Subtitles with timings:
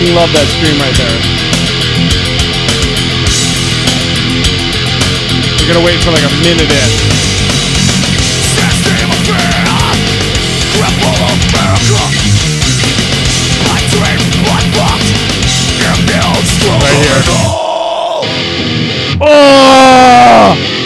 [0.00, 1.12] fucking love that scream right there.
[5.60, 7.20] We're gonna wait for like a minute in.
[16.80, 17.22] Right here.
[19.20, 20.79] Oh!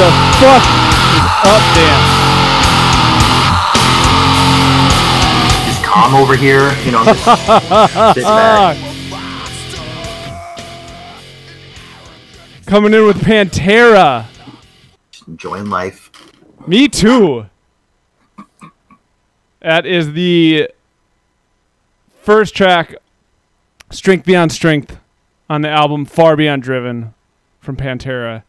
[0.00, 0.64] The fuck
[1.12, 2.00] is up, Dan?
[5.66, 7.22] Just calm over here, you know, just
[8.14, 8.78] sit back.
[12.64, 14.26] Coming in with Pantera.
[15.10, 16.10] Just enjoying life.
[16.66, 17.46] Me too.
[19.60, 20.70] That is the
[22.22, 22.94] first track,
[23.90, 24.98] Strength Beyond Strength,
[25.50, 27.12] on the album Far Beyond Driven
[27.60, 28.44] from Pantera.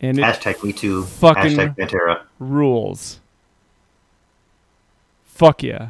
[0.00, 1.04] And Hashtag me too.
[1.04, 2.20] fucking- Hashtag Pantera.
[2.38, 3.20] rules.
[5.24, 5.88] Fuck yeah.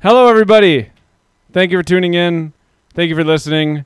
[0.00, 0.90] Hello, everybody.
[1.52, 2.52] Thank you for tuning in.
[2.94, 3.84] Thank you for listening.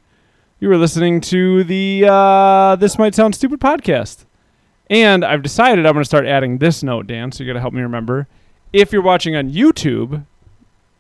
[0.61, 4.25] You were listening to the uh, This Might Sound Stupid podcast.
[4.91, 7.61] And I've decided I'm going to start adding this note, Dan, so you got to
[7.61, 8.27] help me remember.
[8.73, 10.25] If you're watching on YouTube,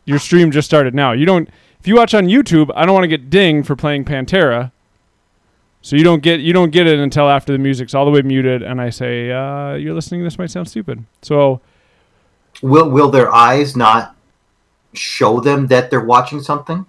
[0.05, 1.13] your stream just started now.
[1.13, 1.49] You don't
[1.81, 4.71] if you watch on YouTube, I don't want to get dinged for playing Pantera.
[5.83, 8.23] So you don't get you don't get it until after the music's all the way
[8.23, 10.23] muted, and I say uh, you're listening.
[10.23, 11.05] This might sound stupid.
[11.23, 11.61] So
[12.63, 14.15] Will will their eyes not
[14.95, 16.87] show them that they're watching something?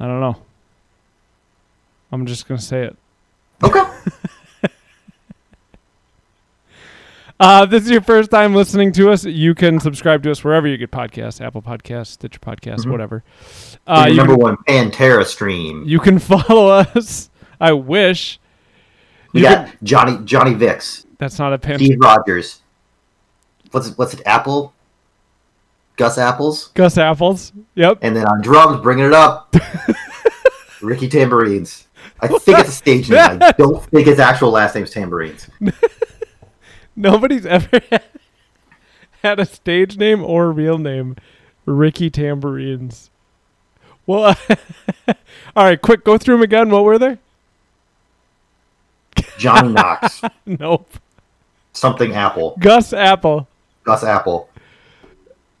[0.00, 0.36] I don't know.
[2.10, 2.96] I'm just gonna say it.
[3.62, 3.82] Okay.
[7.40, 10.42] Uh, if this is your first time listening to us, you can subscribe to us
[10.42, 12.90] wherever you get podcasts, Apple Podcasts, Stitcher Podcasts, Mhm.
[12.90, 13.22] whatever.
[13.88, 15.82] Uh, Your number can, one Pantera stream.
[15.86, 17.30] you can follow us.
[17.60, 18.38] I wish.
[19.32, 21.78] You got can- Johnny Johnny Vicks, that's not a pan.
[21.78, 22.60] Steve Rogers.
[23.70, 24.22] What's it, what's it?
[24.26, 24.72] Apple.
[25.96, 27.52] Gus Apples, Gus Apples.
[27.74, 27.98] Yep.
[28.02, 29.52] and then on drums, bringing it up,
[30.80, 31.88] Ricky Tambourines.
[32.20, 33.38] I think it's a stage name.
[33.42, 35.48] I don't think his actual last name's Tambourines.
[36.94, 37.80] Nobody's ever
[39.24, 41.16] had a stage name or real name.
[41.66, 43.10] Ricky Tambourines.
[44.08, 44.34] Well,
[45.54, 46.70] all right, quick, go through them again.
[46.70, 47.18] What were they?
[49.36, 50.88] Johnny Knox, Nope.
[51.74, 53.46] something Apple, Gus Apple.
[53.84, 54.48] Gus Apple.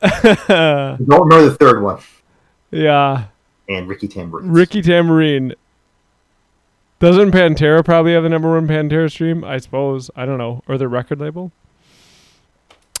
[0.00, 2.00] Don't remember the third one.
[2.70, 3.24] yeah.
[3.68, 4.50] And Ricky Tambourine.
[4.50, 5.54] Ricky Tambourine.
[7.00, 9.44] Doesn't Pantera probably have the number one Pantera stream?
[9.44, 10.10] I suppose.
[10.16, 10.62] I don't know.
[10.66, 11.52] Or their record label?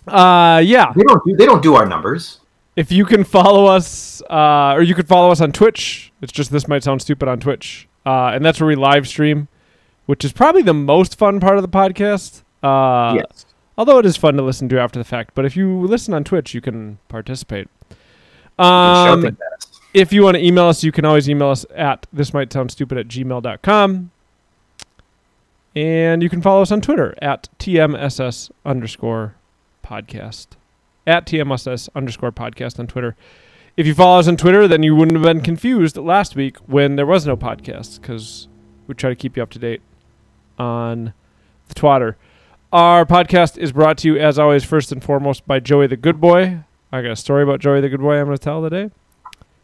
[0.06, 0.92] Uh, yeah.
[0.94, 1.36] They don't do.
[1.36, 2.40] They don't do our numbers.
[2.78, 6.12] If you can follow us, uh, or you could follow us on Twitch.
[6.22, 9.48] It's just this might sound stupid on Twitch, uh, and that's where we live stream,
[10.06, 12.44] which is probably the most fun part of the podcast.
[12.62, 13.46] Uh, yes.
[13.76, 16.22] Although it is fun to listen to after the fact, but if you listen on
[16.22, 17.66] Twitch, you can participate.
[18.60, 19.36] Um,
[19.92, 22.70] if you want to email us, you can always email us at this might sound
[22.70, 24.12] stupid at gmail.com.
[25.74, 29.34] And you can follow us on Twitter at TMSS underscore
[29.84, 30.57] podcast.
[31.08, 33.16] At TMSS underscore podcast on Twitter.
[33.78, 36.96] If you follow us on Twitter, then you wouldn't have been confused last week when
[36.96, 38.46] there was no podcast because
[38.86, 39.80] we try to keep you up to date
[40.58, 41.14] on
[41.68, 42.16] the twatter.
[42.74, 46.20] Our podcast is brought to you, as always, first and foremost by Joey the Good
[46.20, 46.58] Boy.
[46.92, 48.90] I got a story about Joey the Good Boy I'm going to tell today.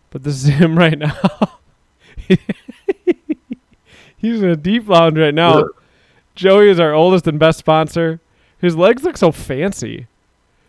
[0.08, 1.58] But this is him right now.
[4.16, 5.64] He's in a deep lounge right now.
[6.34, 8.20] Joey is our oldest and best sponsor.
[8.56, 10.06] His legs look so fancy.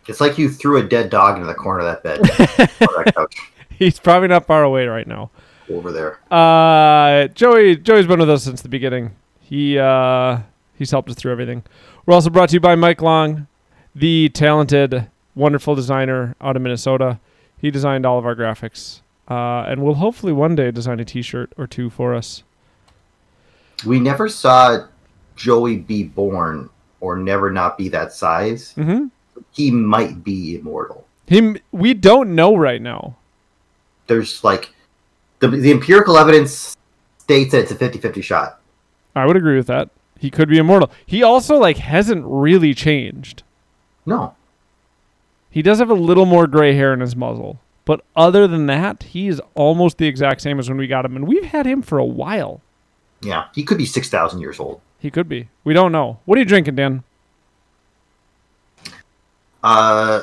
[0.08, 2.20] It's like you threw a dead dog into the corner of that bed.
[2.56, 3.28] that
[3.70, 5.30] He's probably not far away right now.
[5.68, 6.18] over there.
[6.32, 9.14] Uh, Joey, Joey's been with us since the beginning.
[9.40, 10.38] He uh,
[10.74, 11.62] he's helped us through everything.
[12.04, 13.46] We're also brought to you by Mike Long,
[13.94, 17.20] the talented, wonderful designer out of Minnesota.
[17.58, 21.52] He designed all of our graphics, uh, and will hopefully one day design a T-shirt
[21.56, 22.42] or two for us.
[23.84, 24.86] We never saw
[25.36, 26.70] Joey be born
[27.00, 28.74] or never not be that size.
[28.76, 29.06] Mm-hmm.
[29.52, 31.06] He might be immortal.
[31.26, 33.16] Him, we don't know right now.
[34.06, 34.72] There's like
[35.40, 36.76] the, the empirical evidence
[37.18, 38.60] states that it's a 50-50 shot.
[39.14, 39.90] I would agree with that.
[40.18, 40.90] He could be immortal.
[41.04, 43.42] He also like hasn't really changed.
[44.04, 44.34] No.
[45.50, 49.04] He does have a little more gray hair in his muzzle, but other than that,
[49.04, 51.82] he is almost the exact same as when we got him, and we've had him
[51.82, 52.60] for a while.
[53.22, 54.80] Yeah, he could be 6,000 years old.
[54.98, 55.48] He could be.
[55.64, 56.18] We don't know.
[56.24, 57.04] What are you drinking, Dan?
[59.62, 60.22] Uh,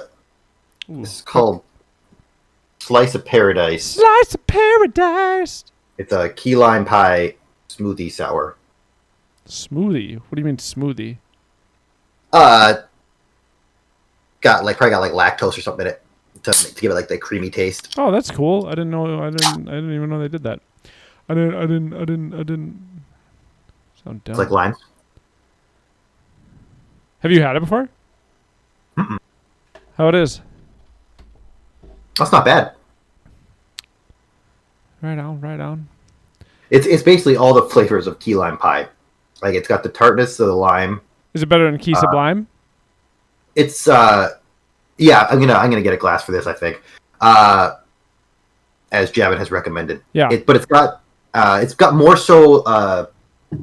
[0.88, 1.64] this is called
[2.80, 3.86] Slice of Paradise.
[3.86, 5.66] Slice of paradise.
[5.98, 7.36] It's a key lime pie
[7.70, 8.58] smoothie sour.
[9.48, 10.16] Smoothie.
[10.16, 11.18] What do you mean smoothie?
[12.32, 12.82] Uh,
[14.42, 16.02] got like probably got like lactose or something in it
[16.44, 17.96] to, to give it like the creamy taste.
[17.98, 18.68] Oh, that's cool.
[18.68, 19.24] I didn't know.
[19.24, 19.68] I didn't.
[19.68, 20.60] I didn't even know they did that.
[21.30, 21.56] I didn't.
[21.56, 21.94] I didn't.
[21.94, 22.34] I didn't.
[22.34, 23.04] I didn't.
[24.04, 24.34] Sound dumb.
[24.34, 24.78] It's like limes.
[27.20, 27.88] Have you had it before?
[29.98, 30.42] How it is?
[32.18, 32.74] That's not bad.
[35.02, 35.40] Right on.
[35.42, 35.88] Right on.
[36.70, 38.88] It's it's basically all the flavors of key lime pie.
[39.42, 41.02] Like it's got the tartness of the lime.
[41.34, 42.48] Is it better than Key Sublime?
[43.56, 44.30] It's uh,
[44.98, 45.28] yeah.
[45.30, 46.48] I'm gonna I'm gonna get a glass for this.
[46.48, 46.82] I think.
[47.20, 47.76] Uh,
[48.92, 50.02] as Javin has recommended.
[50.14, 50.30] Yeah.
[50.32, 51.02] It, but it's got
[51.34, 53.08] uh, it's got more so uh,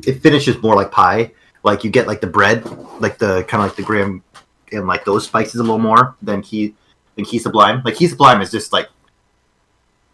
[0.07, 1.33] it finishes more like pie.
[1.63, 2.65] Like you get like the bread,
[3.01, 4.23] like the kind of like the graham
[4.73, 6.75] and like those spices a little more than key
[7.17, 7.83] than key sublime.
[7.85, 8.89] Like key sublime is just like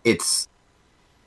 [0.05, 0.49] it's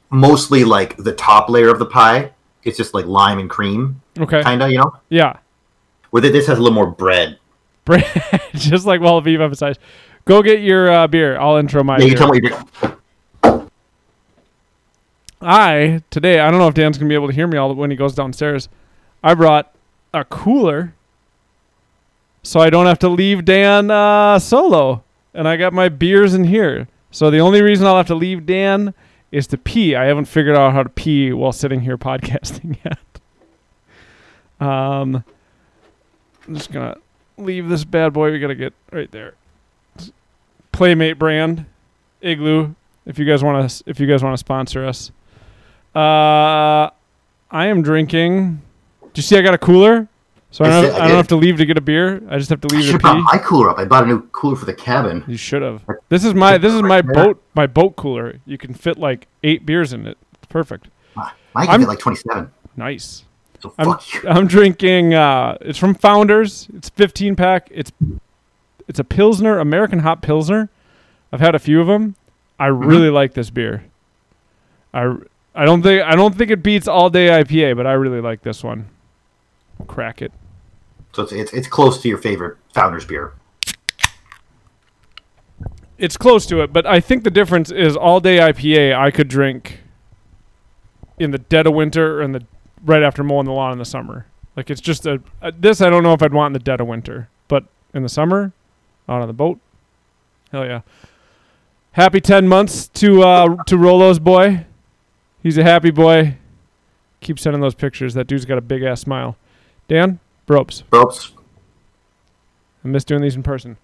[0.09, 2.31] mostly like the top layer of the pie.
[2.63, 4.41] It's just like lime and cream, Okay.
[4.43, 4.95] kind of, you know.
[5.09, 5.37] Yeah.
[6.11, 7.39] Where this has a little more bread.
[7.85, 8.03] Bread,
[8.53, 9.79] just like Wall of Eve emphasized.
[10.25, 11.39] Go get your uh, beer.
[11.39, 12.17] I'll intro my Yeah, you beer.
[12.17, 12.51] tell me what
[13.43, 13.67] you're
[15.41, 17.89] I today I don't know if Dan's gonna be able to hear me all when
[17.91, 18.67] he goes downstairs.
[19.23, 19.73] I brought
[20.13, 20.93] a cooler,
[22.43, 25.03] so I don't have to leave Dan uh, solo,
[25.33, 26.87] and I got my beers in here.
[27.11, 28.93] So the only reason I'll have to leave Dan
[29.31, 29.95] is to pee.
[29.95, 32.99] I haven't figured out how to pee while sitting here podcasting yet.
[34.59, 35.23] Um,
[36.47, 36.97] I'm just gonna
[37.37, 38.31] leave this bad boy.
[38.31, 39.35] We gotta get right there.
[40.71, 41.65] Playmate brand,
[42.21, 42.75] Igloo.
[43.05, 45.11] If you guys want to, if you guys want to sponsor us.
[45.95, 46.89] Uh,
[47.51, 48.61] I am drinking.
[49.01, 50.07] Do you see I got a cooler?
[50.51, 52.21] So I I don't, have, I I don't have to leave to get a beer.
[52.29, 53.21] I just have to leave should to pee.
[53.21, 53.77] my cooler up.
[53.77, 55.23] I bought a new cooler for the cabin.
[55.27, 55.83] You should have.
[56.09, 58.39] This is my this is my boat my boat cooler.
[58.45, 60.17] You can fit like eight beers in it.
[60.33, 60.87] It's perfect.
[61.15, 62.51] Mine can I'm- fit like 27.
[62.77, 63.25] Nice.
[63.61, 64.21] So I'm fuck you.
[64.27, 65.13] I'm drinking.
[65.13, 66.67] Uh, it's from Founders.
[66.73, 67.67] It's 15 pack.
[67.71, 67.91] It's
[68.87, 70.69] it's a Pilsner, American hot Pilsner.
[71.31, 72.15] I've had a few of them.
[72.57, 73.83] I really like this beer.
[74.93, 75.15] I
[75.53, 78.41] I don't think I don't think it beats all day IPA, but I really like
[78.41, 78.87] this one.
[79.87, 80.31] Crack it.
[81.13, 83.33] So it's, it's it's close to your favorite Founder's beer.
[85.97, 89.27] It's close to it, but I think the difference is all day IPA I could
[89.27, 89.81] drink
[91.17, 92.45] in the dead of winter and the
[92.85, 94.25] right after mowing the lawn in the summer.
[94.55, 96.79] Like it's just a, a this I don't know if I'd want in the dead
[96.79, 98.53] of winter, but in the summer,
[99.09, 99.59] out on the boat,
[100.51, 100.81] hell yeah.
[101.93, 104.65] Happy ten months to uh to Rolo's boy.
[105.41, 106.37] He's a happy boy.
[107.21, 108.13] Keep sending those pictures.
[108.13, 109.35] That dude's got a big ass smile.
[109.89, 110.83] Dan, Bropes.
[110.91, 111.33] Ropes.
[112.85, 113.75] I miss doing these in person.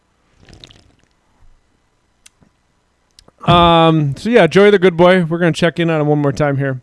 [3.44, 4.16] Um.
[4.16, 5.26] So yeah, Joey the good boy.
[5.26, 6.82] We're gonna check in on him one more time here.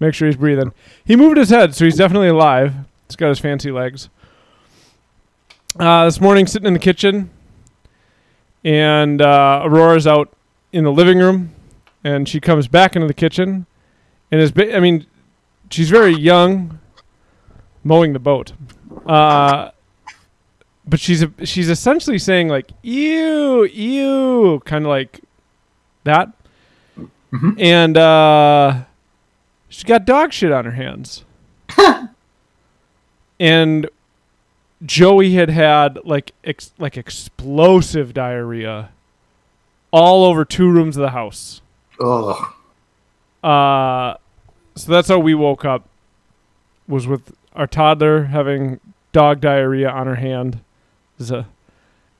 [0.00, 0.72] Make sure he's breathing.
[1.04, 2.74] He moved his head, so he's definitely alive.
[3.08, 4.08] He's got his fancy legs.
[5.78, 7.30] Uh, this morning, sitting in the kitchen,
[8.64, 10.30] and uh, Aurora's out
[10.72, 11.54] in the living room,
[12.04, 13.66] and she comes back into the kitchen,
[14.30, 14.52] and is.
[14.52, 15.06] Ba- I mean,
[15.70, 16.78] she's very young,
[17.84, 18.52] mowing the boat.
[19.06, 19.70] Uh,
[20.86, 25.20] but she's a, she's essentially saying like ew ew kind of like
[26.04, 26.32] that
[27.32, 27.54] Mhm.
[27.60, 28.82] and uh
[29.68, 31.24] she's got dog shit on her hands
[33.40, 33.88] and
[34.84, 38.90] joey had had like ex- like explosive diarrhea
[39.92, 41.62] all over two rooms of the house
[42.00, 42.52] Ugh.
[43.44, 44.14] uh,
[44.74, 45.86] so that's how we woke up.
[46.88, 48.80] Was with our toddler having
[49.12, 50.60] dog diarrhea on her hand,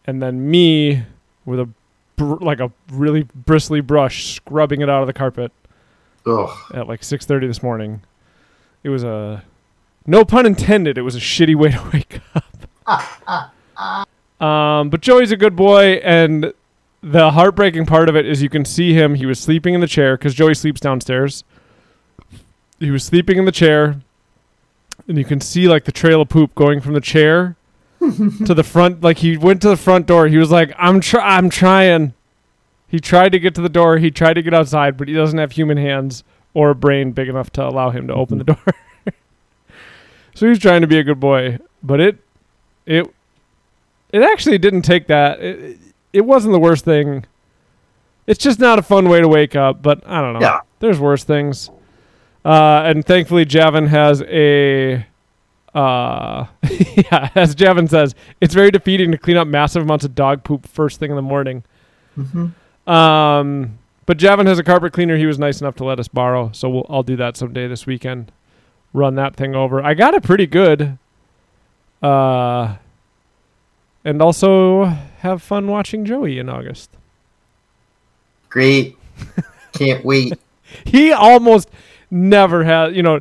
[0.06, 1.02] and then me
[1.44, 1.68] with a
[2.16, 5.52] br- like a really bristly brush scrubbing it out of the carpet
[6.26, 6.50] Ugh.
[6.74, 8.02] at like 6:30 this morning.
[8.82, 9.42] It was a
[10.06, 10.98] no pun intended.
[10.98, 13.52] It was a shitty way to wake up.
[14.42, 16.52] um, but Joey's a good boy, and
[17.02, 19.14] the heartbreaking part of it is you can see him.
[19.14, 21.44] He was sleeping in the chair because Joey sleeps downstairs.
[22.78, 24.00] He was sleeping in the chair,
[25.08, 27.56] and you can see like the trail of poop going from the chair
[28.00, 29.02] to the front.
[29.02, 30.26] Like he went to the front door.
[30.28, 32.14] He was like, "I'm try, I'm trying."
[32.88, 33.96] He tried to get to the door.
[33.96, 37.28] He tried to get outside, but he doesn't have human hands or a brain big
[37.28, 38.70] enough to allow him to open the mm-hmm.
[38.70, 39.14] door.
[40.34, 42.18] so he's trying to be a good boy, but it,
[42.84, 43.10] it,
[44.12, 45.40] it actually didn't take that.
[45.40, 45.78] It,
[46.12, 47.24] it wasn't the worst thing.
[48.26, 50.40] It's just not a fun way to wake up, but I don't know.
[50.40, 50.60] Yeah.
[50.80, 51.70] There's worse things.
[52.44, 55.06] Uh, and thankfully, Javin has a.
[55.74, 56.46] Uh,
[56.96, 60.66] yeah, as Javin says, it's very defeating to clean up massive amounts of dog poop
[60.66, 61.64] first thing in the morning.
[62.86, 66.50] Um, but Javin has a carpet cleaner he was nice enough to let us borrow,
[66.52, 68.32] so we'll, I'll do that someday this weekend
[68.92, 69.82] run that thing over.
[69.82, 70.98] I got it pretty good.
[72.02, 72.76] Uh,
[74.04, 76.90] and also have fun watching Joey in August.
[78.48, 78.96] Great.
[79.72, 80.34] Can't wait.
[80.86, 81.68] He almost
[82.12, 83.18] never has, you know,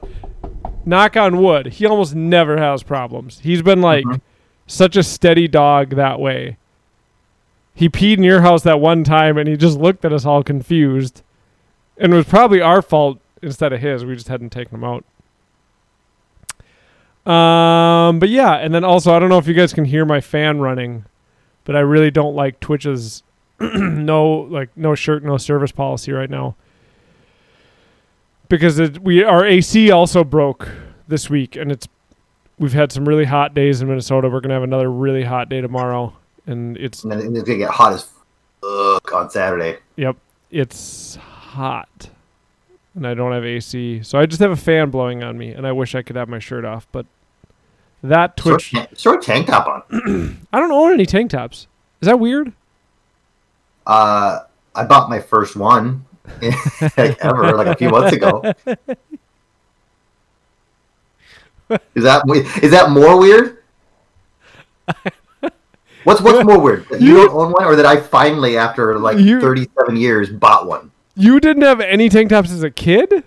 [0.86, 3.40] knock on wood, he almost never has problems.
[3.40, 4.22] He's been like Mhm.
[4.68, 6.58] such a steady dog that way.
[7.74, 10.44] He peed in your house that one time and he just looked at us all
[10.44, 11.22] confused.
[11.98, 14.04] And it was probably our fault instead of his.
[14.04, 15.06] We just hadn't taken him out.
[17.26, 20.20] Um, but yeah, and then also I don't know if you guys can hear my
[20.22, 21.06] fan running,
[21.66, 23.22] but I really don't like Twitch's
[23.60, 26.56] no like no shirt no service policy right now
[28.52, 30.70] because it, we our AC also broke
[31.08, 31.88] this week, and it's
[32.60, 34.30] we've had some really hot days in Minnesota.
[34.30, 36.14] We're gonna have another really hot day tomorrow,
[36.46, 38.08] and it's And it's gonna get hot as
[38.62, 39.80] fuck on Saturday.
[39.96, 40.18] yep,
[40.52, 42.10] it's hot,
[42.94, 45.66] and I don't have AC, so I just have a fan blowing on me, and
[45.66, 47.06] I wish I could have my shirt off, but
[48.04, 50.46] that Twitch, Throw a tank top on.
[50.54, 51.68] I don't own any tank tops.
[52.02, 52.52] Is that weird?
[53.88, 54.40] Uh,
[54.76, 56.06] I bought my first one
[56.98, 58.42] ever, like a few months ago.
[61.96, 62.24] Is that
[62.62, 63.60] is that more weird?
[66.04, 66.86] What's what's more weird?
[66.90, 70.30] That you, You- don't own one, or that I finally, after like You- thirty-seven years,
[70.30, 70.92] bought one?
[71.16, 73.24] You didn't have any tank tops as a kid?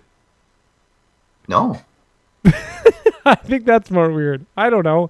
[1.48, 1.80] No.
[3.24, 4.44] I think that's more weird.
[4.56, 5.08] I don't know.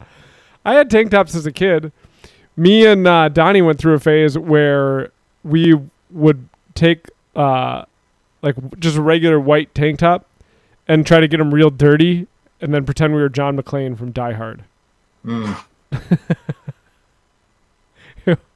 [0.64, 1.90] I had tank tops as a kid.
[2.56, 5.10] Me and uh, Donnie went through a phase where
[5.42, 5.74] we
[6.10, 7.84] would take uh,
[8.42, 10.26] like just a regular white tank top
[10.86, 12.26] and try to get them real dirty,
[12.60, 14.64] and then pretend we were John McClane from Die Hard.
[15.24, 15.56] Mm.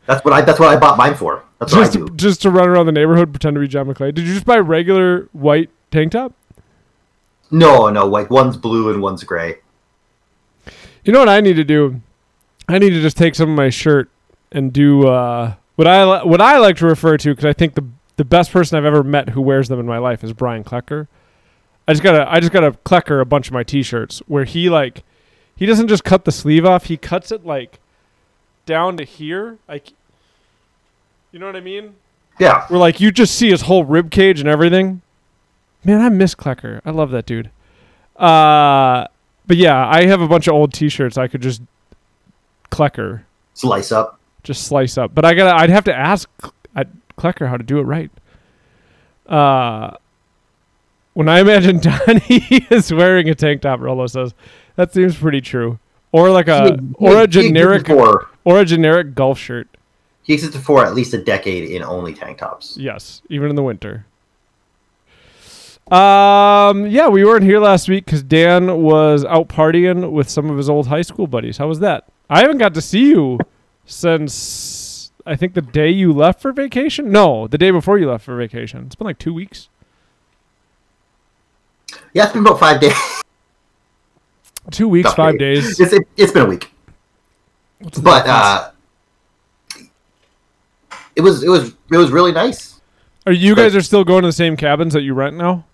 [0.06, 1.44] that's what I that's what I bought mine for.
[1.58, 2.06] That's what I Just do.
[2.06, 4.14] to, just to run around the neighborhood, pretend to be John McClane.
[4.14, 6.32] Did you just buy regular white tank top?
[7.50, 9.56] No, no, like one's blue and one's gray.
[11.04, 12.00] You know what I need to do?
[12.68, 14.10] I need to just take some of my shirt
[14.52, 17.84] and do uh, what I what I like to refer to because I think the
[18.18, 21.06] the best person I've ever met who wears them in my life is Brian Klecker.
[21.88, 25.02] I just gotta I just gotta Klecker a bunch of my t-shirts where he like
[25.56, 27.80] he doesn't just cut the sleeve off he cuts it like
[28.66, 29.92] down to here like
[31.32, 31.94] you know what I mean
[32.38, 32.66] Yeah.
[32.68, 35.00] where like you just see his whole rib cage and everything.
[35.84, 36.80] Man, I miss Klecker.
[36.84, 37.50] I love that dude.
[38.16, 39.06] Uh,
[39.46, 41.62] but yeah, I have a bunch of old T-shirts I could just
[42.70, 43.22] Klecker,
[43.54, 44.18] Slice up.
[44.42, 45.14] just slice up.
[45.14, 46.28] But I gotta, I'd have to ask
[47.18, 48.10] Klecker how to do it right.
[49.26, 49.96] Uh,
[51.14, 54.34] when I imagine Donnie is wearing a tank top, Rolo says
[54.76, 55.78] that seems pretty true.
[56.12, 59.68] Or like a, or a generic, or a generic golf shirt.
[60.22, 62.78] he existed for at least a decade in only tank tops.
[62.78, 64.06] Yes, even in the winter.
[65.90, 70.56] Um, yeah, we weren't here last week because Dan was out partying with some of
[70.56, 71.56] his old high school buddies.
[71.56, 72.04] How was that?
[72.30, 73.38] I haven't got to see you
[73.86, 74.34] since
[75.28, 77.12] I think the day you left for vacation.
[77.12, 78.84] No, the day before you left for vacation.
[78.86, 79.68] It's been like two weeks.
[82.14, 82.94] Yeah, it's been about five days.
[84.70, 85.54] Two weeks, five day.
[85.54, 85.78] days.
[85.80, 86.72] It's, it, it's been a week,
[87.78, 88.70] What's but uh,
[91.16, 92.80] it was it was it was really nice.
[93.26, 95.64] are you guys are still going to the same cabins that you rent now?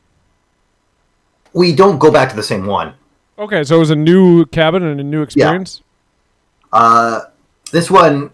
[1.52, 2.94] We don't go back to the same one.
[3.38, 5.82] Okay, so it was a new cabin and a new experience.
[6.72, 6.78] Yeah.
[6.78, 7.20] Uh,
[7.72, 8.30] this one,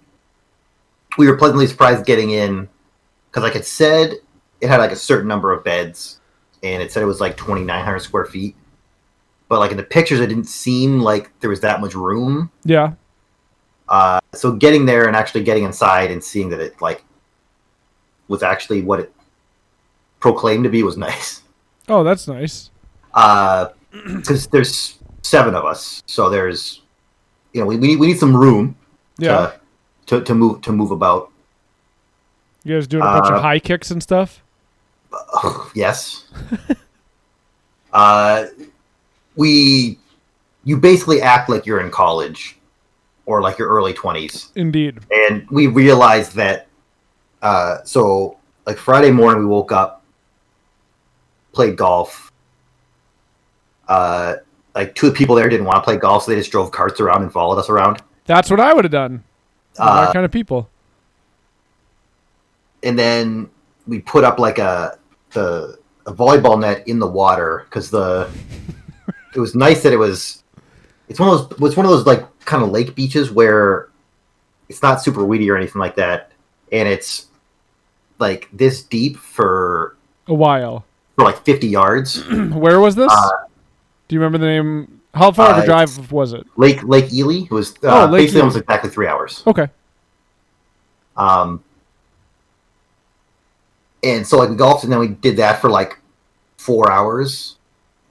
[1.18, 2.68] we were pleasantly surprised getting in
[3.30, 4.14] because, like it said,
[4.60, 6.20] it had like a certain number of beds,
[6.62, 8.54] and it said it was like twenty nine hundred square feet.
[9.48, 12.50] But like in the pictures, it didn't seem like there was that much room.
[12.64, 12.92] Yeah.
[13.88, 17.02] Uh, so getting there and actually getting inside and seeing that it like
[18.28, 19.12] was actually what it
[20.20, 21.42] proclaimed to be was nice.
[21.88, 22.70] Oh, that's nice.
[23.92, 26.82] Because there's seven of us, so there's
[27.52, 28.76] you know we we need, we need some room
[29.18, 29.36] Yeah.
[29.36, 29.59] to,
[30.10, 31.30] to to move to move about.
[32.64, 34.42] You guys doing a bunch of uh, high kicks and stuff?
[35.74, 36.26] yes.
[37.92, 38.46] uh,
[39.36, 39.98] we,
[40.64, 42.58] you basically act like you're in college,
[43.24, 44.98] or like your early twenties, Indeed.
[45.10, 46.66] and we realized that.
[47.40, 48.36] Uh, so
[48.66, 50.02] like Friday morning, we woke up,
[51.52, 52.30] played golf.
[53.88, 54.36] Uh,
[54.74, 57.22] like two people there didn't want to play golf, so they just drove carts around
[57.22, 58.02] and followed us around.
[58.26, 59.24] That's what I would have done.
[59.80, 60.68] Uh, kind of people.
[62.82, 63.48] and then
[63.86, 64.98] we put up like a
[65.32, 68.30] the a volleyball net in the water because the
[69.34, 70.42] it was nice that it was
[71.08, 73.88] it's one of those it's one of those like kind of lake beaches where
[74.68, 76.32] it's not super weedy or anything like that
[76.72, 77.26] and it's
[78.18, 79.96] like this deep for
[80.28, 80.84] A while.
[81.16, 83.10] for like 50 yards Where was this?
[83.12, 83.30] Uh,
[84.08, 84.99] Do you remember the name?
[85.14, 86.46] How far of Uh, a drive was it?
[86.56, 89.42] Lake Lake Ely was Oh, uh, Lake basically almost exactly three hours.
[89.46, 89.68] Okay.
[91.16, 91.62] Um,
[94.02, 95.98] and so like we golfed, and then we did that for like
[96.58, 97.56] four hours,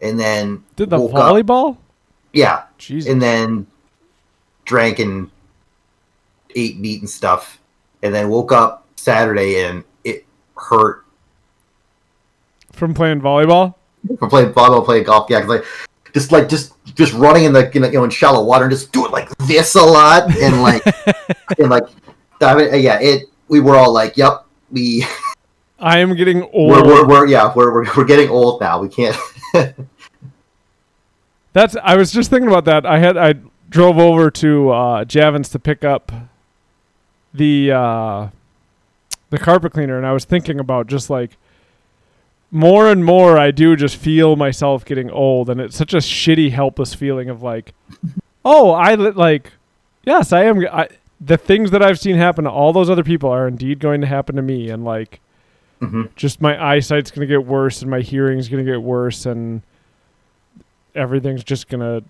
[0.02, 1.78] and then Did the woke up- volleyball?
[2.34, 3.10] yeah, Jesus.
[3.12, 3.66] and then
[4.66, 5.32] drank and
[6.56, 7.60] ate meat and stuff,
[8.04, 10.26] and then woke up Saturday and it
[10.58, 11.06] hurt
[12.74, 13.76] From playing volleyball?
[14.20, 15.28] from playing volleyball, playing golf.
[15.30, 15.66] Yeah, 'cause, like
[16.14, 18.92] just like just just running in the in, you know in shallow water and just
[18.92, 20.84] doing like this a lot and like
[21.60, 21.84] and like
[22.42, 25.06] I mean, yeah it we were all like yep we
[25.80, 26.72] I am getting old.
[26.72, 29.18] we're, we're, we're yeah we're, we're we're getting old now we can't
[31.54, 31.76] That's.
[31.84, 32.86] I was just thinking about that.
[32.86, 33.18] I had.
[33.18, 33.36] I
[33.70, 36.12] drove over to uh, Javins to pick up
[37.34, 38.30] the uh,
[39.30, 41.38] the carpet cleaner, and I was thinking about just like
[42.52, 43.38] more and more.
[43.38, 47.42] I do just feel myself getting old, and it's such a shitty, helpless feeling of
[47.44, 47.74] like,
[48.46, 49.52] oh, I li- like,
[50.04, 50.66] yes, I am.
[50.72, 50.90] I,
[51.22, 54.08] the things that I've seen happen to all those other people are indeed going to
[54.08, 55.20] happen to me, and like,
[55.82, 56.10] Mhm.
[56.16, 59.62] just my eyesight's going to get worse, and my hearing's going to get worse, and
[60.96, 62.04] everything's just going to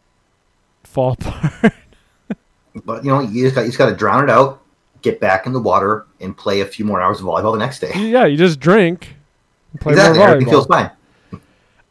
[0.84, 1.74] fall apart.
[2.86, 4.62] but you know you just got you just got to drown it out
[5.02, 7.80] get back in the water and play a few more hours of volleyball the next
[7.80, 9.16] day yeah, you just drink,
[9.80, 10.50] play exactly more volleyball.
[10.50, 10.92] feels fine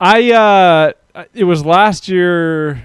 [0.00, 0.92] I uh,
[1.34, 2.82] it was last year.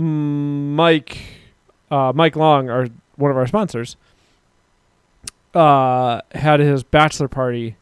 [0.00, 1.18] mm, Mike,
[1.90, 3.96] uh, Mike Long, our one of our sponsors,
[5.54, 7.76] uh, had his bachelor party,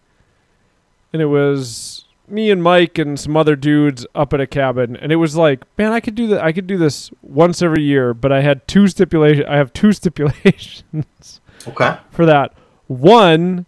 [1.12, 5.12] and it was me and Mike and some other dudes up at a cabin, and
[5.12, 6.42] it was like, man, I could do that.
[6.42, 9.44] I could do this once every year, but I had two stipulation.
[9.46, 12.54] I have two stipulations okay for that.
[12.86, 13.66] One,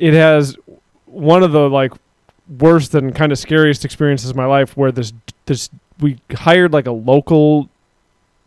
[0.00, 0.56] it has
[1.06, 1.92] one of the like
[2.58, 5.12] worst and kind of scariest experiences of my life where this
[5.46, 7.68] this we hired like a local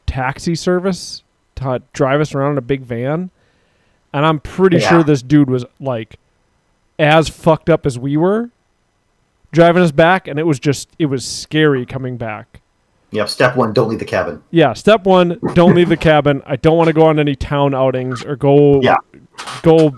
[0.08, 1.24] taxi service
[1.56, 3.30] to drive us around in a big van
[4.12, 4.89] and I'm pretty Yeah.
[4.89, 6.16] sure this dude was like
[7.00, 8.50] as fucked up as we were
[9.52, 12.60] driving us back and it was just it was scary coming back.
[13.12, 16.42] yep step one don't leave the cabin Yeah, step one, don't leave the cabin.
[16.46, 18.98] I don't want to go on any town outings or go Yeah.
[19.62, 19.96] go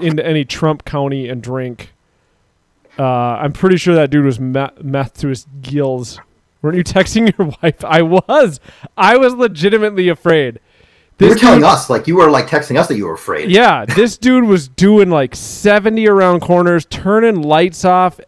[0.00, 1.92] into any Trump County and drink.
[2.98, 6.20] Uh, I'm pretty sure that dude was me- meth to his gills.
[6.62, 7.84] Weren't you texting your wife?
[7.84, 8.60] I was.
[8.96, 10.60] I was legitimately afraid.
[11.18, 13.50] you were telling dude- us like you were like texting us that you were afraid
[13.50, 18.20] yeah, this dude was doing like 70 around corners, turning lights off.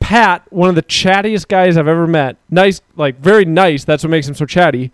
[0.00, 3.84] Pat, one of the chattiest guys I've ever met, nice, like very nice.
[3.84, 4.92] That's what makes him so chatty.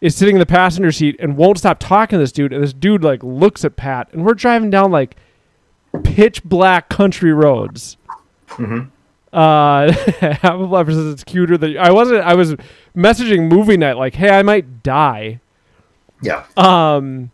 [0.00, 2.52] Is sitting in the passenger seat and won't stop talking to this dude.
[2.52, 5.16] And this dude like looks at Pat, and we're driving down like
[6.04, 7.96] pitch black country roads.
[8.48, 8.90] Mhm.
[9.32, 9.92] Uh,
[10.66, 12.20] life says it's cuter than I wasn't.
[12.20, 12.54] I was
[12.94, 15.40] messaging movie night like, "Hey, I might die."
[16.22, 17.30] yeah Um.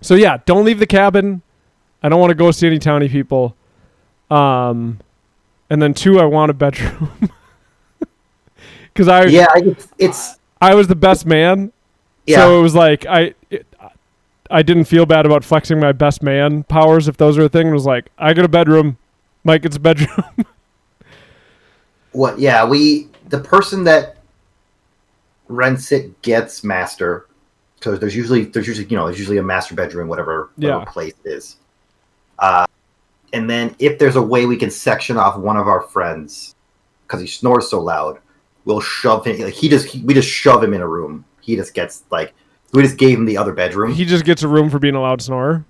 [0.00, 1.42] So yeah, don't leave the cabin.
[2.02, 3.56] I don't want to go see any towny people.
[4.30, 5.00] Um,
[5.70, 7.10] and then two, I want a bedroom.
[8.92, 11.72] Because I yeah I, it's, it's I was the best man,
[12.26, 13.66] yeah so it was like I it,
[14.50, 17.68] I didn't feel bad about flexing my best man powers if those are a thing.
[17.68, 18.98] It was like I got a bedroom,
[19.42, 20.24] Mike gets a bedroom.
[22.12, 24.16] what yeah we the person that
[25.48, 27.26] rents it gets master
[27.76, 30.84] because there's usually there's usually you know there's usually a master bedroom whatever, whatever Yeah.
[30.84, 31.56] place it is
[32.38, 32.66] uh
[33.32, 36.54] and then if there's a way we can section off one of our friends
[37.02, 38.20] because he snores so loud
[38.64, 41.56] we'll shove him like he just he, we just shove him in a room he
[41.56, 42.32] just gets like
[42.72, 45.00] we just gave him the other bedroom he just gets a room for being a
[45.00, 45.64] loud snorer.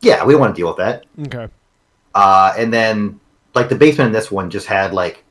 [0.00, 1.48] yeah we don't want to deal with that Okay.
[2.14, 3.20] Uh, and then
[3.54, 5.22] like the basement in this one just had like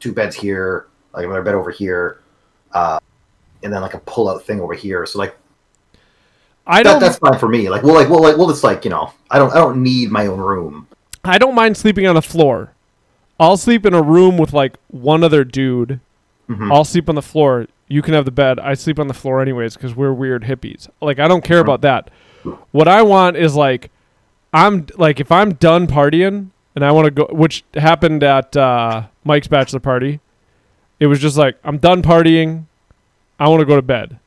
[0.00, 2.22] two beds here, like another bed over here,
[2.72, 2.98] uh,
[3.62, 5.04] and then like a pull out thing over here.
[5.06, 5.36] So like
[6.66, 7.00] I that, don't.
[7.00, 7.68] that's fine for me.
[7.68, 10.10] Like we'll like we'll like we'll just like you know I don't I don't need
[10.10, 10.86] my own room.
[11.24, 12.72] I don't mind sleeping on the floor.
[13.40, 16.00] I'll sleep in a room with like one other dude.
[16.48, 16.72] Mhm.
[16.72, 17.66] I'll sleep on the floor.
[17.88, 18.58] You can have the bed.
[18.58, 20.88] I sleep on the floor anyways because we're weird hippies.
[21.00, 22.10] Like I don't care about that.
[22.72, 23.90] What I want is like
[24.52, 29.04] I'm like if I'm done partying and I want to go, which happened at uh,
[29.24, 30.20] Mike's bachelor party.
[31.00, 32.64] It was just like I'm done partying.
[33.38, 34.18] I want to go to bed.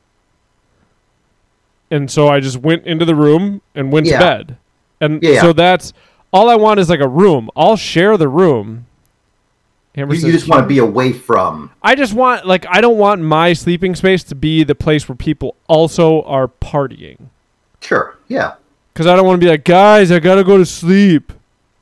[1.90, 4.18] And so I just went into the room and went Yeah.
[4.18, 4.56] to bed.
[5.00, 5.40] And Yeah.
[5.42, 5.92] so that's
[6.32, 7.50] all I want is like a room.
[7.56, 8.86] I'll share the room.
[9.94, 11.70] Amber You, says you just want to be away from.
[11.82, 15.16] I just want like I don't want my sleeping space to be the place where
[15.16, 17.28] people also are partying.
[17.80, 18.54] Sure, yeah,
[18.94, 21.32] Cuz I don't want to be like, "Guys, I got to go to sleep."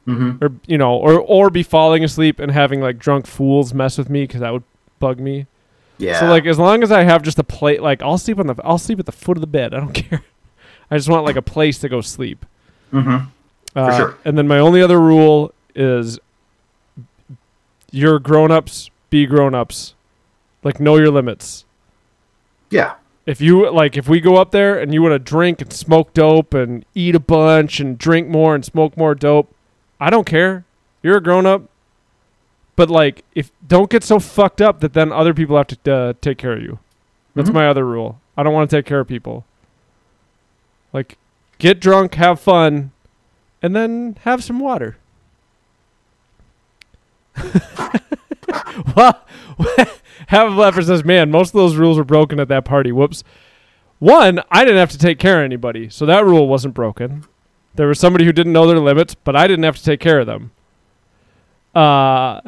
[0.07, 0.43] Mm-hmm.
[0.43, 4.11] or you know, or or be falling asleep and having like drunk fools mess with
[4.11, 4.65] me because that would
[4.99, 5.47] bug me.
[5.99, 6.19] Yeah.
[6.19, 8.57] So like as long as I have just a plate, like I'll sleep on the
[8.65, 9.75] I'll sleep at the foot of the bed.
[9.75, 10.25] I don't care.
[10.91, 12.45] I just want like a place to go sleep.
[12.93, 13.27] Mm-hmm.
[13.77, 14.19] Uh, sure.
[14.25, 16.19] And then my only other rule is
[17.91, 19.95] you're grown ups, be grown ups.
[20.63, 21.65] Like know your limits.
[22.71, 22.95] Yeah.
[23.27, 26.13] If you like if we go up there and you want to drink and smoke
[26.15, 29.55] dope and eat a bunch and drink more and smoke more dope,
[30.01, 30.65] I don't care.
[31.03, 31.63] You're a grown up.
[32.77, 36.13] But like if don't get so fucked up that then other people have to uh,
[36.21, 36.79] take care of you.
[37.35, 37.55] That's Mhm.
[37.55, 38.21] my other rule.
[38.37, 39.45] I don't want to take care of people.
[40.93, 41.19] Like
[41.59, 42.91] get drunk, have fun,
[43.63, 44.97] and then have some water.
[48.97, 49.25] well,
[50.31, 52.93] of Leopard says, "Man, most of those rules were broken at that party.
[52.93, 53.25] Whoops.
[53.99, 57.25] One, I didn't have to take care of anybody, so that rule wasn't broken.
[57.75, 60.21] There was somebody who didn't know their limits, but I didn't have to take care
[60.21, 60.53] of them.
[61.75, 62.41] Uh,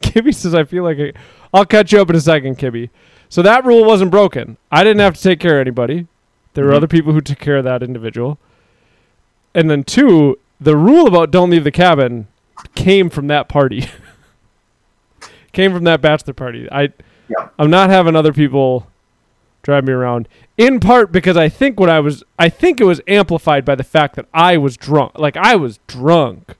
[0.00, 1.12] Kibby says, I feel like I,
[1.52, 2.88] I'll catch you up in a second, Kibby.
[3.28, 4.56] So that rule wasn't broken.
[4.70, 6.06] I didn't have to take care of anybody.
[6.54, 6.76] There were Mhm.
[6.76, 8.38] other people who took care of that individual.
[9.54, 12.28] And then two, the rule about don't leave the cabin
[12.74, 13.88] came from that party.
[15.52, 16.68] came from that bachelor party.
[16.70, 16.92] I
[17.28, 17.48] Yeah.
[17.58, 18.86] I'm not having other people
[19.62, 20.28] drive me around.
[20.58, 23.84] In part because I think what I was I think it was amplified by the
[23.84, 25.18] fact that I was drunk.
[25.18, 26.56] Like I was drunk.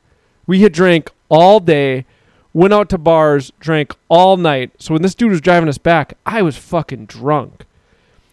[0.47, 2.05] We had drank all day,
[2.53, 4.73] went out to bars, drank all night.
[4.79, 7.65] So when this dude was driving us back, I was fucking drunk.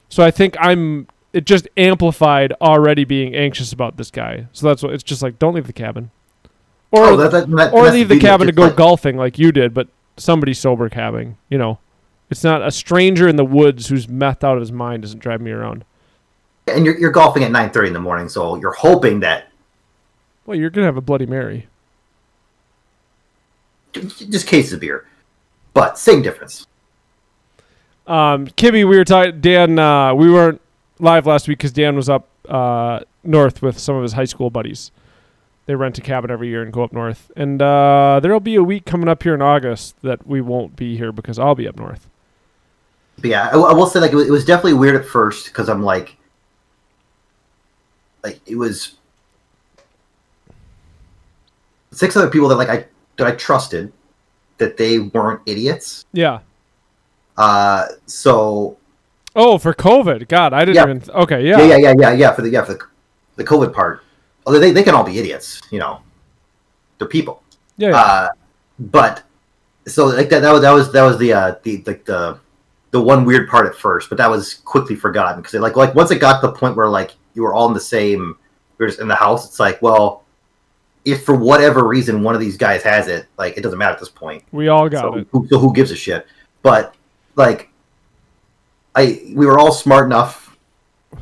[0.10, 4.48] So I think I'm it just amplified already being anxious about this guy.
[4.52, 6.12] So that's what it's just like don't leave the cabin.
[6.91, 9.52] Or oh, that, that, that, or leave the cabin to go like- golfing like you
[9.52, 9.88] did, but
[10.19, 11.79] somebody sober cabbing, you know.
[12.29, 15.41] It's not a stranger in the woods who's methed out of his mind doesn't drive
[15.41, 15.84] me around.
[16.67, 19.47] and you're, you're golfing at 9.30 in the morning, so you're hoping that
[20.45, 21.67] Well, you're gonna have a Bloody Mary.
[23.93, 25.05] just cases of beer.
[25.73, 26.67] But same difference.
[28.08, 29.39] Um, Kibby, we were talking.
[29.39, 30.62] Dan, uh, we weren't
[30.99, 34.49] live last week because Dan was up uh, north with some of his high school
[34.49, 34.91] buddies.
[35.69, 37.29] They rent a cabin every year and go up north.
[37.36, 40.97] And uh, there'll be a week coming up here in August that we won't be
[40.97, 42.10] here because I'll be up north.
[43.17, 45.45] But yeah, I, I will say like it was, it was definitely weird at first
[45.45, 46.17] because I'm like,
[48.23, 48.95] like it was
[51.91, 52.86] six other people that like I
[53.17, 53.93] that I trusted
[54.58, 56.03] that they weren't idiots.
[56.13, 56.39] Yeah.
[57.38, 58.75] Uh, so
[59.36, 60.27] Oh, for COVID.
[60.29, 60.95] God, I didn't Yeah.
[60.95, 61.03] even.
[61.13, 62.32] okay, yeah, yeah, yeah, yeah, yeah.
[62.34, 62.79] For the yeah for the,
[63.36, 64.03] the COVID part,
[64.45, 66.02] although they they can all be idiots, you know,
[66.97, 67.43] they're people.
[67.78, 67.95] Yeah, yeah.
[67.95, 68.30] Uh,
[68.80, 69.23] but
[69.88, 72.39] so like that that was that was that was the uh the like the
[72.91, 76.12] the one weird part at first, but that was quickly forgotten because like like once
[76.12, 78.38] it got to the point where like you were all in the same,
[78.78, 79.45] were just in the house.
[79.45, 80.23] It's like well,
[81.06, 83.99] if for whatever reason one of these guys has it, like it doesn't matter at
[83.99, 84.43] this point.
[84.52, 85.28] we all got so, it.
[85.32, 86.25] Who, so who gives a shit?
[86.62, 86.95] But
[87.36, 87.69] like,
[88.95, 90.48] I we were all smart enough,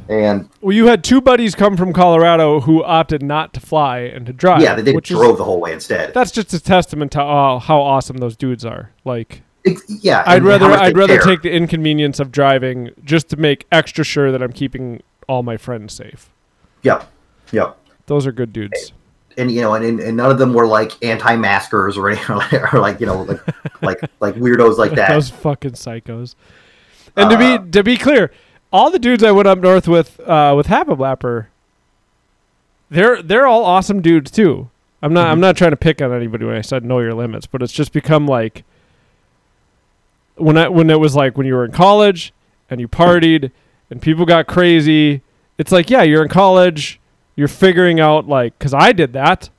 [0.09, 4.25] and Well, you had two buddies come from Colorado who opted not to fly and
[4.25, 4.61] to drive.
[4.61, 6.13] yeah, they, which is- drove the whole way instead.
[6.13, 8.91] that's just a testament to uh, how awesome those dudes are.
[9.05, 11.25] Like, Ex- yeah, I'd rather I'd rather care.
[11.25, 15.57] take the inconvenience of driving just to make extra sure that I'm keeping all my
[15.57, 16.29] friends safe.
[16.83, 17.09] Yep,
[17.51, 17.77] yep.
[18.05, 18.93] Those are good dudes.
[19.37, 22.37] and you know, and, and none of them were like anti-maskers or anything,
[22.73, 23.41] or like you know, like
[23.81, 25.09] like like weirdos like that.
[25.09, 26.35] Those fucking psychos.
[27.17, 28.31] And to Uh, be to be clear,
[28.71, 31.47] all the dudes I went up north with uh, with Happy Blapper,
[32.89, 34.69] they're they're all awesome dudes too.
[35.01, 35.41] I'm not I'm Mhm.
[35.41, 37.93] not trying to pick on anybody when I said know your limits, but it's just
[37.93, 38.63] become like
[40.35, 42.33] when I when it was like when you were in college
[42.69, 43.51] and you partied
[43.89, 45.21] and people got crazy.
[45.57, 46.99] It's like yeah, you're in college,
[47.35, 49.49] you're figuring out like because I did that.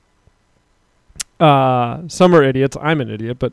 [1.40, 2.76] Uh, some are idiots.
[2.80, 3.52] I'm an idiot, but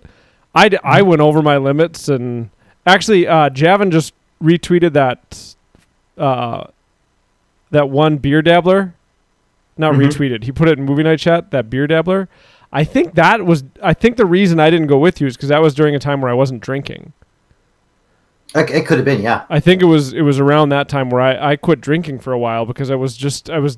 [0.56, 2.50] I, d- I went over my limits and
[2.88, 5.56] actually uh, Javin just retweeted that
[6.18, 6.68] uh,
[7.72, 8.94] that one beer dabbler.
[9.78, 10.08] Not Mhm.
[10.08, 10.44] retweeted.
[10.46, 11.52] He put it in movie night chat.
[11.52, 12.30] That beer dabbler.
[12.72, 13.64] I think that was.
[13.84, 16.00] I think the reason I didn't go with you is because that was during a
[16.00, 17.12] time where I wasn't drinking.
[18.54, 19.44] It, it could have been, yeah.
[19.50, 22.32] I think it was it was around that time where I, I quit drinking for
[22.32, 23.78] a while because I was just I was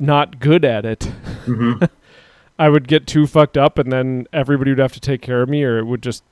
[0.00, 1.04] not good at it.
[1.44, 1.74] hmm
[2.58, 5.48] I would get too fucked up and then everybody would have to take care of
[5.48, 6.22] me or it would just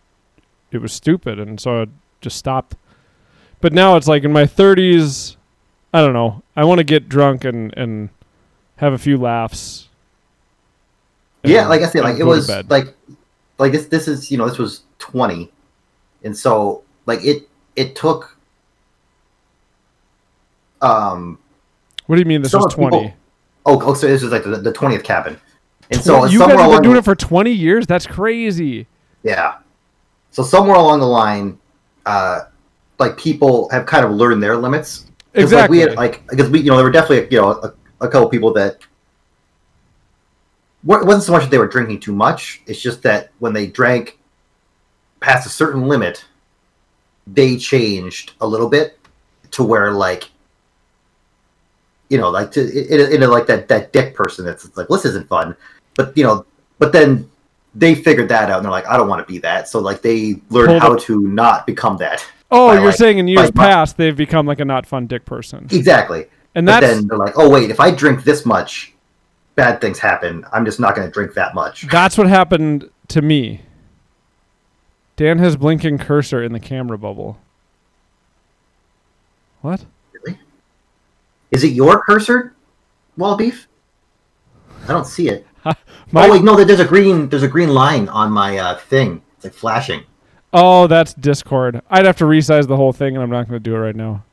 [0.73, 1.87] it was stupid and so I
[2.21, 2.77] just stopped.
[3.61, 5.37] But now it's like in my 30s
[5.93, 6.43] I don't know.
[6.55, 8.11] I want to get drunk and and
[8.77, 9.89] have a few laughs.
[11.43, 12.95] Yeah, like I said, like it was like
[13.59, 13.87] like this.
[13.87, 15.51] This is you know this was twenty,
[16.23, 18.37] and so like it it took.
[20.81, 21.39] Um.
[22.07, 23.15] What do you mean this was people- 20?
[23.67, 25.39] Oh, oh, so this is like the the twentieth cabin.
[25.91, 27.87] And so you guys have been doing it for 20 years.
[27.87, 28.87] That's crazy.
[29.23, 29.57] Yeah.
[30.31, 31.59] So somewhere along the line,
[32.09, 32.47] uh,
[32.99, 35.05] like people have kind of learned their limits.
[35.35, 35.61] Exactly.
[35.61, 38.09] Like we had like because we you know there were definitely you know a, a
[38.09, 38.87] couple people that it
[40.83, 42.63] wasn't so much that they were drinking too much.
[42.67, 44.19] It's just that when they drank
[45.21, 46.25] past a certain limit,
[47.27, 48.99] they changed a little bit
[49.51, 50.31] to where like
[52.09, 55.05] you know like to in, in, in like that that dick person that's like this
[55.05, 55.55] isn't fun,
[55.95, 56.47] but you know
[56.79, 57.31] but then
[57.79, 59.69] they figured that out and they're like I don't want to be that.
[59.69, 61.01] So like they learned Hold how up.
[61.03, 62.25] to not become that.
[62.51, 65.67] Oh, you're like- saying in years past they've become like a not fun dick person.
[65.71, 66.27] Exactly.
[66.55, 68.95] And but that's then they're like, oh wait, if I drink this much,
[69.55, 70.45] bad things happen.
[70.53, 71.87] I'm just not going to drink that much.
[71.89, 73.63] that's what happened to me.
[75.17, 77.39] Dan has blinking cursor in the camera bubble.
[79.63, 79.85] What?
[80.13, 80.39] Really?
[81.51, 82.55] Is it your cursor,
[83.17, 83.67] wall beef?
[84.85, 85.45] I don't see it.
[86.13, 89.23] My- oh wait, no, there's a green there's a green line on my uh, thing.
[89.37, 90.03] It's like flashing.
[90.53, 91.83] Oh, that's Discord.
[91.91, 93.95] I'd have to resize the whole thing, and I'm not going to do it right
[93.95, 94.25] now.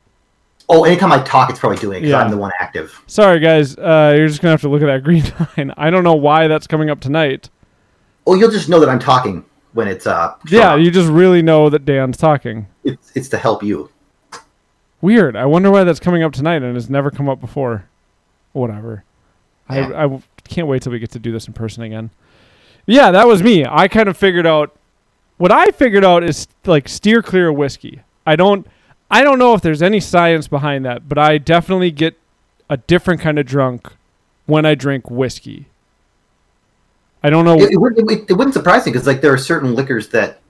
[0.68, 2.22] Oh, anytime I talk, it's probably doing it because Yeah.
[2.24, 3.00] I'm the one active.
[3.06, 3.76] Sorry, guys.
[3.76, 5.24] Uh, you're just going to have to look at that green
[5.56, 5.72] line.
[5.76, 7.50] I don't know why that's coming up tonight.
[8.26, 10.34] Oh, you'll just know that I'm talking when it's uh.
[10.46, 12.66] shown Yeah, you just really know that Dan's talking.
[12.82, 13.90] It's it's to help you.
[15.00, 15.36] Weird.
[15.36, 17.84] I wonder why that's coming up tonight and it's never come up before.
[18.52, 19.04] Whatever.
[19.68, 19.86] I, Yeah.
[19.88, 22.10] I w- can't wait till we get to do this in person again.
[22.86, 23.64] Yeah, that was me.
[23.68, 24.76] I kind of figured out
[25.38, 28.00] what I figured out is like steer clear of whiskey.
[28.26, 28.66] I don't
[29.10, 32.18] I don't know if there's any science behind that, but I definitely get
[32.70, 33.92] a different kind of drunk
[34.46, 35.66] when I drink whiskey.
[37.22, 37.56] I don't know.
[37.58, 40.40] It, it, wouldn't- it, it wouldn't surprise me because like there are certain liquors that,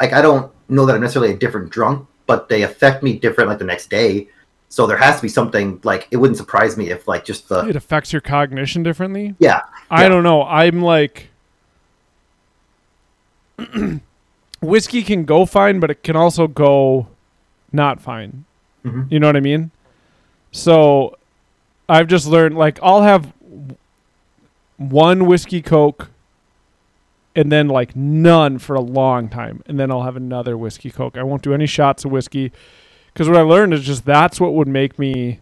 [0.00, 3.48] like I don't know that I'm necessarily a different drunk, but they affect me different
[3.50, 4.28] like the next day.
[4.72, 7.60] So there has to be something like it wouldn't surprise me if like just the
[7.68, 9.34] it affects your cognition differently.
[9.38, 10.08] yeah I Yeah.
[10.08, 10.44] don't know.
[10.44, 11.28] I'm like
[14.62, 17.08] whiskey can go fine, but it can also go
[17.70, 18.46] not fine.
[18.84, 19.10] Mhm.
[19.12, 19.72] You know what I mean?
[20.52, 21.16] So
[21.88, 23.32] I've just learned like I'll have
[24.78, 26.08] one whiskey coke
[27.36, 31.16] and then like none for a long time and then I'll have another whiskey coke.
[31.18, 32.52] I won't do any shots of whiskey
[33.14, 35.40] cuz what I learned is just that's what would make me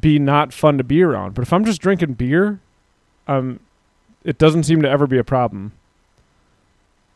[0.00, 1.34] be not fun to be around.
[1.34, 2.60] But if I'm just drinking beer,
[3.28, 3.60] um
[4.24, 5.72] it doesn't seem to ever be a problem.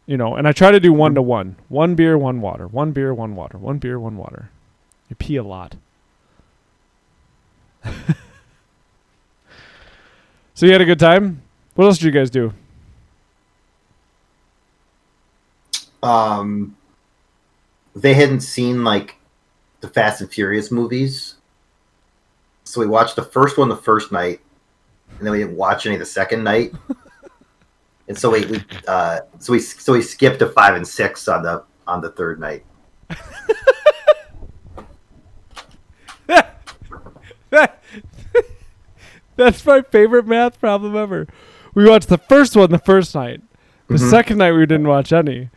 [0.07, 1.57] You know, and I try to do one to one.
[1.69, 2.67] One beer, one water.
[2.69, 3.59] One beer, one water.
[3.59, 4.51] One beer, one water.
[5.09, 5.77] You pee a lot.
[10.55, 11.43] so you had a good time?
[11.75, 12.53] What else did you guys do?
[16.07, 16.77] um
[17.95, 19.17] they hadn't seen like
[19.87, 21.35] the Fast and Furious movies,
[22.65, 24.41] so we watched the first one the first night,
[25.19, 26.73] and then we didn't watch any the second night.
[28.09, 31.43] And so we, we uh, so we so we skipped to five and six on
[31.43, 32.65] the on the third night.
[39.37, 41.27] That's my favorite math problem ever.
[41.75, 43.43] We watched the first one the first night.
[43.89, 44.11] The Mhm.
[44.11, 45.51] second night we didn't watch any.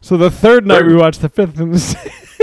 [0.00, 2.40] So the third night we watched the fifth and the sixth.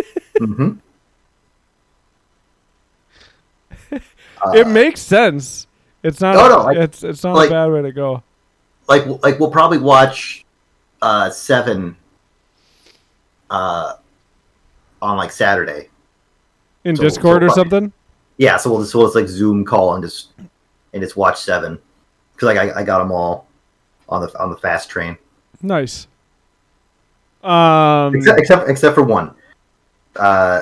[4.42, 5.68] Hmm it makes sense.
[6.04, 6.36] It's not.
[6.36, 8.24] No, a, no, like- it's it's not like- a bad way to go.
[8.88, 10.46] like like we'll probably watch
[11.02, 11.96] uh seven
[13.50, 13.94] uh
[15.02, 15.90] on like Saturday.
[16.84, 17.92] In so- Discord so or something.
[18.38, 20.32] Yeah, so we'll just we'll just like Zoom call and just
[20.94, 21.80] and just watch seven
[22.34, 23.48] because like I, I got them all
[24.10, 25.18] on the on the fast train
[25.62, 26.08] Nice.
[27.44, 28.16] Um.
[28.16, 29.34] except except except for one.
[30.16, 30.62] Uh,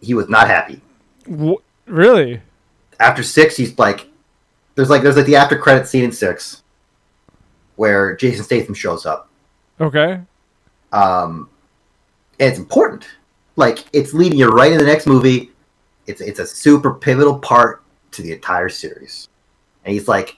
[0.00, 0.80] he was not happy
[1.24, 2.40] w- really?
[3.02, 3.56] After six.
[3.56, 4.08] He's like,
[4.74, 6.62] there's like there's like the after credit scene in six
[7.76, 9.28] where Jason Statham shows up.
[9.80, 10.20] Okay.
[10.92, 11.48] um,
[12.38, 13.06] and it's important.
[13.56, 15.50] Like it's leading you right into the next movie.
[16.06, 19.28] It's it's a super pivotal part to the entire series.
[19.84, 20.36] And he's like,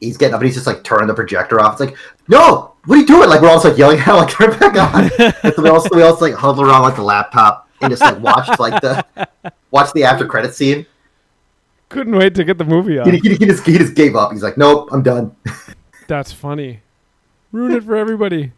[0.00, 1.74] he's getting up and he's just like turning the projector off.
[1.74, 1.96] It's like,
[2.28, 3.28] no, what are you doing?
[3.28, 5.10] Like we're all like yelling at him, like turn it back on.
[5.42, 8.20] and so we also we also like huddle around like the laptop and just like
[8.20, 9.04] watch like the
[9.70, 10.86] watch the after credit scene.
[11.88, 13.10] Couldn't wait to get the movie on.
[13.10, 14.32] He, he, he just he just gave up.
[14.32, 15.34] He's like, nope, I'm done.
[16.08, 16.80] That's funny.
[17.52, 18.52] Ruin it for everybody.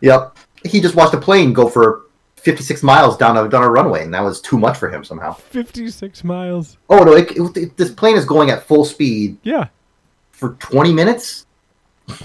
[0.00, 0.36] Yep.
[0.64, 2.02] He just watched a plane go for
[2.36, 5.32] 56 miles down a down a runway, and that was too much for him somehow.
[5.32, 6.76] Fifty-six miles.
[6.90, 7.14] Oh no!
[7.14, 9.68] It, it, it- this plane is going at full speed Yeah,
[10.32, 11.46] for 20 minutes.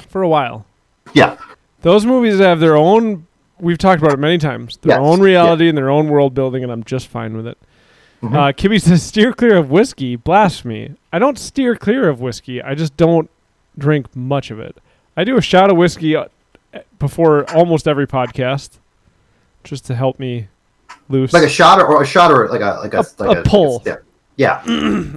[0.09, 0.65] for a while.
[1.13, 1.37] Yeah,
[1.81, 3.27] Those movies have their own.
[3.59, 4.77] We've talked about it many times.
[4.77, 7.57] Their Yes, own reality and their own world building, and I'm just fine with it.
[8.23, 8.33] Mhm.
[8.35, 10.95] Uh, Kibby says, "Steer clear of whiskey." Blasphemy.
[11.11, 12.61] I don't steer clear of whiskey.
[12.61, 13.29] I just don't
[13.77, 14.77] drink much of it.
[15.17, 16.25] I do a shot of whiskey uh,
[16.99, 18.79] before almost every podcast,
[19.63, 20.47] just to help me
[21.09, 21.33] loose.
[21.33, 23.41] Like a shot or, or a shot or like a like a, A- like a
[23.43, 23.81] pull.
[23.81, 24.03] sip.
[24.37, 24.63] Yeah,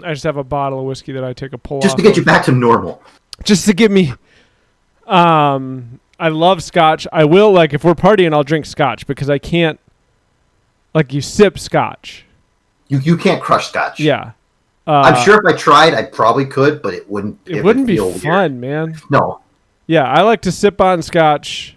[0.05, 2.11] I just have a bottle of whiskey that I take a pull just to get
[2.13, 2.17] of.
[2.19, 3.01] you back to normal.
[3.45, 4.13] just to get me.
[5.07, 7.07] Um, I love scotch.
[7.13, 9.79] I will like if we're partying, I'll drink scotch because I can't.
[10.93, 12.25] Like you sip scotch.
[12.89, 13.99] You you can't crush scotch.
[14.01, 14.33] Yeah.
[14.87, 17.39] Uh, I'm sure if I tried, I probably could, but it wouldn't.
[17.47, 18.23] it, would wouldn't be feel weird.
[18.23, 18.97] fun, man.
[19.11, 19.41] No,
[19.89, 21.77] Yeah, I like to sip on scotch,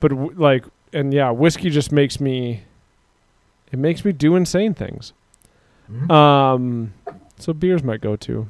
[0.00, 2.64] but w- like, and yeah, whiskey just makes me.
[3.72, 5.12] It makes me do insane things.
[5.90, 6.10] Mhm.
[6.10, 6.92] Um,
[7.38, 8.48] so beers might go to.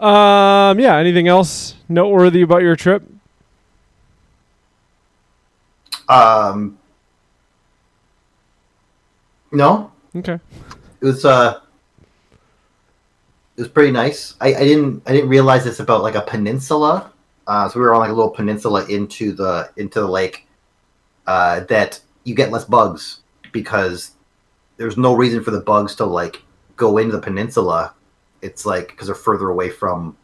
[0.00, 0.96] Um, yeah.
[0.96, 3.02] Anything else noteworthy about your trip?
[6.08, 6.78] um,
[9.52, 10.40] no, Okay.
[11.00, 11.60] it was uh,
[13.56, 14.34] it was pretty nice.
[14.40, 17.12] I, I didn't I didn't realize it's about like a peninsula.
[17.46, 20.46] Uh, so we were on like a little peninsula into the into the lake.
[21.26, 23.20] Uh, that you get less bugs
[23.52, 24.12] because
[24.76, 26.42] there's no reason for the bugs to like
[26.76, 27.94] go into the peninsula.
[28.42, 30.16] It's like because they're further away from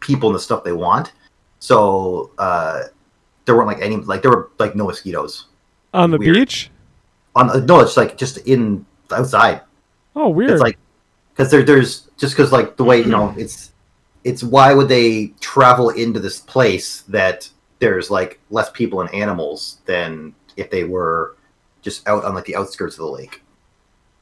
[0.00, 1.12] people and the stuff they want.
[1.58, 2.84] So uh,
[3.44, 5.46] there weren't like any like there were like no mosquitoes
[5.92, 6.34] On the Weird.
[6.34, 6.70] beach.
[7.34, 7.66] On.
[7.66, 9.62] No, it's like just in outside.
[10.16, 10.50] Oh, weird.
[10.50, 10.78] It's like
[11.32, 13.72] because there, there's just because like the way you know it's
[14.24, 19.78] it's why would they travel into this place that there's like less people and animals
[19.86, 21.36] than if they were
[21.82, 23.42] just out on like the outskirts of the lake.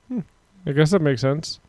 [0.08, 0.20] Hmm.
[0.66, 1.60] I guess that makes sense.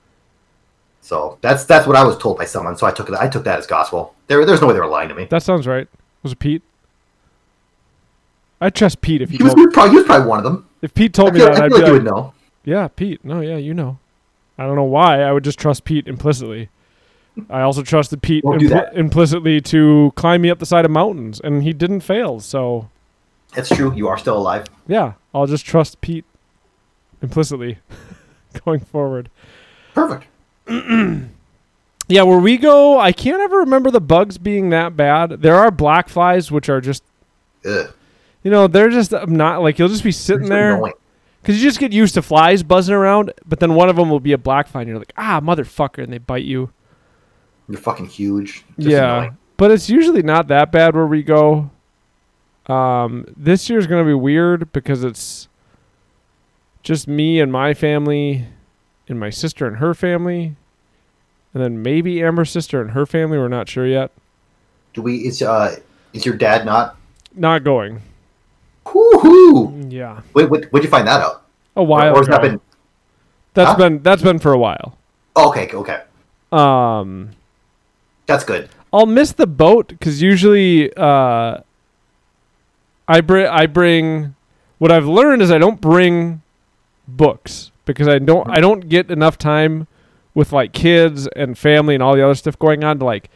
[1.02, 2.78] So that's that's what I was told by someone.
[2.78, 3.16] So I took it.
[3.16, 4.16] I took that as gospel.
[4.28, 5.26] There, there's no way they were lying to me.
[5.26, 5.88] That sounds right.
[6.24, 6.62] Was it Pete?
[8.62, 10.69] I trust Pete if he He was, probably, he was probably one of them.
[10.82, 12.34] If Pete told me that I I'd feel be like would know.
[12.66, 13.24] yeah, Pete.
[13.26, 14.00] No, yeah, you know.
[14.58, 15.22] I don't know why.
[15.22, 16.70] I would just trust Pete implicitly.
[17.50, 21.64] I also trusted Pete impl- implicitly to climb me up the side of mountains, and
[21.64, 22.40] he didn't fail.
[22.42, 22.90] So
[23.56, 23.94] It's true.
[23.96, 24.66] You are still alive.
[24.88, 26.26] yeah, I'll just trust Pete
[27.22, 27.78] implicitly
[28.66, 29.30] going forward.
[29.94, 30.26] Perfect.
[32.12, 35.44] Yeah, where we go, I can't ever remember the bugs being that bad.
[35.44, 37.04] There are black flies, which are just,
[37.64, 37.94] Ugh.
[38.44, 40.82] You know, they're just not like you'll just be sitting there.
[41.42, 44.20] Because you just get used to flies buzzing around, but then one of them will
[44.20, 46.72] be a black fly, and you're like, ah, motherfucker, and they bite you.
[47.70, 48.66] You're fucking huge.
[48.78, 49.38] Just yeah, annoying.
[49.56, 51.70] but it's usually not that bad where we go.
[52.68, 55.48] Um, this year's gonna be weird because it's
[56.84, 58.46] just me and my family,
[59.08, 60.56] and my sister and her family,
[61.54, 63.38] and then maybe Amber's sister and her family.
[63.38, 64.12] We're not sure yet.
[64.94, 65.26] Do we?
[65.26, 65.80] Is uh,
[66.14, 66.98] is your dad not?
[67.34, 68.02] Not going.
[69.00, 69.88] Whoo-hoo!
[69.90, 71.46] Yeah, Wait, what, when'd you find that out?
[71.76, 72.60] a while or, or that been?
[73.54, 73.78] That's Huh?
[73.78, 74.98] been that's been for a while.
[75.36, 76.02] Oh, okay, okay,
[76.52, 77.32] Um,
[78.26, 78.70] that's good.
[78.92, 81.60] I'll miss the boat because usually uh,
[83.08, 84.36] I bring I bring
[84.80, 86.42] what I've learned is I don't bring
[87.08, 89.88] books because I don't I don't get enough time
[90.34, 93.30] with like kids and family and all the other stuff going on to like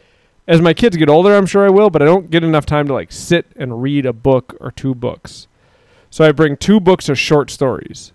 [0.46, 2.86] as my kids get older I'm sure I will but I don't get enough time
[2.88, 5.46] to like sit and read a book or two books.
[6.14, 8.12] So I bring two books of short stories.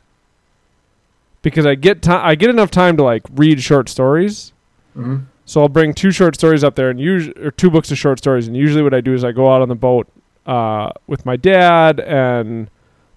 [1.42, 4.54] Because I get time I get enough time to like read short stories.
[4.94, 7.98] hmm So I'll bring two short stories up there, and usually, or two books of
[7.98, 8.48] short stories.
[8.48, 10.08] And usually, what I do is I go out on the boat
[10.46, 12.70] uh, with my dad and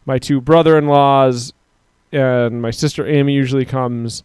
[0.04, 1.52] my two brother-in-laws,
[2.10, 4.24] and my sister Amy usually comes,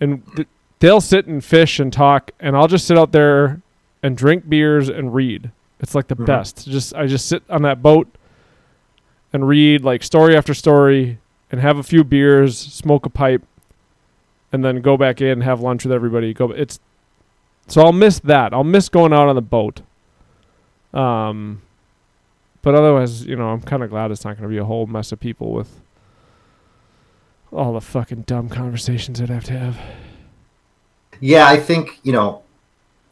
[0.00, 3.60] and th- they'll sit and fish and talk, and I'll just sit out there
[4.02, 5.50] and drink beers and read.
[5.80, 6.24] It's like the Mhm.
[6.24, 6.66] best.
[6.66, 8.08] Just I just sit on that boat
[9.32, 11.18] and read like story after story,
[11.50, 13.44] and have a few beers, smoke a pipe,
[14.50, 16.32] and then go back in have lunch with everybody.
[16.34, 16.50] Go.
[16.50, 16.80] It's
[17.66, 18.52] so I'll miss that.
[18.52, 19.82] I'll miss going out on the boat.
[20.92, 21.62] Um,
[22.60, 24.86] but otherwise, you know, I'm kind of glad it's not going to be a whole
[24.86, 25.80] mess of people with
[27.50, 29.80] all the fucking dumb conversations I'd have to have.
[31.20, 32.42] Yeah, I think you know,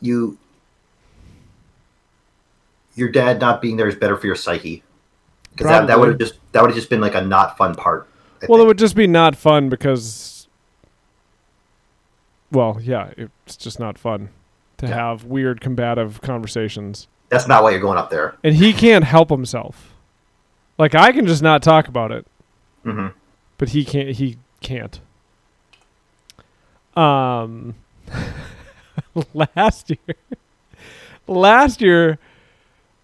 [0.00, 0.38] you,
[2.94, 4.82] your dad not being there is better for your psyche
[5.52, 7.74] because that, that would have just that would have just been like a not fun
[7.74, 8.08] part.
[8.42, 10.48] I Well, it would just be not fun because,
[12.50, 14.30] well, yeah, it's just not fun
[14.78, 14.94] to Yeah.
[14.94, 17.06] have weird combative conversations.
[17.28, 18.34] that's not why you're going up there.
[18.42, 19.92] And he can't help himself.
[20.78, 22.26] Like I can just not talk about it.
[22.82, 23.08] hmm
[23.58, 25.00] but he can't he can't
[26.96, 27.74] um
[29.34, 30.16] last year
[31.26, 32.18] last year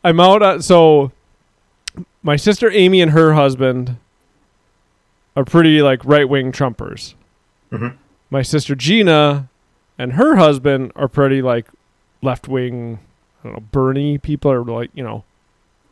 [0.03, 1.13] i'm out uh, so
[2.27, 3.97] my sister amy and her husband
[5.37, 7.15] are pretty like right-wing trumpers
[7.73, 7.97] Mhm.
[8.31, 9.49] my sister gina
[9.99, 11.67] and her husband are pretty like
[12.23, 12.99] left-wing
[13.41, 15.23] I don't know Bernie people are like you know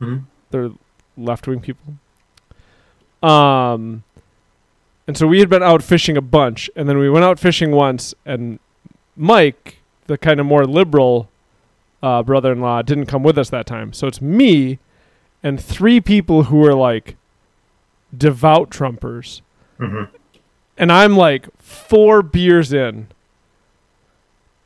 [0.00, 0.24] Mhm.
[0.50, 0.70] they're
[1.16, 1.94] left wing people.
[3.22, 4.02] Um,
[5.06, 7.70] and so we had been out fishing a bunch, and then we went out fishing
[7.70, 8.58] once, and
[9.16, 11.28] Mike, the kind of more liberal
[12.02, 13.92] uh, brother-in-law, didn't come with us that time.
[13.92, 14.78] So it's me
[15.44, 17.16] and three people who are like
[18.16, 19.42] devout Trumpers,
[19.78, 20.04] hmm
[20.76, 23.06] and I'm like four beers in,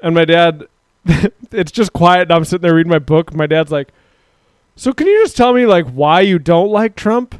[0.00, 0.66] and my dad,
[1.52, 3.34] it's just quiet, and I'm sitting there reading my book.
[3.34, 3.88] My dad's like,
[4.74, 7.34] "So can you just tell me like why you don't like Trump?"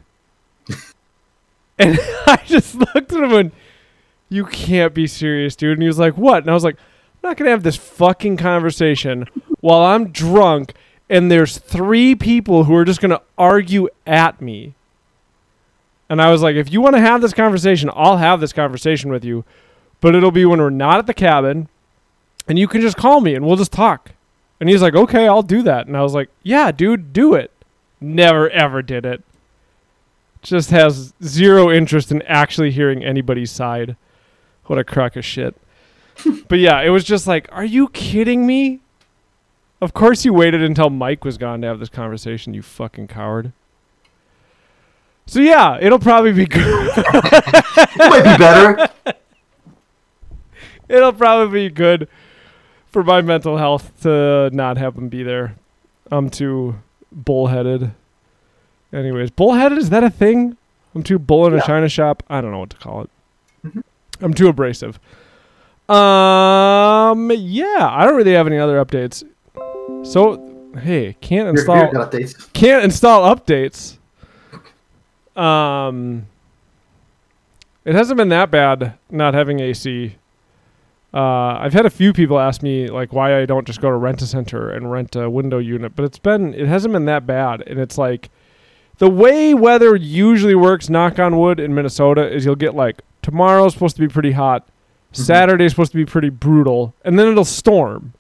[1.79, 3.53] and I just looked at him and,
[4.29, 7.31] "You can't be serious, dude." And he was like, "What?" And I was like, "I'm
[7.31, 9.27] not gonna have this fucking conversation
[9.61, 10.75] while I'm drunk."
[11.11, 14.75] And there's three people who are just gonna argue at me.
[16.09, 19.11] And I was like, if you want to have this conversation, I'll have this conversation
[19.11, 19.45] with you,
[20.01, 21.69] but it'll be when we're not at the cabin,
[22.49, 24.13] and you can just call me and we'll just talk.
[24.61, 25.87] And he's like, okay, I'll do that.
[25.87, 27.53] And I was like, yeah, dude, do it.
[28.01, 29.23] Never ever did it.
[30.41, 33.97] Just has zero interest in actually hearing anybody's side.
[34.67, 35.57] What a crock of shit.
[36.49, 38.81] but yeah, it was just like, are you kidding me?
[39.81, 43.53] Of course you waited until Mike was gone to have this conversation, you fucking coward.
[45.27, 46.93] So yeah, it'll probably be good.
[48.01, 48.89] It might be better.
[50.89, 52.09] it'll probably be good
[52.87, 55.55] for my mental health to not have him be there.
[56.11, 56.77] I'm too
[57.13, 57.93] bullheaded.
[58.93, 60.57] Anyways, bullheaded is that a thing?
[60.95, 62.23] I'm too bull in a china shop.
[62.29, 63.11] I don't know what to call it.
[63.67, 63.83] Mhm.
[64.21, 64.99] I'm too abrasive.
[65.89, 69.23] Um, yeah, I don't really have any other updates.
[70.05, 72.53] So, hey, can't install your updates.
[72.53, 73.99] can't install updates.
[75.37, 76.27] Um,
[77.85, 80.17] it hasn't been that bad not having AC.
[81.15, 83.97] Uh, I've had a few people ask me like why I don't just go to
[83.97, 87.27] rent a center and rent a window unit, but it's been it hasn't been that
[87.27, 88.29] bad, and it's like
[88.99, 90.91] the way weather usually works.
[90.91, 94.69] Knock on wood in Minnesota is you'll get like tomorrow's supposed to be pretty hot,
[95.13, 98.13] Saturday's supposed to be pretty brutal, and then it'll storm.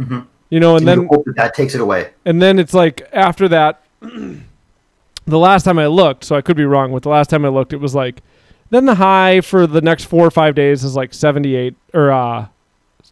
[0.00, 0.26] Mhm.
[0.52, 2.10] You know, and And then that, that takes it away.
[2.26, 6.66] and then it's like after that, the last time I looked, so I could be
[6.66, 8.20] wrong, but the last time I looked, it was like,
[8.68, 12.46] then the high for the next four or five days is like 78 or, uh,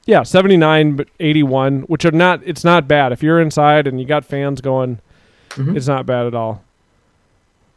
[0.04, 3.10] yeah, 79, but 81, which are not, it's not bad.
[3.12, 4.98] If you're inside and you got fans going,
[5.50, 5.76] Mhm.
[5.76, 6.62] it's not bad at all.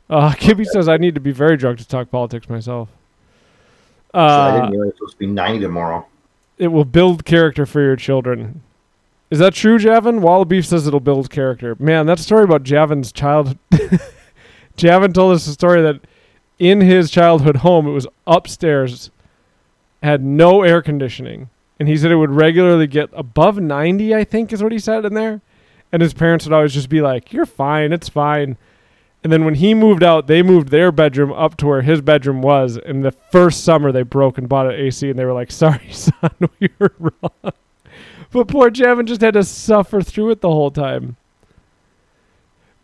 [0.09, 2.89] Uh, Kibby says I need to be very drunk to talk politics myself.
[4.13, 6.05] So I Uh, didn't realize it was supposed to be 90 tomorrow.
[6.57, 8.61] it will build character for your children.
[9.29, 10.19] Is that true, Javin?
[10.21, 11.75] Wall Beef says it'll build character.
[11.79, 13.57] Man, that story about Javin's child.
[14.77, 16.01] Javin told us a story that
[16.59, 19.11] in his childhood home, it was upstairs,
[20.01, 21.49] had no air conditioning,
[21.79, 24.13] and he said it would regularly get above 90.
[24.13, 25.41] I think is what he said in there,
[25.91, 28.57] and his parents would always just be like, "You're fine, it's fine."
[29.23, 32.41] And then when he moved out, they moved their bedroom up to where his bedroom
[32.41, 32.77] was.
[32.77, 35.87] And the first summer they broke and bought an AC, and they were like, "Sorry,
[35.91, 37.53] son, we were wrong."
[38.33, 41.17] But poor Javin just had to suffer through it the whole time.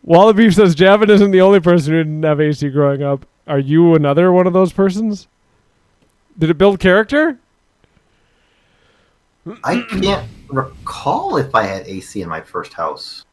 [0.04, 3.26] Wallaby says Javin isn't the only person who didn't have AC growing up.
[3.47, 5.28] Are you another one of those persons?
[6.38, 7.39] Did it build character?
[9.64, 13.26] I can't recall if I had AC in my first house.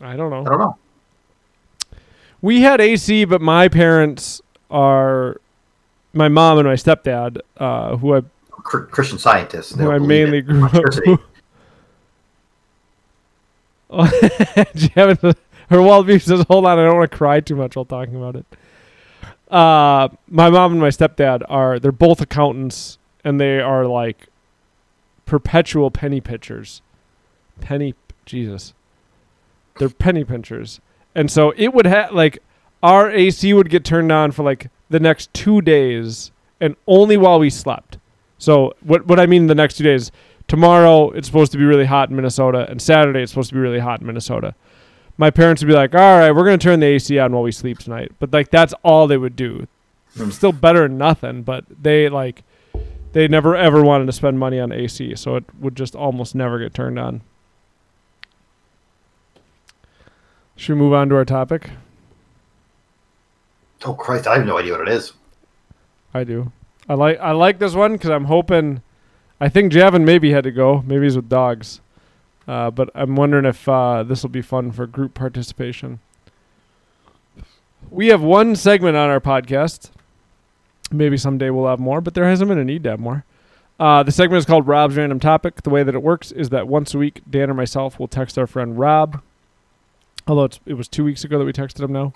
[0.00, 0.40] I don't know.
[0.40, 0.78] I don't know.
[2.40, 5.38] We had AC, but my parents are
[6.14, 8.22] my mom and my stepdad, uh, who I
[8.62, 9.78] Christian scientists.
[9.78, 11.20] I mainly grew up.
[13.94, 14.04] Oh,
[14.74, 15.36] Javin,
[15.68, 18.16] her wild beef says, "Hold on, I don't want to cry too much while talking
[18.16, 18.46] about it."
[19.50, 24.28] Uh, my mom and my stepdad are they're both accountants, and they are like
[25.26, 26.80] perpetual penny pitchers.
[27.60, 27.94] Penny,
[28.24, 28.72] Jesus,
[29.78, 30.80] they're penny pinchers,
[31.14, 32.38] and so it would have like
[32.82, 36.32] our AC would get turned on for like the next two days,
[36.62, 37.98] and only while we slept.
[38.42, 40.10] So what what I mean the next two days
[40.48, 43.60] tomorrow it's supposed to be really hot in Minnesota, and Saturday it's supposed to be
[43.60, 44.56] really hot in Minnesota.
[45.16, 47.52] My parents would be like, "All right, we're gonna turn the AC on while we
[47.52, 49.68] sleep tonight," but like that's all they would do.
[50.16, 50.30] Hmm.
[50.30, 52.42] Still better than nothing, but they like
[53.12, 56.58] they never ever wanted to spend money on AC, so it would just almost never
[56.58, 57.20] get turned on.
[60.56, 61.70] Should we move on to our topic?
[63.84, 65.12] Oh Christ, I have no idea what it is.
[66.12, 66.50] I do.
[66.92, 68.82] I like I like this one because I'm hoping.
[69.40, 70.82] I think Javin maybe had to go.
[70.86, 71.80] Maybe he's with dogs.
[72.46, 76.00] Uh, but I'm wondering if uh, this will be fun for group participation.
[77.90, 79.90] We have one segment on our podcast.
[80.90, 83.24] Maybe someday we'll have more, but there hasn't been a need to have more.
[83.80, 85.62] Uh, the segment is called Rob's Random Topic.
[85.62, 88.36] The way that it works is that once a week, Dan or myself will text
[88.36, 89.22] our friend Rob.
[90.26, 92.12] Although it was two weeks ago that we texted him now.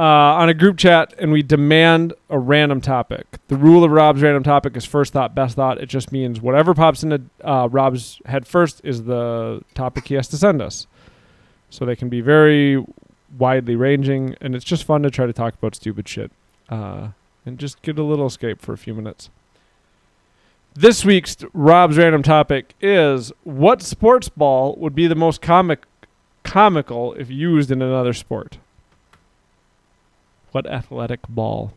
[0.00, 3.36] Uh, on a group chat, and we demand a random topic.
[3.48, 5.76] The rule of Rob's random topic is first thought, best thought.
[5.76, 10.26] It just means whatever pops into uh, Rob's head first is the topic he has
[10.28, 10.86] to send us.
[11.68, 12.82] So they can be very
[13.38, 16.32] widely ranging, and it's just fun to try to talk about stupid shit
[16.70, 17.08] uh,
[17.44, 19.28] and just get a little escape for a few minutes.
[20.72, 25.80] This week's Rob's random topic is what sports ball would be the most comic
[26.42, 28.56] comical if used in another sport?
[30.52, 31.72] What athletic ball?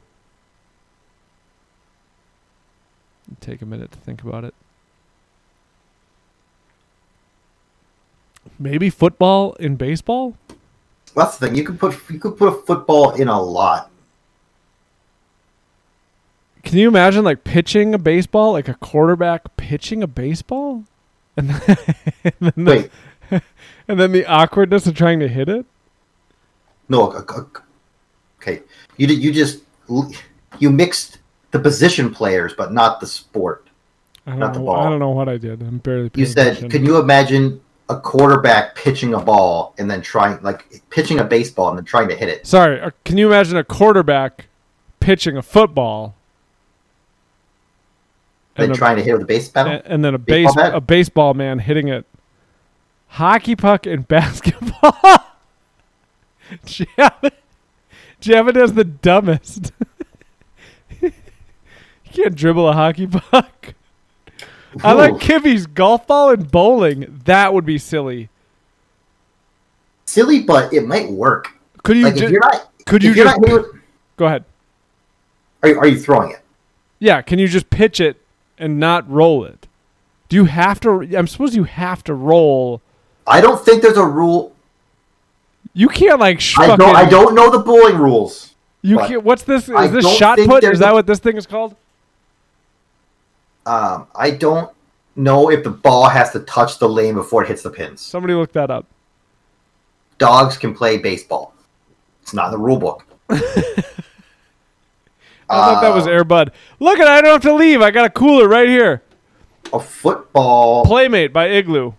[3.40, 4.54] Take a minute to think about it.
[8.60, 10.36] Maybe football in baseball?
[11.16, 11.56] That's the thing.
[11.56, 13.90] You could put you could put a football in a lot.
[16.64, 20.86] Can you imagine like pitching a baseball, like a quarterback pitching a baseball?
[21.36, 21.78] And then,
[22.24, 22.92] and then, Wait,
[23.32, 23.42] the,
[23.88, 25.66] and then the awkwardness of trying to hit it?
[26.88, 27.12] no.
[27.12, 27.63] a- a-
[28.44, 28.62] Okay,
[28.98, 29.24] you did.
[29.24, 29.62] You just
[30.60, 31.20] you mixed
[31.52, 33.68] the position players, but not the sport.
[34.28, 34.86] I don't, Not the know, ball.
[34.86, 35.62] I don't know what I did.
[35.62, 36.70] I'm barely You said, attention.
[36.70, 41.70] can you imagine a quarterback pitching a ball and then trying, like pitching a baseball
[41.70, 42.46] and then trying to hit it?
[42.48, 44.48] Sorry, uh, can you imagine a quarterback
[45.02, 46.16] pitching a football
[48.56, 49.68] Then and, a, trying to hit with a baseball?
[49.68, 50.76] and, and then a Baseball base bat?
[50.76, 52.06] a baseball man hitting it?
[53.08, 54.94] Hockey puck and basketball.
[56.66, 57.32] Javin,
[58.24, 59.74] Javin is the dumbest.
[61.02, 61.12] you
[62.06, 63.74] can't dribble a hockey puck.
[64.82, 67.22] I like Kibby's golf ball and bowling.
[67.26, 68.30] That would be silly.
[70.06, 71.50] silly, but it might work.
[71.84, 73.72] Could you Like ju- if you're not, could you just not
[74.16, 74.46] go ahead?
[75.62, 76.40] are you, are you throwing it?
[77.00, 78.22] Yeah, can you just pitch it
[78.58, 79.68] and not roll it?
[80.30, 81.02] Do you have to?
[81.16, 82.82] I'm supposed you have to roll.
[83.28, 84.53] I don't think there's a rule.
[85.74, 86.42] You can't like.
[86.58, 86.96] I don't.
[86.96, 88.54] I don't know the bowling rules.
[88.82, 89.24] You can't.
[89.24, 89.64] What's this?
[89.70, 90.64] Is I this shot put?
[90.64, 91.76] Is that a- what this thing is called?
[93.66, 94.70] Um, I don't
[95.16, 98.02] know if the ball has to touch the lane before it hits the pins.
[98.02, 98.86] Somebody look that up.
[100.18, 101.54] Dogs can play baseball.
[102.22, 103.06] It's not in the rule book.
[103.30, 103.42] I
[105.50, 106.52] thought that was Uh, Air Bud.
[106.80, 107.08] Look at!
[107.08, 107.82] I don't have to leave.
[107.82, 109.02] I got a cooler right here.
[109.72, 111.94] a football Playmate by Igloo.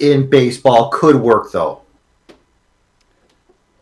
[0.00, 1.82] In baseball could work though.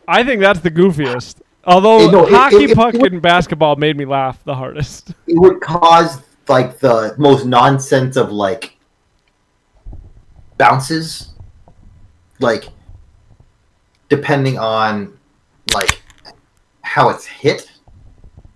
[0.07, 1.41] I think that's the goofiest.
[1.65, 5.13] Although Hey, no, hockey it- it puck would- and basketball made me laugh the hardest.
[5.27, 8.77] It would cause like the most nonsense of like
[10.57, 11.33] bounces,
[12.39, 12.65] like
[14.09, 15.17] depending on
[15.73, 16.01] like
[16.81, 17.71] how it's hit.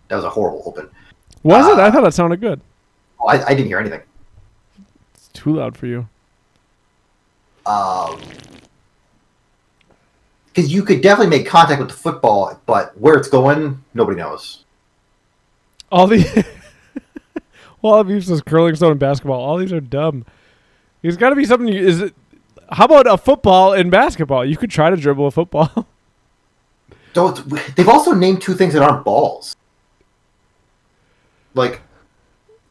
[0.09, 0.89] That was a horrible open.
[1.43, 1.79] Was it?
[1.79, 2.59] I Uh, thought that sounded good.
[3.25, 4.01] I, I didn't hear anything.
[5.13, 6.07] It's too loud for you.
[7.67, 8.19] Um,
[10.47, 14.65] because you could definitely make contact with the football, but where it's going, nobody knows.
[15.91, 16.17] All the
[17.81, 19.39] well, all of you says curling stone and basketball.
[19.39, 20.25] All these are dumb.
[21.03, 21.67] There's got to be something.
[21.67, 22.15] You, is it?
[22.71, 24.43] How about a football and basketball?
[24.45, 25.87] You could try to dribble a football.
[27.13, 27.35] Don't
[27.75, 29.55] they've also named two things that aren't balls.
[31.53, 31.81] Like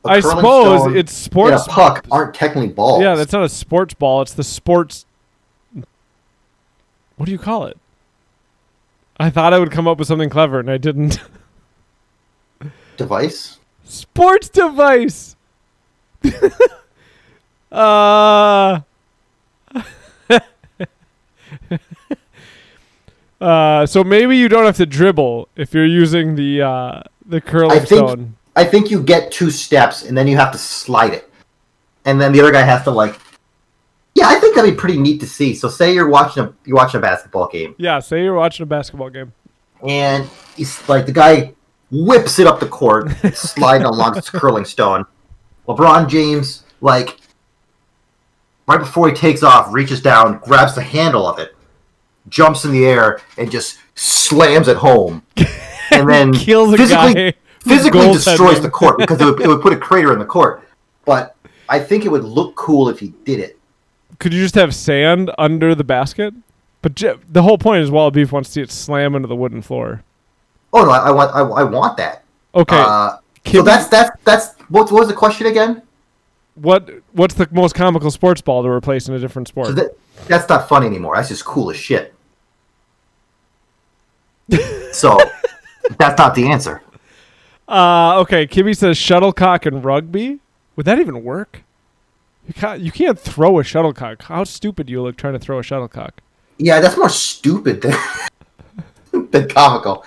[0.08, 1.66] I suppose stone it's sports.
[1.68, 3.02] puck aren't technically balls.
[3.02, 4.22] Yeah, that's not a sports ball.
[4.22, 5.06] It's the sports.
[7.16, 7.78] What do you call it?
[9.18, 11.18] I thought I would come up with something clever, and I didn't.
[12.96, 13.58] device.
[13.84, 15.36] sports device.
[17.72, 18.80] uh.
[23.40, 27.72] uh, so maybe you don't have to dribble if you're using the uh, the curling
[27.72, 28.36] I think- stone.
[28.56, 31.30] I think you get two steps and then you have to slide it,
[32.04, 33.20] and then the other guy has to like.
[34.14, 35.54] Yeah, I think that'd be pretty neat to see.
[35.54, 38.66] So, say you're watching a you're watching a basketball game, Yeah, say you're watching a
[38.66, 39.32] basketball game.
[39.86, 40.26] and
[40.56, 41.52] he's like the guy
[41.90, 45.04] whips it up the court, sliding along this curling stone.
[45.68, 47.18] LeBron James, like
[48.66, 51.54] right before he takes off, reaches down, grabs the handle of it,
[52.30, 55.22] jumps in the air, and just slams it home,
[55.90, 57.34] and then Kills a physically guy.
[57.66, 60.66] Physically destroys the court because it would, it would put a crater in the court.
[61.04, 61.36] But
[61.68, 63.58] I think it would look cool if he did it.
[64.18, 66.34] Could you just have sand under the basket?
[66.82, 66.96] But
[67.28, 70.02] the whole point is Walla Beef wants to see it slam into the wooden floor.
[70.72, 72.22] Oh no, I, I want I, I want that.
[72.54, 75.82] Okay, Uh, so that's that's that's what, what was the question again?
[76.56, 79.68] what what's the most comical sports ball to replace in a different sport?
[79.68, 79.96] So that,
[80.26, 81.14] that's not funny anymore.
[81.16, 82.14] That's just cool as shit.
[84.92, 85.18] so
[85.98, 86.82] that's not the answer.
[87.68, 90.38] Uh, okay, Kimmy says shuttlecock and rugby.
[90.76, 91.62] Would that even work?
[92.46, 94.22] You can't, you can't throw a shuttlecock.
[94.22, 96.20] How stupid do you look trying to throw a shuttlecock?
[96.58, 97.94] Yeah, that's more stupid than
[99.30, 100.04] than comical.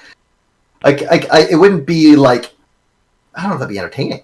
[0.83, 2.53] Like, like I, it wouldn't be like
[3.35, 4.23] I don't know if that'd be entertaining.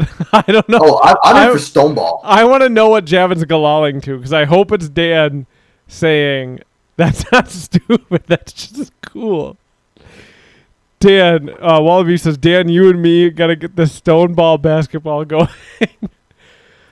[0.32, 0.78] I don't know.
[0.82, 2.20] Oh, I, I'm I- in for Stoneball.
[2.24, 5.46] I want to know what Javin's galalling to because I hope it's Dan
[5.86, 6.60] saying
[6.96, 8.24] that's not stupid.
[8.26, 9.56] That's just cool.
[11.00, 15.48] Dan, uh, Wallaby says, Dan, you and me gotta get the stone ball basketball going.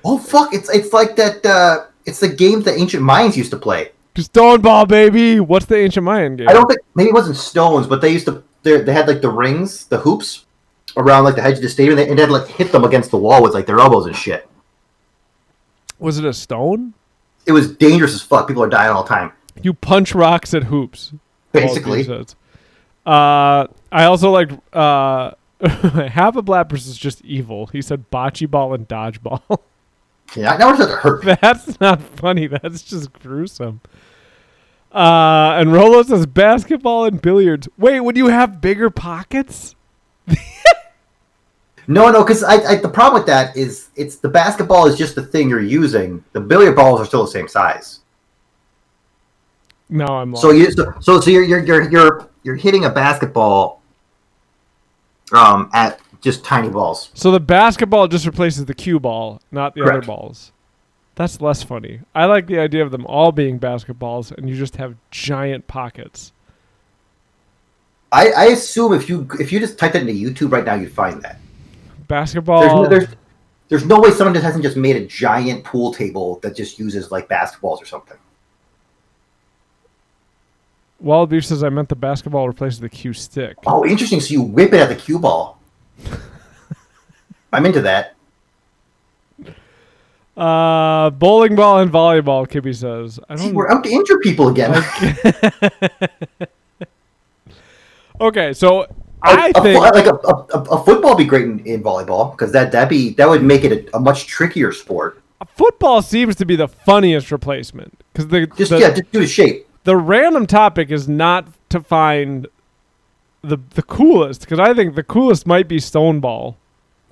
[0.08, 0.54] Oh fuck!
[0.54, 1.44] It's it's like that.
[1.44, 3.90] Uh, it's the game that ancient Mayans used to play.
[4.16, 5.40] stone ball, baby.
[5.40, 6.48] What's the ancient Mayan game?
[6.48, 8.44] I don't think maybe it wasn't stones, but they used to.
[8.62, 10.46] They they had like the rings, the hoops,
[10.96, 13.10] around like the hedge of the stadium, and they, and they'd like hit them against
[13.10, 14.48] the wall with like their elbows and shit.
[15.98, 16.94] Was it a stone?
[17.44, 18.46] It was dangerous as fuck.
[18.46, 19.32] People are dying all the time.
[19.60, 21.14] You punch rocks at hoops.
[21.50, 22.06] Basically.
[23.06, 25.30] Uh, I also like uh,
[25.60, 27.66] half a blappers is just evil.
[27.66, 29.42] He said bocce ball and dodgeball.
[30.36, 30.56] yeah.
[30.56, 31.24] Starting to hurt.
[31.40, 32.48] That's not funny.
[32.48, 33.80] That's just gruesome.
[34.92, 37.68] Uh, and Rolo says basketball and billiards.
[37.78, 39.76] Wait, would you have bigger pockets?
[41.88, 45.14] No, no, because I, I the problem with that is it's the basketball is just
[45.14, 46.24] the thing you're using.
[46.32, 48.00] The billiard balls are still the same size.
[49.88, 50.42] No, I'm lost.
[50.42, 53.82] So you so so, so you're, you're you're you're you're hitting a basketball
[55.32, 57.10] um at just tiny balls.
[57.14, 59.98] So the basketball just replaces the cue ball, not the Correct.
[59.98, 60.52] other balls.
[61.16, 62.00] That's less funny.
[62.14, 66.32] I like the idea of them all being basketballs and you just have giant pockets.
[68.12, 70.92] I, I assume if you if you just type that into YouTube right now, you'd
[70.92, 71.38] find that.
[72.06, 72.60] Basketball.
[72.60, 73.08] There's no, there's
[73.68, 77.10] there's no way someone just hasn't just made a giant pool table that just uses
[77.10, 78.16] like basketballs or something.
[81.00, 83.56] Wallaby says I meant the basketball replaces the cue stick.
[83.66, 84.20] Oh, interesting.
[84.20, 85.60] So you whip it at the cue ball.
[87.52, 88.14] I'm into that.
[90.36, 92.46] Uh, bowling ball and volleyball.
[92.46, 93.54] Kibby says I don't.
[93.54, 94.74] we're out to injure people again.
[98.20, 98.88] Okay, so A-
[99.24, 102.72] I a think like a, a, football would be great in, in volleyball because that
[102.72, 105.22] that be that would make it a, a much trickier sport.
[105.54, 109.26] football seems to be the funniest replacement because the Just the, yeah, just do the
[109.26, 109.65] shape.
[109.86, 112.48] The random topic is not to find
[113.42, 116.56] the the coolest because I think the coolest might be stoneball.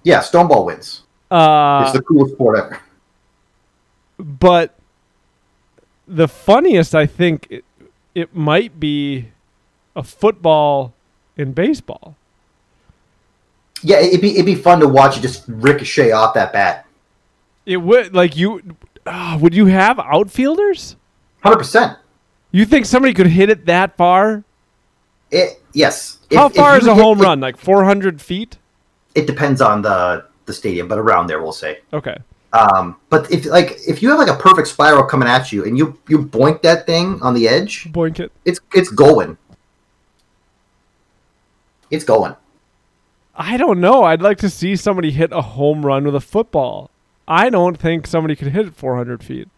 [0.03, 1.03] Yeah, stoneball wins.
[1.31, 2.81] Uh, it's the coolest sport ever.
[4.19, 4.77] but
[6.07, 7.65] the funniest I think it,
[8.15, 9.29] it might be
[9.95, 10.93] a football
[11.37, 12.17] and baseball.
[13.83, 16.87] Yeah, it'd be it'd be fun to watch it just ricochet off that bat.
[17.67, 18.77] It would like you.
[19.07, 20.97] Uh, would you have outfielders?
[21.41, 21.99] Hundred percent.
[22.55, 24.45] You think somebody could hit it that far?
[25.33, 26.19] It yes.
[26.33, 27.41] How If- if far you is a home it- run?
[27.41, 28.59] Like 400 feet?
[29.17, 31.81] It depends on the the stadium, but around there, we'll say.
[31.93, 32.17] Okay.
[32.53, 35.77] Um, but if like if you have like a perfect spiral coming at you and
[35.77, 38.31] you you boink that thing on the edge, Boink it.
[38.45, 39.37] it's it's going.
[41.91, 42.37] It's going.
[43.35, 44.05] I don't know.
[44.05, 46.91] I'd like to see somebody hit a home run with a football.
[47.27, 49.49] I don't think somebody could hit it 400 feet.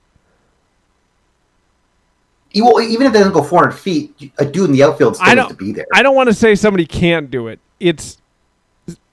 [2.57, 5.55] Even if it doesn't go 400 feet, a dude in the outfield still needs to
[5.55, 5.87] be there.
[5.93, 7.61] I don't want to say somebody can't do it.
[7.81, 8.19] It's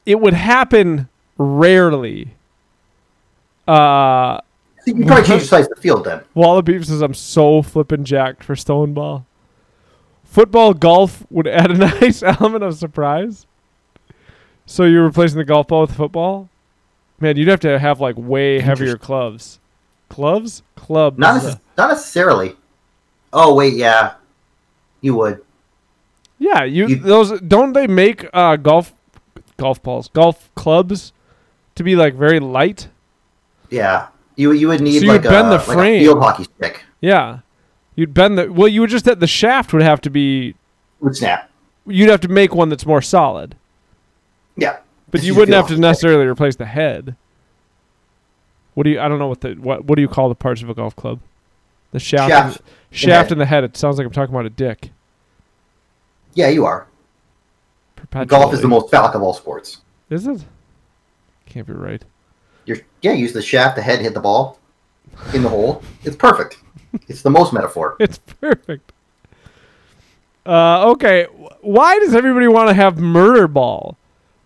[0.05, 2.33] it would happen rarely.
[3.67, 4.39] Uh,
[4.85, 6.21] you can probably change the size of the field then.
[6.33, 9.25] Wallaby says I'm so flippin' jacked for stoneball.
[10.23, 13.45] Football golf would add a nice element of surprise.
[14.65, 16.49] So you're replacing the golf ball with football?
[17.19, 19.59] Man, you'd have to have like way heavier clubs.
[20.09, 20.63] Gloves?
[20.75, 21.17] Clubs.
[21.17, 22.55] Not necess- not necessarily.
[23.33, 24.13] Oh wait, yeah,
[25.01, 25.41] you would.
[26.39, 28.93] yeah, you, you- those don't they make uh golf
[29.57, 31.11] golf balls, golf clubs
[31.75, 32.89] to be like very light?
[33.69, 35.99] Yeah, you you would need So you like, would a, bend the like a frame.
[36.03, 36.83] field hockey stick.
[37.01, 37.39] Yeah.
[37.95, 40.55] You'd bend the well, you would just that the shaft would have to be
[40.99, 41.49] Would snap.
[41.85, 43.55] you'd have to make one that's more solid.
[44.55, 44.77] Yeah,
[45.11, 45.81] But you wouldn't have to hockey stick.
[45.81, 47.15] necessarily replace the head.
[48.73, 48.99] What do you?
[48.99, 49.85] I don't know what the what.
[49.85, 51.19] What do you call the parts of a golf club?
[51.91, 52.61] The shaft, Shaft
[52.93, 53.63] shaft in the head.
[53.63, 54.91] It sounds like I'm talking about a dick.
[56.33, 56.87] Yeah, you are.
[58.27, 59.81] Golf is the most phallic of all sports.
[60.09, 60.45] Is it?
[61.45, 62.03] Can't be right.
[62.65, 64.59] You're yeah, use the shaft, the head, hit the ball
[65.33, 65.83] in the hole.
[66.03, 66.57] It's perfect.
[67.07, 67.97] It's the most metaphor.
[67.99, 68.91] It's perfect.
[70.45, 71.25] Uh, okay,
[71.61, 73.97] why does everybody want to have murder ball?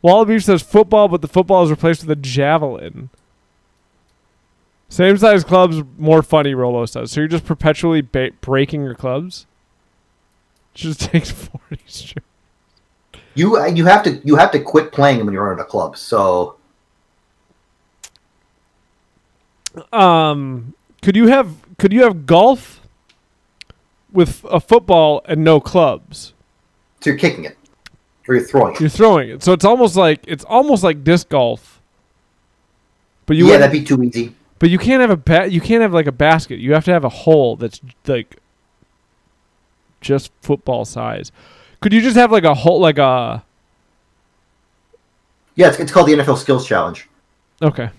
[0.02, 3.10] Wallaby says football, but the football is replaced with a javelin.
[4.90, 6.54] Same size clubs, more funny.
[6.54, 7.12] Rolo says.
[7.12, 9.46] So you're just perpetually ba- breaking your clubs.
[10.74, 12.26] Just takes forty strokes.
[13.36, 15.98] You you have to you have to quit playing when you're on a club.
[15.98, 16.56] So
[19.92, 22.82] Um, could you have could you have golf
[24.12, 26.34] with a football and no clubs?
[27.00, 27.56] so you're kicking it
[28.28, 28.80] or you're throwing it.
[28.80, 31.80] You're throwing it, so it's almost like it's almost like disc golf.
[33.28, 34.34] But you yeah, that'd be too easy.
[34.60, 36.60] But you can't have a ba- you can't have like a basket.
[36.60, 38.38] You have to have a hole that's like
[40.02, 41.32] just football size.
[41.82, 43.44] Could you just have like a hole like a
[45.56, 47.08] Yeah, it's, it's called the NFL Skills Challenge.
[47.62, 47.90] okay?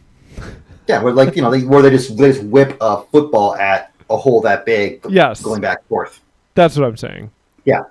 [0.87, 3.93] Yeah, where like you know they, where they just they just whip a football at
[4.09, 5.43] a hole that big, Yes.
[5.43, 6.21] going back and forth.
[6.55, 7.31] That's what I'm saying.
[7.65, 7.85] Yeah.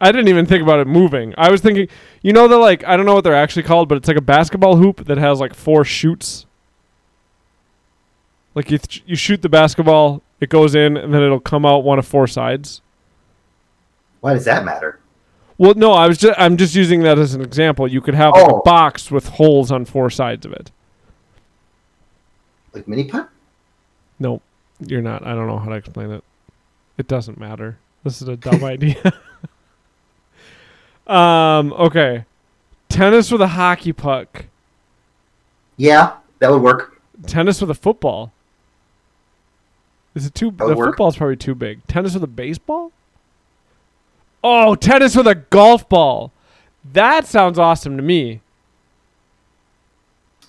[0.00, 1.34] I didn't even think about it moving.
[1.36, 1.88] I was thinking,
[2.22, 4.20] you know, the like I don't know what they're actually called, but it's like a
[4.22, 6.46] basketball hoop that has like four shoots.
[8.54, 11.84] Like you, th- you shoot the basketball, it goes in, and then it'll come out
[11.84, 12.82] one of four sides.
[14.20, 15.00] Why does that matter?
[15.58, 17.86] Well, no, I was just I'm just using that as an example.
[17.88, 18.62] You could have like a Oh.
[18.64, 20.70] box with holes on four sides of it.
[22.72, 23.28] Like mini putt?
[24.18, 24.40] No,
[24.80, 25.26] you're not.
[25.26, 26.24] I don't know how to explain it.
[26.98, 27.78] It doesn't matter.
[28.04, 29.12] This is a dumb idea.
[31.06, 31.72] um.
[31.74, 32.24] Okay.
[32.88, 34.46] Tennis with a hockey puck.
[35.76, 37.00] Yeah, that would work.
[37.26, 38.32] Tennis with a football.
[40.14, 40.50] Is it too?
[40.52, 40.90] That would the work.
[40.90, 41.86] football's probably too big.
[41.86, 42.92] Tennis with a baseball.
[44.44, 46.32] Oh, tennis with a golf ball.
[46.92, 48.40] That sounds awesome to me.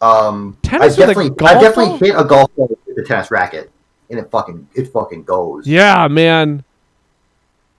[0.02, 1.98] Um, Tennis I with a definitely, golf I definitely ball?
[2.00, 3.72] hit a golf ball with the tennis racket,
[4.10, 5.66] and it fucking, it fucking goes.
[5.66, 6.64] Yeah, man.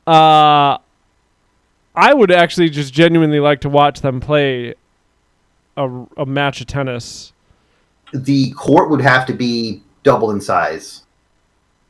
[0.06, 0.78] Uh
[1.96, 4.74] I would actually just genuinely like to watch them play
[5.76, 7.32] a, a match of tennis.
[8.12, 11.04] The court would have to be double in size,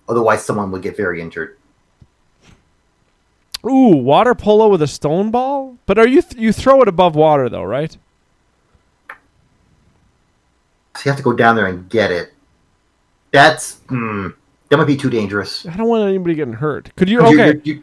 [0.09, 1.57] otherwise someone would get very injured.
[3.67, 5.79] Ooh, water polo with a stone ball?
[5.87, 7.97] But are you th- you throw it above water though, right?
[10.97, 12.33] So you have to go down there and get it.
[13.33, 14.29] That's hmm,
[14.69, 15.67] that might be too dangerous.
[15.67, 16.95] I don't want anybody getting hurt.
[16.97, 17.55] Could you- okay?
[17.65, 17.83] you- you-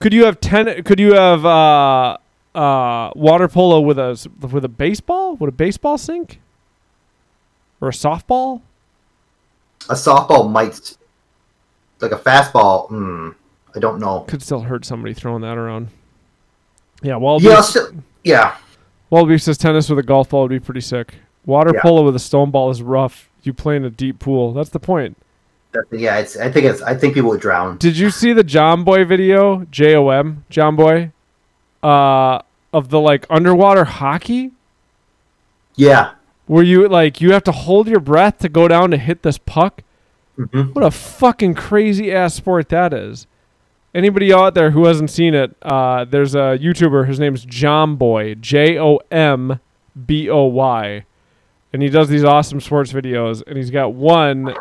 [0.00, 2.16] Could you have ten could you have uh
[2.54, 5.34] uh water polo with a with a baseball?
[5.36, 6.40] Would a baseball sink?
[7.80, 8.62] Or a softball?
[9.88, 10.96] a softball might,
[12.00, 12.88] like a fastball.
[12.88, 13.30] Hmm,
[13.74, 14.20] I don't know.
[14.28, 15.88] Could still hurt somebody throwing that around.
[17.02, 17.92] Yeah, well Yeah, so,
[18.24, 18.56] yeah.
[19.10, 21.14] Wallaby says tennis with a golf ball would be pretty sick.
[21.46, 21.82] Water Yeah.
[21.82, 23.30] polo with a stone ball is rough.
[23.42, 24.52] You play in a deep pool.
[24.52, 25.16] That's the point.
[25.72, 26.36] That, yeah, it's.
[26.36, 26.82] I think it's.
[26.82, 27.76] I think people would drown.
[27.78, 29.66] Did you see the Jomboy video?
[29.70, 31.12] J O M, Jomboy?
[31.82, 32.40] Uh,
[32.72, 34.52] of the like underwater hockey?
[35.76, 36.12] Yeah.
[36.46, 39.38] Where you like you have to hold your breath to go down to hit this
[39.38, 39.82] puck?
[40.38, 43.26] Hmm What a fucking crazy ass sport that is.
[43.94, 47.06] Anybody out there who hasn't seen it, uh, there's a YouTuber.
[47.06, 49.58] His name's Jomboy, J O M
[50.06, 51.04] B O Y,
[51.72, 53.42] and he does these awesome sports videos.
[53.46, 54.54] And he's got one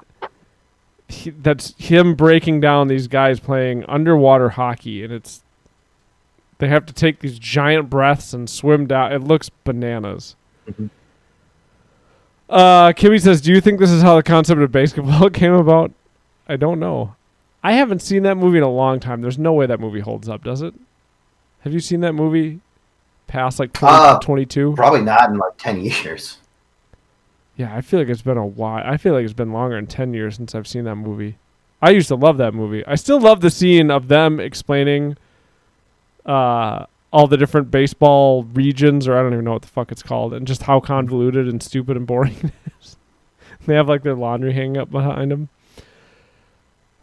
[1.08, 5.44] he, that's him breaking down these guys playing underwater hockey, and it's
[6.60, 9.12] they have to take these giant breaths and swim down.
[9.14, 10.36] It looks bananas.
[10.70, 10.90] Mhm.
[12.50, 15.92] Uh, Kimmy says, "Do you think this is how the concept of BASEketball came about?"
[16.48, 17.16] I don't know.
[17.64, 19.22] I haven't seen that movie in a long time.
[19.22, 20.74] There's no way that movie holds up, does it?
[21.62, 22.62] Have you seen that movie
[23.28, 24.74] past like 20, Uh, 22?
[24.76, 26.38] Probably not in like ten years.
[27.58, 28.84] Yeah, I feel like it's been a while.
[28.86, 31.38] I feel like it's been longer than 10 years since I've seen that movie.
[31.82, 32.86] I used to love that movie.
[32.86, 35.18] I still love the scene of them explaining
[36.26, 40.04] uh, all the different baseball regions, or I don't even know what the fuck it's
[40.04, 42.52] called, and just how convoluted and stupid and boring it
[42.82, 42.98] is.
[43.66, 45.50] they have like their laundry hanging up behind them.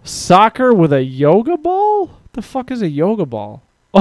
[0.02, 2.10] Soccer with a yoga ball?
[2.32, 3.62] The fuck is a yoga ball?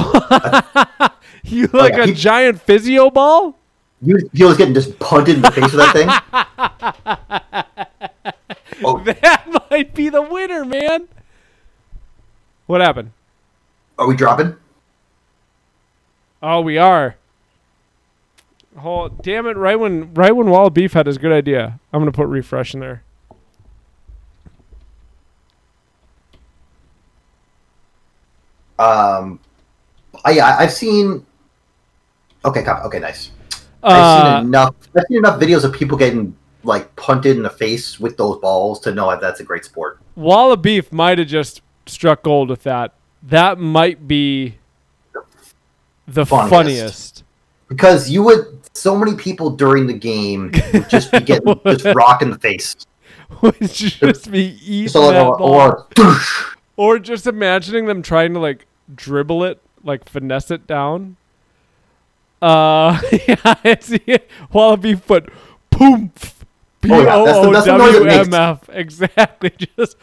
[1.43, 3.57] you oh, like yeah, a giant physio ball?
[4.01, 6.09] You, was getting just punted in the face with that thing.
[8.85, 9.01] Oh.
[9.01, 11.07] That might be the winner, man.
[12.65, 13.11] What happened?
[13.97, 14.57] Are we dropping?
[16.45, 17.15] Oh, we are.
[18.83, 19.55] Oh, damn it!
[19.55, 22.81] Right when right when Wall Beef had his good idea, I'm gonna put refresh in
[22.81, 23.03] there.
[28.77, 29.39] Um,
[30.25, 31.25] I, yeah, I've seen.
[32.43, 32.83] Okay, cop.
[32.85, 33.31] Okay, nice.
[33.81, 34.75] I've Uh, seen enough.
[34.97, 38.79] I've seen enough videos of people getting like punted in the face with those balls
[38.81, 39.99] to know that that's a great sport.
[40.15, 42.93] Wall of Beef might have just struck gold with that.
[43.21, 44.55] That might be
[46.07, 46.49] the Funniest.
[46.49, 47.23] funniest.
[47.69, 52.21] Because you would, so many people during the game would just be getting just rock
[52.21, 52.75] in the face.
[53.41, 55.53] Would just be eating that or, ball.
[55.55, 55.87] or
[56.77, 61.17] Or just imagining them trying to like dribble it, like finesse it down.
[62.43, 65.29] Uh, yeah, it's the wallaby foot.
[65.71, 66.11] Boom.
[66.81, 68.11] P Oh, yeah, O O that's the noise it W.
[68.11, 68.69] M F.
[68.69, 69.51] Exactly.
[69.77, 69.97] Just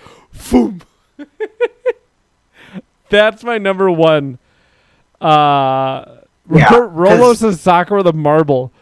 [0.50, 0.80] boom.
[3.10, 4.38] That's my number one.
[5.20, 6.04] Uh,
[6.52, 8.72] Yeah, Ro- Rolo 'cause- says soccer with a marble.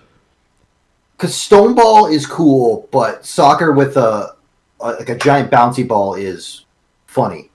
[1.16, 4.34] Because stone ball is cool, but soccer with a,
[4.80, 6.64] a like a giant bouncy ball is
[7.06, 7.50] funny.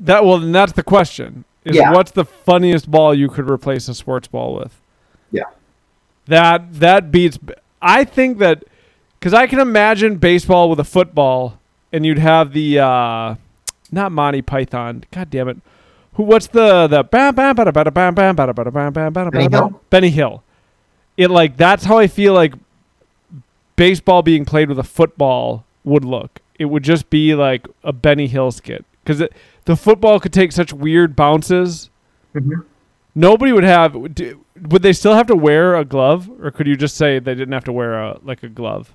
[0.00, 1.44] That well, then that's the question.
[1.64, 1.92] Is Yeah.
[1.92, 4.80] what's the funniest ball you could replace a sports ball with?
[5.30, 5.44] Yeah.
[6.26, 7.38] That that beats.
[7.80, 8.64] I think that
[9.18, 11.58] because I can imagine baseball with a football,
[11.92, 13.34] and you'd have the uh,
[13.92, 15.04] not Monty Python.
[15.12, 15.58] God damn it!
[16.18, 16.24] Who?
[16.24, 19.46] What's the the bam bam bada bada bam bam bada bada bam bam bada Benny
[19.46, 19.70] bada bam?
[19.70, 19.80] Hill?
[19.88, 20.42] Benny Hill.
[21.16, 22.54] It like that's how I feel like
[23.76, 26.40] baseball being played with a football would look.
[26.58, 29.22] It would just be like a Benny Hill skit because
[29.64, 31.88] the football could take such weird bounces.
[32.34, 32.64] Mhm.
[33.14, 33.94] Nobody would have.
[33.94, 37.52] Would they still have to wear a glove, or could you just say they didn't
[37.52, 38.92] have to wear a like a glove?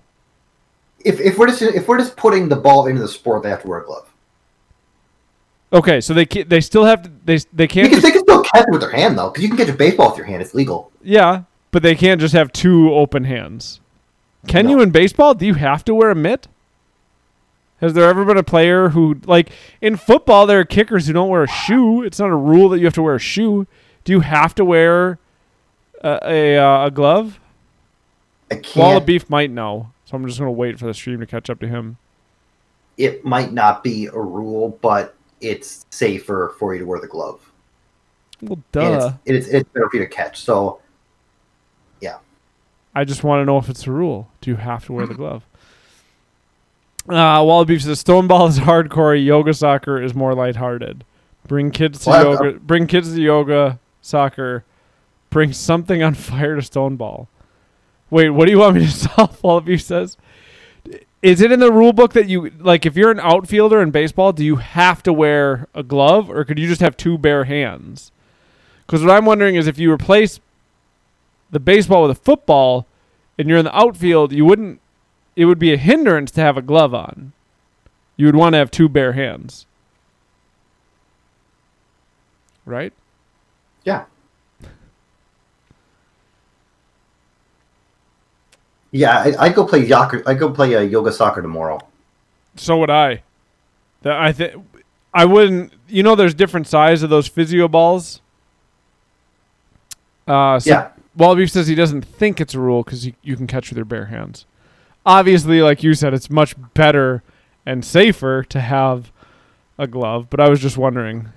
[1.06, 3.62] If, if we're just if we're just putting the ball into the sport, they have
[3.62, 4.13] to wear a glove.
[5.74, 8.22] Okay, so they ca- they still have to they they can't Because just, they can
[8.22, 10.28] still catch it with their hand though, because you can catch a baseball with your
[10.28, 10.42] hand.
[10.42, 10.92] It's legal.
[11.02, 13.80] yeah, but they can't just have two open hands.
[14.48, 14.72] Can No.
[14.72, 15.34] you in baseball?
[15.34, 16.48] Do you have to wear a mitt?
[17.80, 19.50] Has there ever been a player who like
[19.82, 22.04] in football there are kickers who don't wear a shoe?
[22.04, 23.66] It's not a rule that you have to wear a shoe.
[24.04, 25.18] Do you have to wear
[26.04, 27.40] a a, uh, a glove?
[28.52, 28.76] I can't.
[28.76, 31.60] Walla Beef might know, so I'm just gonna wait for the stream to catch up
[31.62, 31.98] to him.
[32.98, 37.40] it might not be a rule, but it's safer for you to wear the glove.
[38.42, 39.14] Well, And duh.
[39.26, 40.40] it's, it's, it's better for you to catch.
[40.42, 40.80] So
[42.02, 42.18] yeah.
[42.96, 44.30] I just want to know if it's a rule.
[44.42, 45.44] Do you have to wear the glove?
[47.08, 49.24] Uh, Walla Beef says Stoneball is hardcore.
[49.24, 51.04] Yoga soccer is more lighthearted.
[51.48, 52.60] Bring kids to Well, yoga.
[52.60, 54.64] Bring kids to yoga soccer.
[55.30, 57.28] Bring something on fire to Stoneball.
[58.10, 59.42] Wait, what do you want me to solve?
[59.44, 60.16] Walla Beef says.
[61.24, 62.86] Is it in the rule book that you like?
[62.86, 66.60] If you're an outfielder in baseball, do you have to wear a glove, or could
[66.60, 68.12] you just have two bare hands?
[68.86, 70.42] Because what I'm wondering is if you replace
[71.50, 72.86] the baseball with a football
[73.40, 74.82] and you're in the outfield, you wouldn't
[75.38, 77.32] it would be a hindrance to have a glove on.
[78.18, 79.66] You would want to have two bare hands.
[82.66, 82.94] Right?
[83.86, 84.06] yeah,
[88.94, 90.22] yeah, I, I'd go play yoga.
[90.26, 91.80] I go play uh, yoga soccer tomorrow.
[92.56, 93.24] So would I.
[94.04, 94.54] That I think
[95.14, 98.22] I wouldn't you know there's different size of those physio balls?
[100.28, 103.48] Uh so Yeah, Wallabeef says he doesn't think it's a rule because you, you can
[103.48, 104.46] catch with your bare hands.
[105.06, 107.24] Obviously, like you said, it's much better
[107.66, 109.12] and safer to have
[109.80, 110.30] a glove.
[110.30, 111.30] But I was just wondering,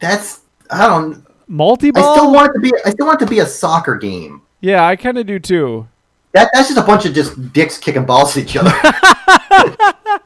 [0.00, 0.40] that's
[0.70, 1.22] I don't.
[1.48, 2.72] multi I still want it to be.
[2.86, 4.40] I still want it to be a soccer game.
[4.64, 5.86] Yeah, I kind of do too.
[6.32, 8.72] That that's just a bunch of just dicks kicking balls at each other.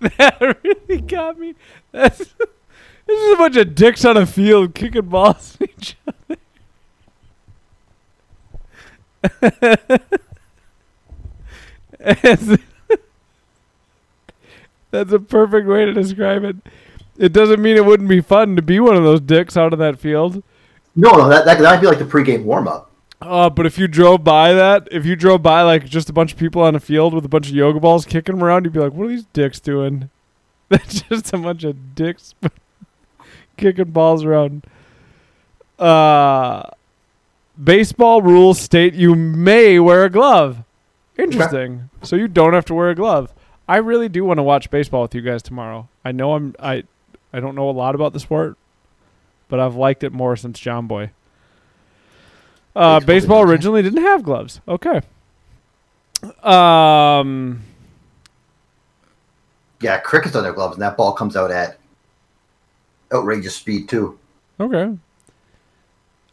[0.00, 1.56] That really got me.
[1.90, 2.28] That's, this
[3.08, 5.96] is a bunch of dicks on a field kicking balls at each
[9.50, 9.98] other.
[14.90, 16.56] That's a perfect way to describe it.
[17.18, 19.78] It doesn't mean it wouldn't be fun to be one of those dicks out on
[19.80, 20.42] that field.
[20.94, 22.90] no, no, that that that'd be like the pregame warm up.
[23.20, 26.32] Uh, but if you drove by that, if you drove by like just a bunch
[26.32, 28.72] of people on a field with a bunch of yoga balls kicking them around, you'd
[28.72, 30.08] be like, "What are these dicks doing?"
[30.68, 32.34] That's just a bunch of dicks
[33.56, 34.64] kicking balls around.
[35.78, 36.62] Uh,
[37.62, 40.62] baseball rules state you may wear a glove.
[41.18, 41.90] Interesting.
[42.02, 43.34] So you don't have to wear a glove.
[43.66, 45.88] I really do want to watch baseball with you guys tomorrow.
[46.04, 46.84] I know I'm I
[47.32, 48.56] I don't know a lot about the sport,
[49.48, 51.10] but I've liked it more since Jomboy.
[52.74, 54.60] Uh, Baseball originally didn't have gloves.
[54.68, 55.00] Okay.
[56.42, 57.62] Um.
[59.80, 61.78] Yeah, crickets on their gloves, and that ball comes out at
[63.12, 64.18] outrageous speed too.
[64.60, 64.96] Okay.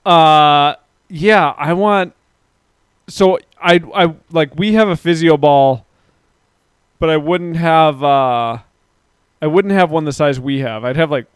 [0.06, 0.76] Uh.
[1.10, 2.14] Yeah, I want.
[3.08, 5.86] So I I like we have a physio ball,
[7.00, 8.04] but I wouldn't have.
[8.04, 8.60] uh
[9.42, 10.84] I wouldn't have one the size we have.
[10.84, 11.28] I'd have like.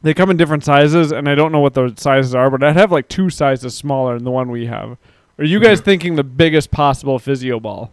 [0.00, 2.76] They come in different sizes, and I don't know what the sizes are, but I'd
[2.76, 4.96] have like two sizes smaller than the one we have.
[5.38, 7.92] Are you guys thinking the biggest possible physio ball?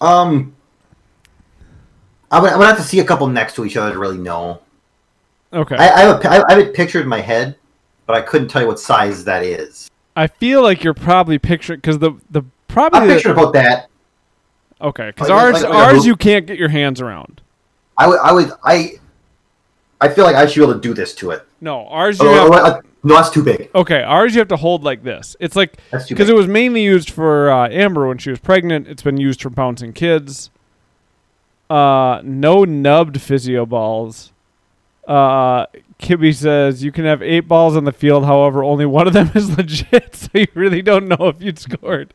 [0.00, 0.54] Um,
[2.30, 4.18] I would I would have to see a couple next to each other to really
[4.18, 4.60] know.
[5.52, 5.76] Okay.
[5.76, 7.56] I, I have a, I have it pictured in my head,
[8.06, 9.88] but I couldn't tell you what size that is.
[10.16, 13.88] I feel like you're probably picturing because the the I'm probably picturing about that.
[14.80, 17.40] okay because like- ours like- like ours you can't get your hands around.
[17.96, 18.92] I would, I would, I,
[20.00, 21.46] I feel like I should be able to do this to it.
[21.60, 22.50] No, ours you Oh, have.
[22.50, 23.70] oh, uh, no, that's too big.
[23.72, 25.36] Okay, ours you have to hold like this.
[25.38, 28.40] It's like That's too because it was mainly used for uh, Amber when she was
[28.40, 28.88] pregnant.
[28.88, 30.50] It's been used for bouncing kids.
[31.70, 34.32] Uh, no nubbed physio balls.
[35.06, 35.66] Uh,
[35.98, 38.24] Kibby says you can have eight balls on the field.
[38.24, 42.14] However, only one of them is legit, so you really don't know if you scored.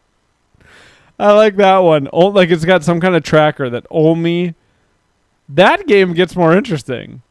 [1.18, 2.08] I like that one.
[2.14, 4.56] Oh, like it's got some kind of tracker that only
[5.50, 7.22] that game gets more interesting.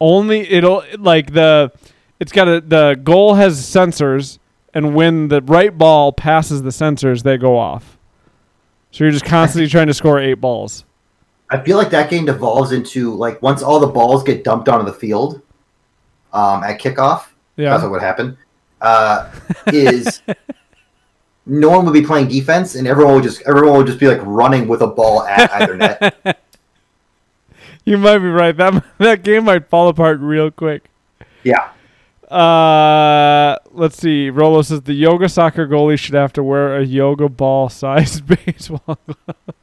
[0.00, 1.72] Only it'll like the
[2.18, 4.38] it's got a the goal has sensors
[4.72, 7.98] and when the right ball passes the sensors they go off.
[8.90, 10.84] So you're just constantly trying to score eight balls.
[11.50, 14.84] I feel like that game devolves into like once all the balls get dumped onto
[14.86, 15.40] the field,
[16.32, 17.26] um, at kickoff.
[17.56, 17.70] Yeah.
[17.70, 18.36] That's what would happen.
[18.80, 19.30] Uh,
[19.68, 20.22] is
[21.46, 24.20] no one would be playing defense, and everyone would just everyone would just be like
[24.22, 26.40] running with a ball at either net.
[27.86, 28.56] You might be right.
[28.56, 30.84] That that game might fall apart real quick.
[31.42, 31.68] Yeah,
[32.30, 34.30] Uh, let's see.
[34.30, 38.98] Rolo says the yoga soccer goalie should have to wear a yoga ball sized baseball
[39.06, 39.56] glove.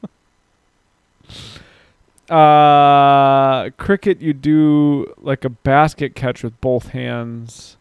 [2.32, 7.76] Uh, cricket, you do like a basket catch with both hands,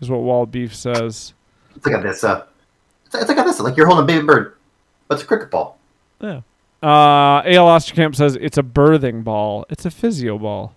[0.00, 1.32] is what Wall Beef says.
[1.74, 2.22] it's like a this.
[2.22, 2.44] Uh,
[3.06, 3.58] it's, it's like a this.
[3.58, 4.54] Like you're holding a baby bird,
[5.08, 5.78] but it's a cricket ball.
[6.20, 6.42] Yeah.
[6.82, 9.64] Uh, AL Osterkamp says it's a birthing ball.
[9.70, 10.74] It's a physio ball.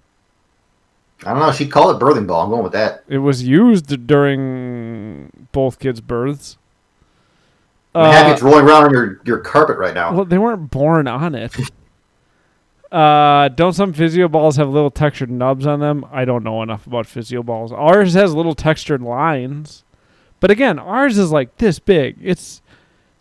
[1.25, 1.51] I don't know.
[1.51, 2.43] She called it birthing ball.
[2.43, 3.03] I'm going with that.
[3.09, 6.57] It was used during both kids' births.
[7.95, 10.13] I'm happy it's rolling around on your, your carpet right now.
[10.13, 11.53] Well, they weren't born on it.
[12.93, 16.05] uh, don't some physio balls have little textured nubs on them?
[16.11, 17.71] I don't know enough about physio balls.
[17.71, 19.83] Ours has little textured lines,
[20.39, 22.17] but again, ours is like this big.
[22.21, 22.61] It's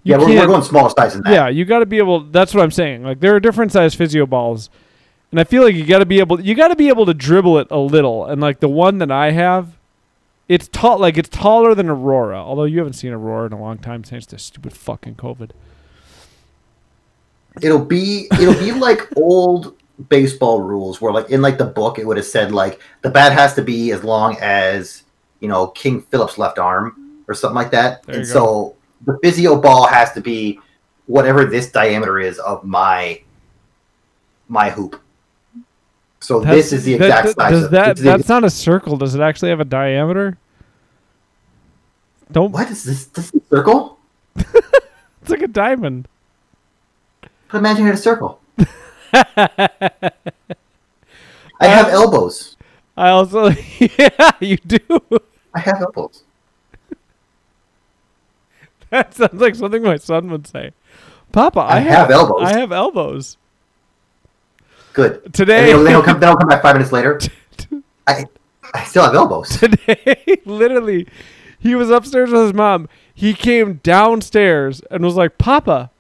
[0.03, 1.33] you yeah, we're, we're going smaller size than that.
[1.33, 2.21] yeah, you got to be able.
[2.21, 3.03] That's what I'm saying.
[3.03, 4.69] Like there are different size physio balls,
[5.31, 6.39] and I feel like you got to be able.
[6.39, 8.27] You got to be able to dribble it a little.
[8.27, 9.79] And like the one that I have,
[10.49, 10.99] it's tall.
[10.99, 12.37] Like it's taller than Aurora.
[12.37, 15.53] Although you haven't seen Aurora in a long time since the stupid fucking COVID.
[17.61, 19.77] It'll be it'll be like old
[20.09, 23.33] baseball rules where like in like the book it would have said like the bat
[23.33, 25.03] has to be as long as
[25.41, 28.03] you know King Philip's left arm or something like that.
[28.05, 30.59] There and so the physio ball has to be
[31.07, 33.21] whatever this diameter is of my
[34.49, 35.01] my hoop.
[36.21, 37.51] So this is the exact that- size.
[37.51, 37.97] Does of, that?
[37.97, 38.97] That's not a circle.
[38.97, 40.39] Does it actually have a diameter?
[42.31, 42.53] Don't.
[42.53, 43.07] what is this?
[43.07, 43.99] This is a circle?
[45.23, 46.09] It's like a diamond.
[47.53, 48.41] But imagine in a circle.
[49.13, 50.11] I
[51.61, 52.57] have uh, elbows.
[52.97, 53.49] I also.
[53.79, 54.79] yeah, you do.
[55.55, 56.25] I have elbows.
[58.91, 60.73] That sounds like something my son would say.
[61.33, 62.43] Papa, I, I have elbows.
[62.43, 63.39] I have elbows.
[64.93, 65.23] Good.
[65.25, 66.21] And Today, they, don't- they don't come.
[66.21, 67.19] They don't come back five minutes later.
[68.07, 68.27] I,
[68.75, 69.49] I still have elbows.
[69.59, 71.07] today, literally,
[71.59, 72.87] he was upstairs with his mom.
[73.15, 75.91] He came downstairs and was like, "Papa,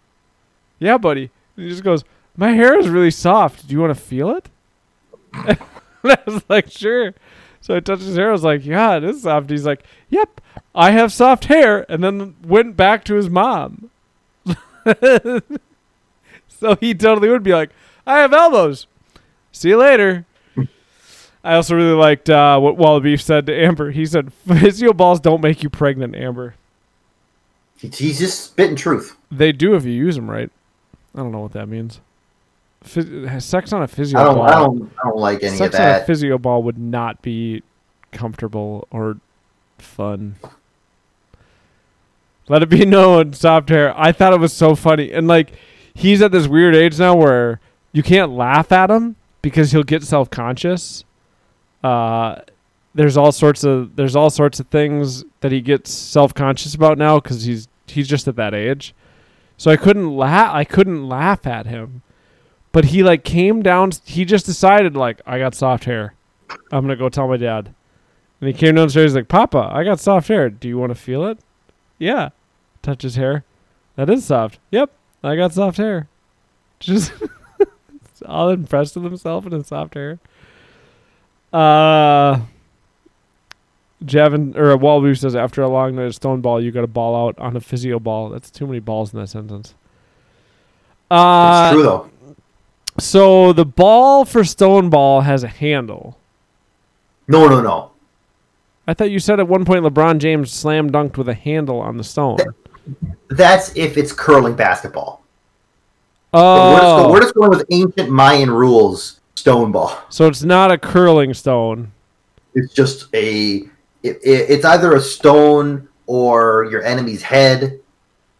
[0.78, 2.04] yeah, buddy." He just goes,
[2.36, 3.66] "My hair is really soft.
[3.66, 4.48] Do you want to feel it?"
[5.34, 5.58] and
[6.04, 7.14] I was like, "Sure."
[7.60, 8.30] So I touched his hair.
[8.30, 10.40] I was like, "Yeah, it is soft." He's like, "Yep,
[10.74, 13.90] I have soft hair," and then went back to his mom.
[16.48, 17.70] so he totally would be like,
[18.06, 18.86] "I have elbows.
[19.52, 20.26] See you later."
[21.44, 23.92] I also really liked uh, what Wallaby said to Amber.
[23.92, 26.54] He said, "Physio balls don't make you pregnant, Amber.
[27.78, 29.16] He's just spitting truth.
[29.30, 30.50] They do if you use them right."
[31.14, 32.00] I don't know what that means.
[32.84, 34.34] Phys- sex on a physio I don't.
[34.36, 34.46] ball.
[34.46, 34.92] I don't.
[35.04, 36.06] I don't like any sex of on a that.
[36.06, 37.62] physio ball would not be
[38.10, 39.18] comfortable or
[39.78, 40.36] fun.
[42.48, 43.98] Let it be known, soft hair.
[43.98, 45.52] I thought it was so funny, and like
[45.94, 47.60] he's at this weird age now where
[47.92, 51.04] you can't laugh at him because he'll get self conscious.
[51.84, 52.40] Uh,
[52.94, 56.98] there's all sorts of there's all sorts of things that he gets self conscious about
[56.98, 58.92] now because he's he's just at that age.
[59.62, 60.52] So I couldn't laugh.
[60.52, 62.02] I couldn't laugh at him,
[62.72, 63.92] but he like came down.
[64.04, 66.14] He just decided like I got soft hair.
[66.72, 67.72] I'm gonna go tell my dad.
[68.40, 70.50] And he came downstairs he's like, Papa, I got soft hair.
[70.50, 71.38] Do you want to feel it?
[72.00, 72.30] Yeah.
[72.82, 73.44] Touch his hair.
[73.94, 74.58] That is soft.
[74.72, 74.90] Yep.
[75.22, 76.08] I got soft hair.
[76.80, 77.12] Just
[78.26, 80.18] all impressed with himself and his soft hair.
[81.52, 82.40] Uh
[84.02, 87.28] Javin or Walbu says after a long night of stone ball, you got a ball
[87.28, 88.28] out on a physio ball.
[88.28, 89.74] That's too many balls in that sentence.
[91.10, 92.10] Uh, it's true though.
[92.98, 96.16] so the ball for stone ball has a handle.
[97.28, 97.90] No, no, no.
[98.86, 101.96] I thought you said at one point LeBron James slam dunked with a handle on
[101.98, 102.38] the stone.
[103.28, 105.22] That's if it's curling basketball.
[106.32, 109.20] But we're, just, Oh, we're just going with ancient Mayan rules.
[109.34, 109.98] Stone ball.
[110.08, 111.90] so it's not a curling stone.
[112.54, 113.62] It's just a.
[114.02, 117.80] It, it, it's either a stone or your enemy's head.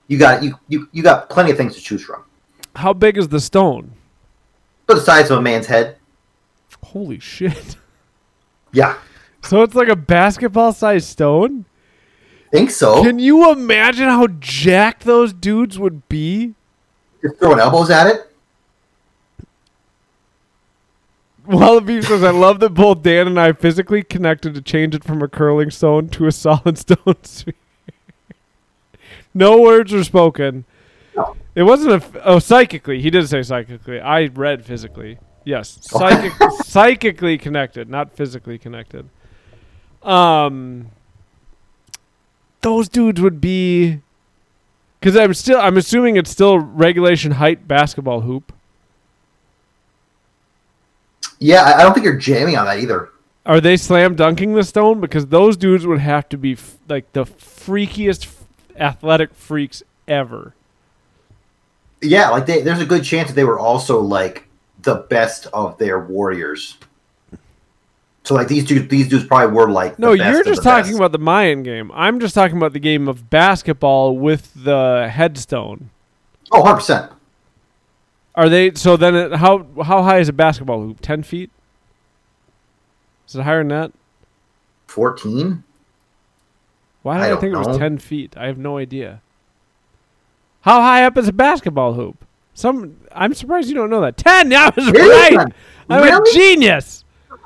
[0.09, 2.25] You got you, you you got plenty of things to choose from.
[2.75, 3.93] How big is the stone?
[4.87, 5.97] The size of a man's head.
[6.85, 7.77] Holy shit!
[8.75, 8.97] Yeah,
[9.43, 11.67] So it's like a basketball-sized stone.
[12.51, 13.03] think so.
[13.03, 16.55] Can you imagine how jacked those dudes would be?
[17.23, 18.32] Just throwing elbows at it.
[21.47, 25.23] Wallaby says, I love that both Dan and I physically connected to change it from
[25.23, 27.55] a curling stone to a solid stone sphere.
[29.35, 30.65] no words were spoken.
[31.17, 31.37] No.
[31.55, 32.25] It wasn't a.
[32.25, 33.01] Oh, psychically.
[33.01, 34.01] He did say psychically.
[34.01, 35.19] I read physically.
[35.45, 35.79] Yes.
[35.83, 36.33] Psychic,
[36.65, 39.09] psychically connected, not physically connected.
[40.03, 40.89] Um.
[42.63, 44.01] Those dudes would be.
[45.01, 45.61] Because I'm still.
[45.61, 48.53] I'm assuming it's still regulation height basketball hoop.
[51.43, 53.11] Yeah, I, I don't think you're jamming on that either.
[53.45, 55.01] Are they slam dunking the stone?
[55.01, 58.45] Because those dudes would have to be f- like the freakiest f-
[58.79, 60.55] athletic freaks ever.
[62.01, 64.49] Yeah, like they, there's a good chance that they were also like
[64.83, 66.77] the best of their warriors.
[68.25, 70.97] So like these dudes, these dudes probably were like the No, you're just talking best.
[70.99, 71.91] about the Mayan game.
[71.93, 75.91] I'm just talking about the game of basketball with the headstone.
[76.53, 77.13] Oh, 100 percent.
[78.35, 78.73] Are they?
[78.75, 81.01] So then, it, how how high is a basketball hoop?
[81.01, 81.51] Ten feet?
[83.29, 83.93] Is it higher than that?
[84.89, 85.63] 14.
[87.03, 88.37] Why did I I, think it was ten feet?
[88.37, 89.21] I have no idea.
[90.63, 92.25] How high up is a basketball hoop?
[92.55, 92.97] Some.
[93.13, 94.17] I'm surprised you don't know that.
[94.17, 94.51] Ten.
[94.51, 95.37] Yeah, I was Really?
[95.37, 95.53] right.
[95.91, 96.33] I'm a Really?
[96.33, 97.05] genius.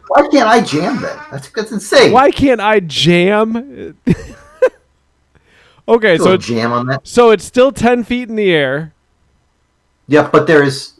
[0.09, 1.28] Why can't I jam that?
[1.32, 2.12] That's that's insane.
[2.12, 3.97] Why can't I jam?
[5.89, 7.07] okay, So so jam on that.
[7.07, 8.93] so it's still ten feet in the air.
[10.09, 10.95] Yeah, but there's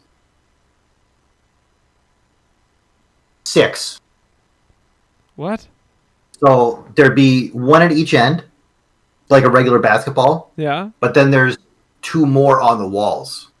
[3.43, 3.99] six.
[5.35, 5.67] What?
[6.39, 8.43] So there'd be one at each end,
[9.29, 10.51] like a regular basketball.
[10.55, 10.89] Yeah.
[10.99, 11.57] But then there's
[12.01, 13.51] two more on the walls.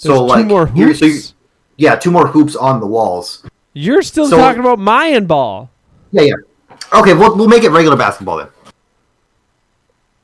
[0.00, 0.98] There's so like more hoops.
[1.00, 1.20] so you-
[1.76, 3.44] yeah, two more hoops on the walls.
[3.72, 5.70] You're still So- talking about Mayan ball.
[6.12, 6.34] Yeah, yeah.
[6.92, 8.48] Okay, we'll we'll make it regular basketball then.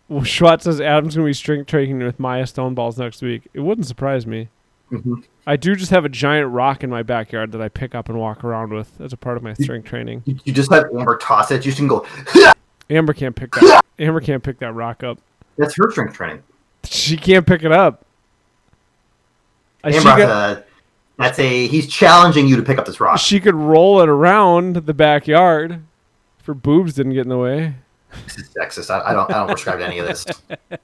[0.09, 3.48] Well, Schwartz says Adam's gonna be strength training with Maya Stone balls next week.
[3.55, 4.48] It wouldn't surprise me.
[4.90, 5.24] Mhm.
[5.46, 8.18] I do just have a giant rock in my backyard that I pick up and
[8.18, 10.22] walk around with as a part of my strength training.
[10.24, 11.66] You, just have Amber toss it.
[11.66, 12.06] You can go.
[12.90, 13.84] Amber can't pick that.
[13.98, 15.18] Amber can't pick that rock up.
[15.56, 16.42] That's her strength training.
[16.84, 18.04] She can't pick it up.
[19.82, 20.62] Amber, could, uh,
[21.18, 23.18] that's a he's challenging you to pick up this rock.
[23.18, 25.82] she could roll it around the backyard.
[26.40, 27.74] If her boobs didn't get in the way.
[28.24, 28.90] This is sexist.
[28.90, 30.26] I, I don't I don't prescribe to any of this.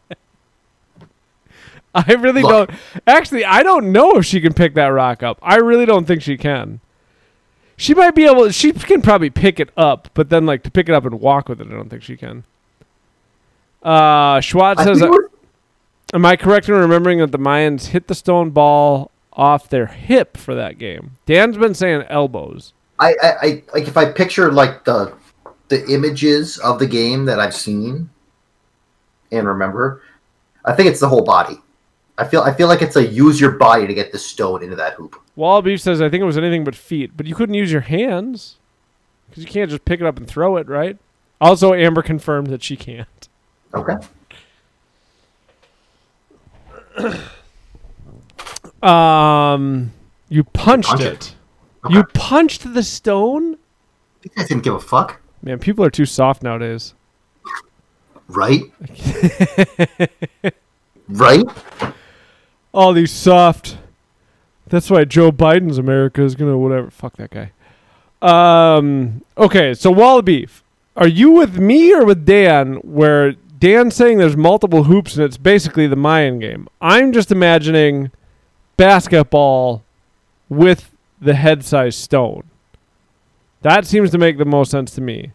[1.95, 2.69] I really Look.
[2.71, 2.81] don't.
[3.07, 5.39] Actually, I don't know if she can pick that rock up.
[5.43, 6.81] I really don't think she can.
[7.77, 8.51] She might be able.
[8.51, 11.49] She can probably pick it up, but then like to pick it up and walk
[11.49, 12.45] with it, I don't think she can.
[13.83, 15.03] Uh, Schwartz says,
[16.15, 20.37] "Am I correct in remembering that the Mayans hit the stone ball off their hip
[20.37, 22.73] for that game?" Dan's been saying elbows.
[22.99, 25.13] I, I, I like if I picture like the
[25.69, 28.11] the images of the game that I've seen
[29.33, 30.03] and remember,
[30.65, 31.61] I think it's the whole body.
[32.23, 34.77] I feel I feel like it's a use your body to get the stone into
[34.77, 35.21] that hoop.
[35.37, 37.81] Wall Beef says, "I think it was anything but feet, but you couldn't use your
[37.83, 38.57] hands
[39.29, 40.97] because you can't just pick it up and throw it, right?"
[41.41, 43.29] Also, Amber confirmed that she can't.
[43.75, 43.97] Okay.
[48.83, 49.93] Um,
[50.29, 51.13] you punched punch it.
[51.13, 51.35] it.
[51.91, 53.57] You punched the stone?
[54.25, 56.95] You guys didn't give a fuck, Man, people are too soft nowadays.
[58.29, 58.63] right?
[61.09, 61.45] right?
[62.73, 63.79] All these soft.
[64.69, 66.91] That's why Joe Biden's America is gonna whatever.
[66.91, 67.53] Fuck that guy.
[68.23, 69.23] Um.
[69.37, 70.63] Okay, so Wallabeef,
[70.97, 72.77] are you with me or with Dan?
[72.77, 76.69] Where Dan's saying there's multiple hoops and it's basically the Mayan game.
[76.81, 78.11] I'm just imagining
[78.77, 79.85] basketball
[80.49, 80.91] with
[81.21, 82.45] the head size stone.
[83.61, 85.33] That seems to make the most sense to me.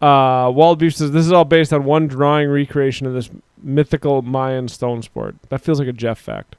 [0.00, 3.30] Uh, Wald Beef says this is all based on one drawing recreation of this
[3.62, 5.36] mythical Mayan stone sport.
[5.48, 6.56] That feels like a Jeff fact.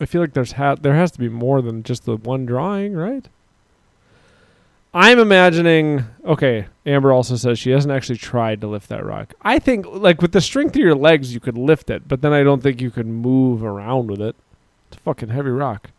[0.00, 2.94] I feel like there's ha- there has to be more than just the one drawing,
[2.94, 3.26] right?
[4.92, 6.04] I'm imagining.
[6.24, 9.34] Okay, Amber also says she hasn't actually tried to lift that rock.
[9.42, 12.32] I think, like with the strength of your legs, you could lift it, but then
[12.32, 14.36] I don't think you could move around with it.
[14.88, 15.90] It's a fucking heavy rock,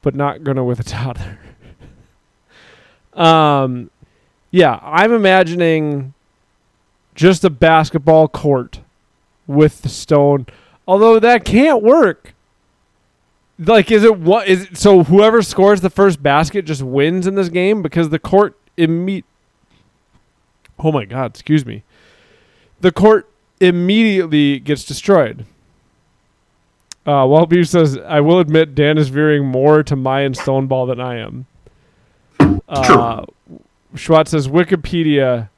[0.00, 1.38] but not gonna with a toddler.
[3.14, 3.90] um,
[4.50, 6.14] Yeah, I'm imagining
[7.14, 8.80] just a basketball court
[9.46, 10.46] with the stone.
[10.86, 12.34] Although that can't work.
[13.58, 15.04] Like, is it what is it, so?
[15.04, 19.24] Whoever scores the first basket just wins in this game because the court imme-
[20.78, 21.32] Oh my God!
[21.32, 21.84] Excuse me.
[22.80, 23.28] The court
[23.60, 25.44] immediately gets destroyed.
[27.06, 31.00] Uh, Walt Beef says, "I will admit Dan is veering more to Mayan Stoneball than
[31.00, 31.46] I am."
[32.68, 33.24] Uh,
[33.94, 35.50] Schwartz says Wikipedia.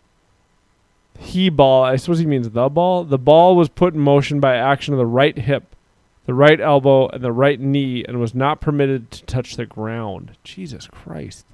[1.18, 1.84] He ball.
[1.84, 3.04] I suppose he means the ball.
[3.04, 5.74] The ball was put in motion by action of the right hip,
[6.26, 10.36] the right elbow, and the right knee, and was not permitted to touch the ground.
[10.44, 11.46] Jesus Christ.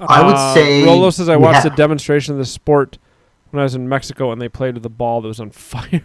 [0.00, 1.72] I would Uh, say Rolo says I watched yeah.
[1.72, 2.98] a demonstration of this sport
[3.50, 6.02] when I was in Mexico, and they played with a ball that was on fire.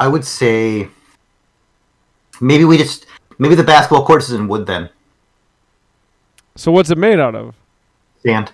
[0.00, 0.88] I would say
[2.40, 3.06] maybe we just
[3.38, 4.88] maybe the basketball court is in wood then.
[6.56, 7.54] so what's it made out of?
[8.22, 8.52] Sand.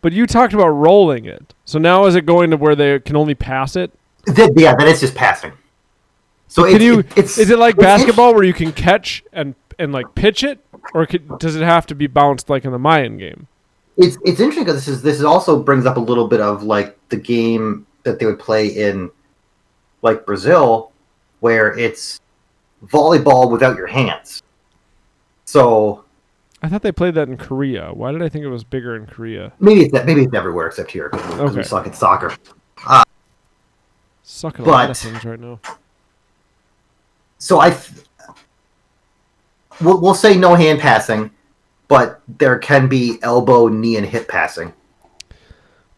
[0.00, 1.54] But you talked about rolling it.
[1.64, 3.92] So now is it going to where they can only pass it?
[4.26, 5.52] Then, yeah, then it's just passing.
[6.48, 7.04] So Can it's, you?
[7.14, 10.58] it's is it like basketball where you can catch and and like pitch it,
[10.94, 13.46] or could, does it have to be bounced like in the Mayan game?
[13.96, 16.62] It's it's interesting because this is this is also brings up a little bit of
[16.62, 19.10] like the game that they would play in
[20.00, 20.92] like Brazil,
[21.40, 22.18] where it's
[22.86, 24.42] volleyball without your hands.
[25.44, 26.04] So
[26.62, 27.92] I thought they played that in Korea.
[27.92, 29.52] Why did I think it was bigger in Korea?
[29.60, 31.62] maybe it's maybe it's everywhere except here because we Okay.
[31.62, 32.34] suck at soccer.
[32.86, 33.02] Uh,
[34.22, 35.60] suck at a lot of But- things right now.
[37.38, 37.76] So I,
[39.80, 41.30] we'll, we'll say no hand passing,
[41.86, 44.72] but there can be elbow, knee, and hip passing.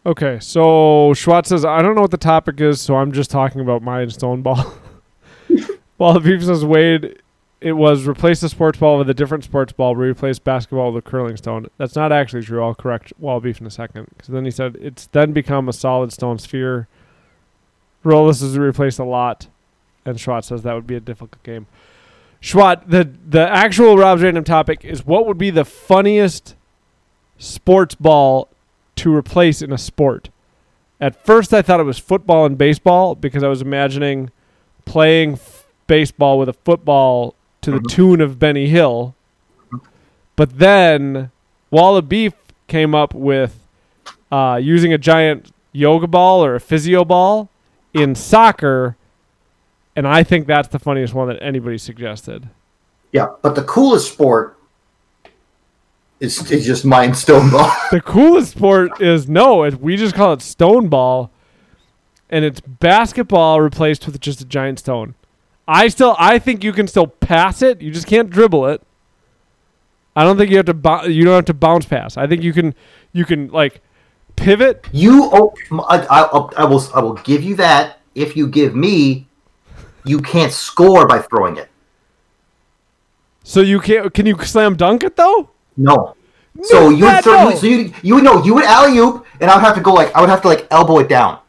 [0.05, 3.61] Okay, so Schwartz says I don't know what the topic is, so I'm just talking
[3.61, 4.73] about my stone ball.
[5.97, 7.21] While the beef says Wade,
[7.61, 11.09] it was replace the sports ball with a different sports ball, replace basketball with a
[11.09, 11.67] curling stone.
[11.77, 12.63] That's not actually true.
[12.63, 14.07] I'll correct Wall Beef in a second.
[14.09, 16.87] Because then he said it's then become a solid stone sphere.
[18.03, 19.47] Rollis is replaced a lot,
[20.05, 21.67] and Schwat says that would be a difficult game.
[22.41, 26.55] Schwat, the the actual Rob's random topic is what would be the funniest
[27.37, 28.49] sports ball
[28.95, 30.29] to replace in a sport.
[30.99, 34.31] At first, I thought it was football and baseball because I was imagining
[34.85, 37.87] playing f- baseball with a football to the Mhm.
[37.89, 39.15] tune of Benny Hill.
[40.35, 41.29] But then
[41.69, 42.33] Walla Beef
[42.67, 43.57] came up with
[44.31, 47.49] uh, using a giant yoga ball or a physio ball
[47.93, 48.95] in soccer,
[49.95, 52.47] and I think that's the funniest one that anybody suggested.
[53.11, 54.57] Yeah, but the coolest sport
[56.21, 57.71] is, is just mine stone ball.
[57.91, 61.29] The coolest sport is no, it, we just call it stone ball,
[62.29, 65.13] and it's basketball replaced with just a giant stone.
[65.67, 67.81] I still, I think you can still pass it.
[67.81, 68.81] You just can't dribble it.
[70.15, 70.73] I don't think you have to.
[70.73, 72.17] Bou- you don't have to bounce pass.
[72.17, 72.75] I think you can.
[73.13, 73.81] You can like
[74.35, 74.87] pivot.
[74.91, 75.53] You, oh,
[75.87, 76.65] I, I, I'll- I
[76.99, 77.99] will, give you that.
[78.13, 79.27] If you give me,
[80.03, 81.69] you can't score by throwing it.
[83.43, 84.13] So you can't.
[84.13, 85.49] Can you slam dunk it though?
[85.77, 86.15] No.
[86.63, 87.55] So you would throw, no.
[87.55, 89.93] so you you would know you would alley oop, and I would have to go
[89.93, 91.39] like I would have to like elbow it down.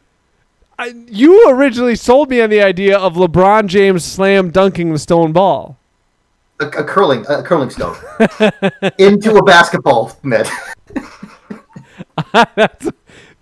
[0.79, 5.31] I, you originally sold me on the idea of LeBron James slam dunking the stone
[5.31, 5.77] ball.
[6.59, 7.95] A, a curling a curling stone
[8.97, 10.49] into a basketball net.
[12.55, 12.89] that's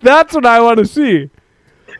[0.00, 1.30] that's what I want to see.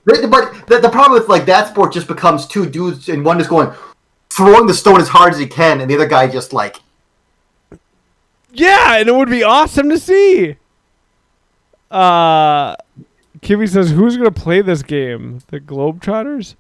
[0.05, 3.41] But but the, the problem with like that sport just becomes two dudes and one
[3.41, 3.73] is going
[4.31, 6.77] throwing the stone as hard as he can, and the other guy just like
[8.53, 10.57] Yeah, and it would be awesome to see.
[11.91, 12.75] Uh,
[13.43, 15.41] Kimmy says, "Who's gonna play this game?
[15.49, 16.55] The Globetrotters."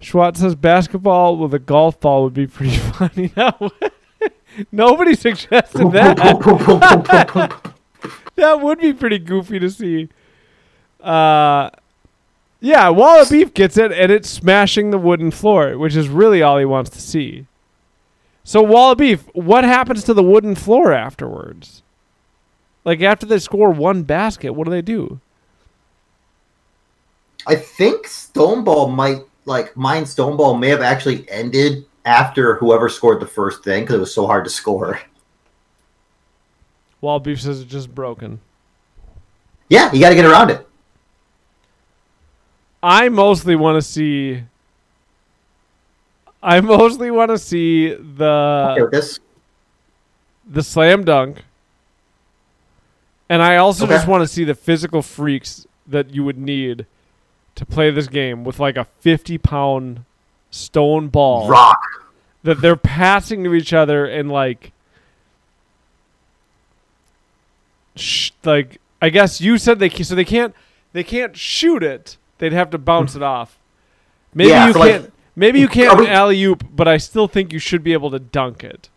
[0.00, 3.52] Schwartz says, "Basketball with a golf ball would be pretty funny." No,
[4.72, 6.16] nobody suggested that.
[8.36, 10.08] that would be pretty goofy to see.
[11.00, 11.70] Uh,
[12.60, 16.58] yeah, Walla Beef gets it, and it's smashing the wooden floor, which is really all
[16.58, 17.46] he wants to see.
[18.42, 21.82] So, Walla Beef, what happens to the wooden floor afterwards?
[22.84, 25.20] Like, after they score one basket, what do they do?
[27.48, 30.04] I think Stoneball might like mine.
[30.04, 34.26] Stoneball may have actually ended after whoever scored the first thing because it was so
[34.26, 35.00] hard to score.
[37.00, 38.40] Walla Beef says it's just broken.
[39.70, 40.66] Yeah, you got to get around it.
[42.82, 44.42] I mostly want to see.
[46.42, 48.86] I mostly want to see the.
[48.92, 49.08] Okay,
[50.50, 51.42] the slam dunk.
[53.30, 53.94] And I also Okay.
[53.94, 56.86] just want to see the physical freaks that you would need
[57.58, 60.04] to play this game with like a 50 pound
[60.50, 61.80] stone ball Rock.
[62.44, 64.72] that they're passing to each other and like
[67.96, 70.54] sh- like I guess you said they so they can't
[70.92, 72.16] they can't shoot it.
[72.38, 73.58] They'd have to bounce it off.
[74.32, 75.12] Maybe Yeah, you so, can't.
[75.34, 78.18] maybe you can't we- alley oop, but I still think you should be able to
[78.18, 78.88] dunk it.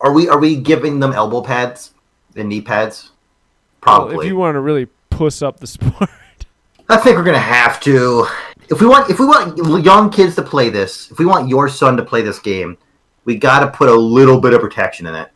[0.00, 1.94] Are we are we giving them elbow pads
[2.36, 3.10] and knee pads?
[3.86, 4.26] Well, Probably.
[4.26, 6.10] if you want to really puss up the sport.
[6.88, 8.26] I think we're gonna have to.
[8.70, 11.68] If we want, if we want young kids to play this, if we want your
[11.68, 12.76] son to play this game,
[13.24, 15.30] we got to put a little bit of protection in it.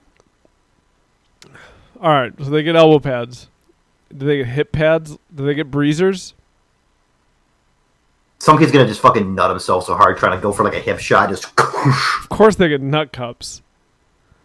[2.00, 3.48] All right, so they get elbow pads.
[4.16, 5.18] Do they get hip pads?
[5.34, 6.34] Do they get breezers?
[8.38, 10.80] Some kid's gonna just fucking nut himself so hard trying to go for like a
[10.80, 11.28] hip shot.
[11.28, 13.62] Just Of course, they get nut cups.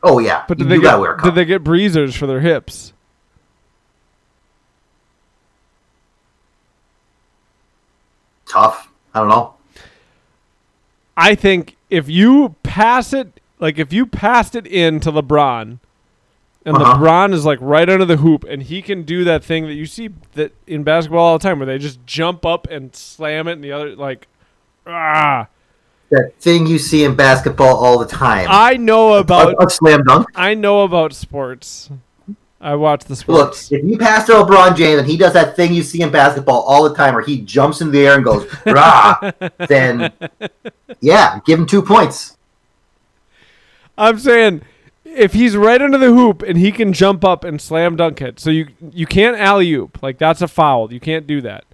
[0.02, 1.26] oh yeah, But you, did they get gotta wear a cup.
[1.26, 2.93] did they get breezers for their hips?
[8.54, 8.88] Tough.
[9.16, 9.56] I don't know.
[11.18, 15.80] I think if you pass it, like if you passed it in to LeBron,
[16.66, 16.98] and Uh-huh.
[16.98, 19.86] LeBron is like right under the hoop, and he can do that thing that you
[19.88, 23.54] see that in basketball all the time, where they just jump up and slam it,
[23.54, 24.28] and the other like,
[24.86, 25.48] ah.
[26.12, 28.46] That thing you see in basketball all the time.
[28.50, 30.28] I know about a, a slam dunk.
[30.36, 31.90] I know about sports.
[32.64, 35.74] I watch the Look, if you pass to LeBron James and he does that thing
[35.74, 38.50] you see in basketball all the time, where he jumps in the air and goes
[38.66, 39.32] rah,
[39.68, 40.14] then
[41.02, 42.38] yeah, give him two points.
[43.98, 44.62] I'm saying
[45.04, 48.40] if he's right under the hoop and he can jump up and slam dunk it,
[48.40, 50.94] so you you can't alley oop like that's a foul.
[50.94, 51.66] You can't do that.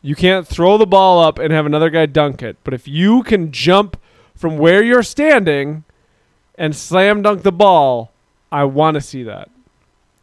[0.00, 2.56] You can't throw the ball up and have another guy dunk it.
[2.64, 4.00] But if you can jump
[4.34, 5.84] from where you're standing
[6.54, 8.12] and slam dunk the ball,
[8.50, 9.50] I want to see that.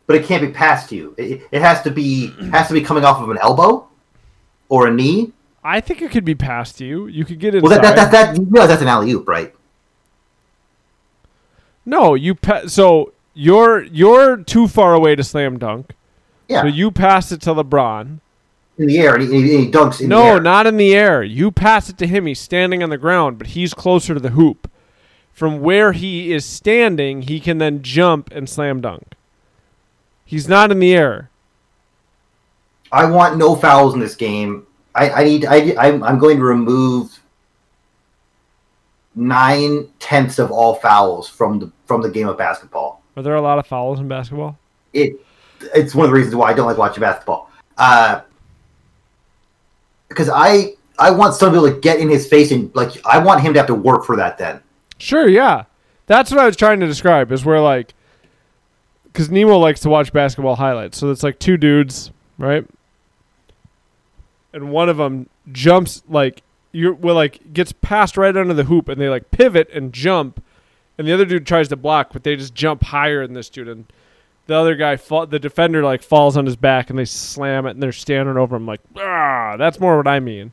[0.06, 1.16] But it can't be passed to you.
[1.18, 3.88] It, it has to be has to be coming off of an elbow
[4.70, 5.32] or a knee.
[5.64, 7.08] I think it could be passed to you.
[7.08, 7.64] You could get it.
[7.64, 9.54] Well, that that, that, that you realize that's an alley oop, right?
[11.86, 15.94] no, you pa- so you're you're too far away to slam dunk.
[16.48, 18.20] Yeah, So you pass it to LeBron.
[18.78, 21.24] in the air, and he, he dunks in the No, not in the air.
[21.24, 22.26] You pass it to him.
[22.26, 24.70] He's standing on the ground, but he's closer to the hoop.
[25.32, 29.14] From where he is standing, he can then jump and slam dunk.
[30.26, 31.30] He's not in the air.
[32.92, 34.68] I want no fouls in this game.
[34.96, 35.46] I, I need.
[35.46, 37.20] I, I'm, I'm going to remove
[39.16, 43.02] nine tenths of all fouls from the from the game of basketball.
[43.16, 44.58] Are there a lot of fouls in basketball?
[44.94, 45.20] It
[45.74, 47.50] it's one of the reasons why I don't like watching basketball.
[47.78, 48.22] Uh,
[50.10, 53.54] because I I want somebody to get in his face and like I want him
[53.54, 54.38] to have to work for that.
[54.38, 54.62] Then
[55.04, 55.66] Sure, yeah.
[56.06, 57.32] That's what I was trying to describe.
[57.32, 57.94] Is where like,
[59.14, 60.98] because Nemo likes to watch basketball highlights.
[60.98, 62.66] So it's like two dudes, right?
[64.54, 66.42] And one of them jumps like
[66.72, 70.44] you're well, like gets passed right under the hoop, and they like pivot and jump,
[70.98, 73.68] and the other dude tries to block, but they just jump higher than this dude,
[73.68, 73.86] and
[74.48, 77.72] the other guy, fall, the defender, like falls on his back, and they slam it,
[77.72, 80.52] and they're standing over him like, ah, that's more what I mean.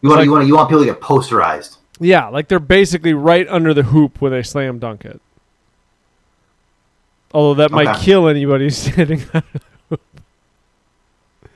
[0.00, 1.76] you want Like- you want you want people to get posterized.
[2.02, 5.20] Yeah, like they're basically right under the hoop when they slam dunk it.
[7.32, 9.22] Although that might kill anybody standing.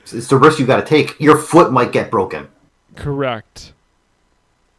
[0.05, 1.19] It's, it's the risk you got to take.
[1.19, 2.47] Your foot might get broken.
[2.95, 3.73] Correct.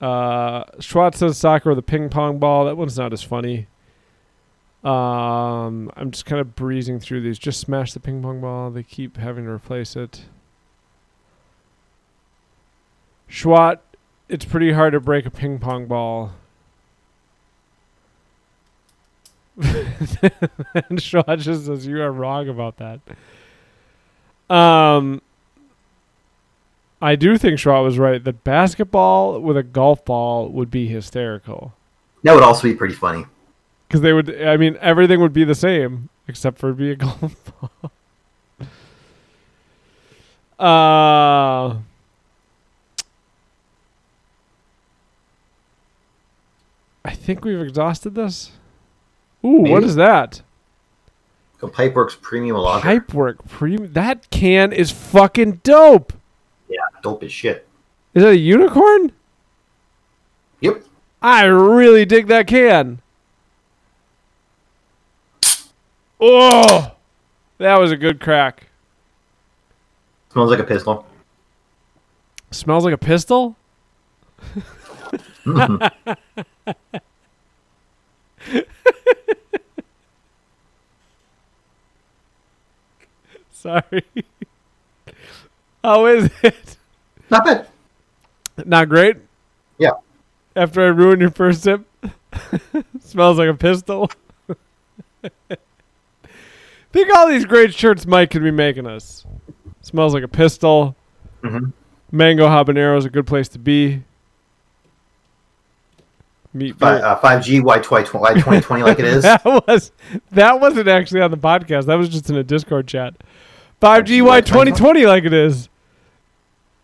[0.01, 2.67] Uh, Schwartz says soccer with a ping pong ball.
[2.67, 3.67] That one's not as funny.
[4.85, 7.39] Um, I'm just kind of breezing through these.
[7.39, 8.71] Just smash the ping pong ball.
[8.71, 10.23] They keep having to replace it.
[13.29, 13.79] Schwat,
[14.29, 16.33] it's pretty hard to break a ping pong ball.
[19.63, 23.01] and Schwat just says you are wrong about that.
[24.55, 25.23] Um,
[27.01, 31.73] I do think Schwat was right that basketball with a golf ball would be hysterical
[32.23, 33.25] That would also be pretty funny.
[33.89, 34.41] because they would.
[34.43, 37.91] I mean, everything would be the same except for it be a golf ball.
[40.59, 41.77] uh,
[47.05, 48.51] I think we've exhausted this.
[49.47, 49.87] Ooh, what Maybe.
[49.87, 50.43] is that?
[51.61, 52.87] So Pipeworks Premium Lager.
[53.01, 53.93] Pipework premium.
[53.93, 56.13] That can is fucking dope.
[56.69, 57.67] Yeah, dope as shit.
[58.15, 59.13] Is that a unicorn?
[60.61, 60.83] Yep.
[61.23, 63.01] I really dig that can.
[66.21, 66.93] Oh,
[67.59, 68.67] that was a good crack.
[70.33, 71.07] Smells like a pistol.
[72.51, 73.57] Smells like a pistol.
[75.45, 75.91] Mhm.
[83.67, 84.05] Sorry.
[85.83, 86.77] How is it?
[87.31, 87.67] Not bad.
[88.65, 89.17] Not great.
[89.79, 89.91] Yeah.
[90.55, 91.85] After I ruined your first sip,
[93.01, 94.09] smells like a pistol.
[96.93, 99.27] Think all these great shirts Mike could be making us.
[99.83, 100.95] Smells like a pistol.
[101.43, 101.73] Mhm.
[102.13, 104.03] Mango habanero is a good place to be.
[106.55, 107.05] Meat Fi- beer.
[107.05, 109.23] uh, 5G, why 2020 like it is?
[109.25, 109.91] that was
[110.31, 111.87] that wasn't actually on the podcast.
[111.87, 113.15] That was just in a Discord chat.
[113.81, 115.69] 5G Y 2020 like it is.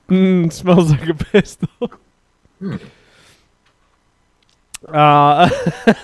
[0.09, 1.69] Mm, smells like a pistol.
[4.89, 5.49] Uh,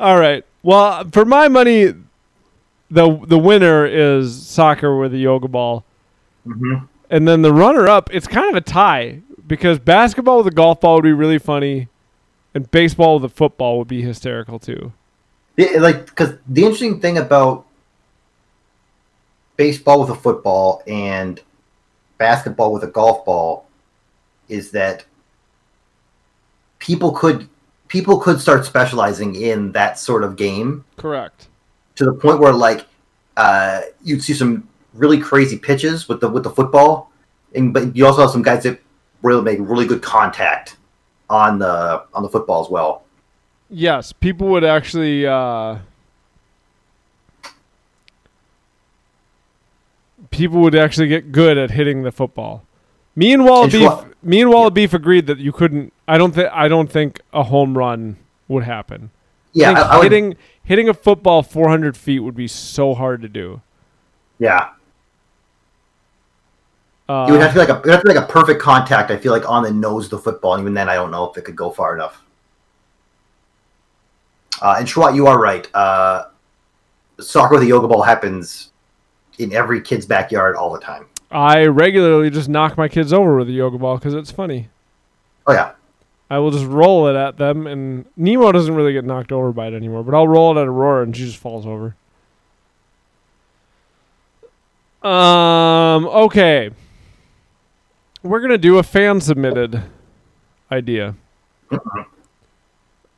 [0.00, 0.44] all right.
[0.62, 1.94] Well, for my money,
[2.90, 5.84] the the winner is soccer with a yoga ball,
[6.46, 6.88] Mhm.
[7.10, 8.10] and then the runner up.
[8.12, 11.88] It's kind of a tie because basketball with a golf ball would be really funny,
[12.54, 14.92] and baseball with a football would be hysterical too.
[15.56, 17.64] Yeah, like because the interesting thing about
[19.56, 21.40] baseball with a football and
[22.18, 23.66] basketball with a golf ball
[24.48, 25.04] is that
[26.78, 27.48] people could
[27.88, 31.48] people could start specializing in that sort of game Correct.
[31.96, 32.86] to the point where like
[33.36, 37.10] uh, you'd see some really crazy pitches with the with the football,
[37.54, 38.80] and but you also have some guys that
[39.22, 40.76] really make really good contact
[41.28, 43.04] on the on the football as well.
[43.70, 45.26] Yes, people would actually.
[45.26, 45.78] Uh,
[50.34, 52.64] people would actually get good at hitting the football.
[53.16, 53.90] Me and Walla Beef.
[54.22, 55.92] Me and Walla Beef agreed that you couldn't.
[56.08, 56.48] I don't think.
[56.52, 58.16] I don't think a home run
[58.48, 59.10] would happen.
[59.52, 63.60] Yeah, I I, hitting hitting a football 400 feet would be so hard to do.
[64.38, 64.70] yeah.
[67.06, 68.32] Uh, It would have to be like a it would have to be like a
[68.32, 69.10] perfect contact.
[69.10, 71.30] I feel like on the nose of the football, and even then, I don't know
[71.30, 72.22] if it could go far enough.
[74.62, 75.68] Uh, and Schwat, you are right.
[75.74, 76.24] Uh,
[77.20, 78.70] soccer with a yoga ball happens
[79.38, 81.06] in every kid's backyard all the time.
[81.30, 84.68] I regularly just knock my kids over with a yoga ball because it's funny.
[85.46, 85.72] Oh yeah,
[86.30, 89.66] I will just roll it at them, and Nemo doesn't really get knocked over by
[89.66, 90.02] it anymore.
[90.02, 91.96] But I'll roll it at Aurora, and she just falls over.
[95.06, 96.06] Um.
[96.06, 96.70] Okay.
[98.22, 99.82] We're gonna do a fan submitted
[100.72, 101.14] idea.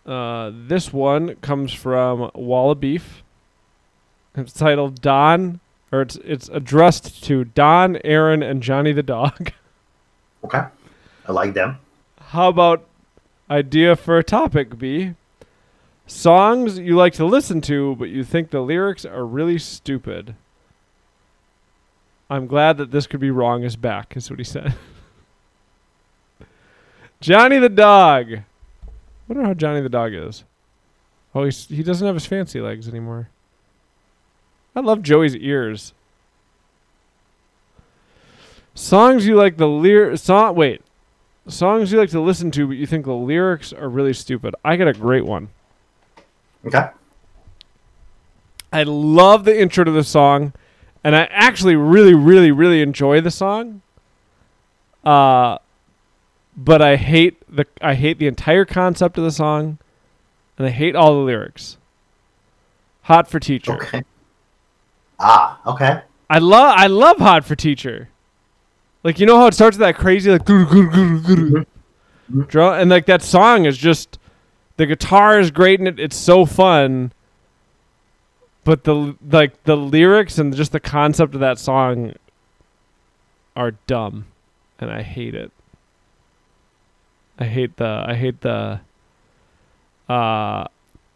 [0.05, 3.22] Uh, this one comes from Walla Beef.
[4.36, 5.60] It's titled Don,
[5.97, 9.52] or it's it's addressed to Don, Aaron, and Johnny the dog.
[10.44, 10.64] okay,
[11.27, 11.78] I like them.
[12.20, 12.86] How about
[13.51, 15.14] idea for a topic B?
[16.06, 20.36] Songs you like to listen to, but you think the lyrics are really stupid.
[22.28, 24.74] I'm glad that this could be wrong is back, is what he said.
[27.20, 28.32] Johnny the dog.
[28.32, 28.43] I
[29.27, 30.44] wonder how Johnny the dog is.
[31.35, 33.28] Oh, he's, he doesn't have his fancy legs anymore.
[34.76, 35.94] I love Joey's ears.
[38.74, 40.82] Songs you like the lyric song wait.
[41.48, 44.54] Songs you like to listen to but you think the lyrics are really stupid.
[44.62, 45.48] I got a great one.
[46.66, 46.88] Okay,
[48.72, 50.52] I love the intro to the song,
[51.02, 53.80] and I actually really, really, really enjoy the song.
[55.04, 55.58] Uh,
[56.56, 59.78] but I hate the I hate the entire concept of the song,
[60.58, 61.78] and I hate all the lyrics.
[63.02, 63.74] Hot for teacher.
[63.74, 64.02] okay.
[65.18, 66.02] Ah, okay.
[66.28, 68.09] I love I love Hot for Teacher.
[69.02, 71.64] Like you know how it starts with that crazy like guru, guru, guru, guru,
[72.32, 72.48] Mhm.
[72.48, 74.18] drum and like that song is just
[74.78, 77.12] the guitar is great and it, it's so fun.
[78.64, 82.14] But the like the lyrics and just the concept of that song
[83.55, 84.26] are dumb
[84.80, 85.52] and I hate it.
[87.38, 88.80] I hate the I hate the
[90.09, 90.64] uh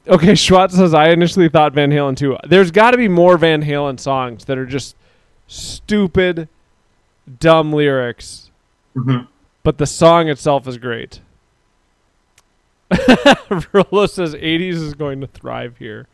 [0.08, 2.36] Okay, Schwartz says I initially thought Van Halen too.
[2.48, 4.96] There's got to be more Van Halen songs that are just
[5.46, 6.48] stupid,
[7.38, 8.50] dumb lyrics,
[8.94, 9.20] hmm
[9.62, 11.20] but the song itself is great.
[13.72, 16.08] Rolo says 80s is going to thrive here.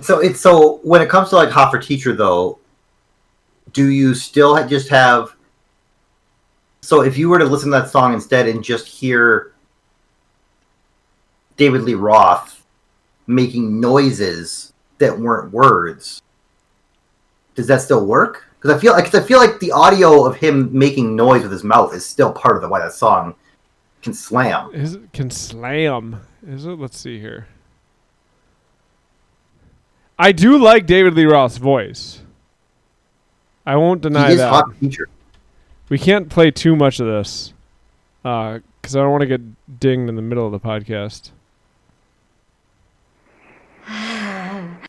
[0.00, 2.58] So it's so when it comes to like hot for teacher though,
[3.72, 5.34] do you still just have?
[6.82, 9.52] So if you were to listen to that song instead and just hear
[11.56, 12.55] David Lee Roth
[13.26, 16.22] making noises that weren't words,
[17.54, 18.44] does that still work?
[18.58, 21.64] Because I feel like I feel like the audio of him making noise with his
[21.64, 23.34] mouth is still part of the why that song
[24.02, 24.74] can slam.
[24.74, 26.20] Is it can slam?
[26.46, 26.78] Is it?
[26.78, 27.46] Let's see here.
[30.18, 32.22] I do like David Lee Roth's voice.
[33.66, 34.64] I won't deny that.
[35.88, 37.52] We can't play too much of this
[38.24, 41.30] uh, because I don't want to get dinged in the middle of the podcast.
[43.86, 44.86] Can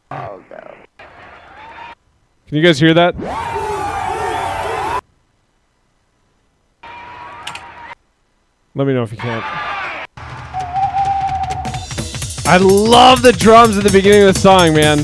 [2.49, 3.15] you guys hear that?
[8.73, 9.43] Let me know if you can't.
[12.47, 14.99] I love the drums at the beginning of the song, man.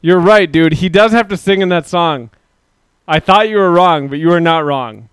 [0.00, 0.74] You're right, dude.
[0.74, 2.30] He does have to sing in that song.
[3.08, 5.08] I thought you were wrong, but you are not wrong.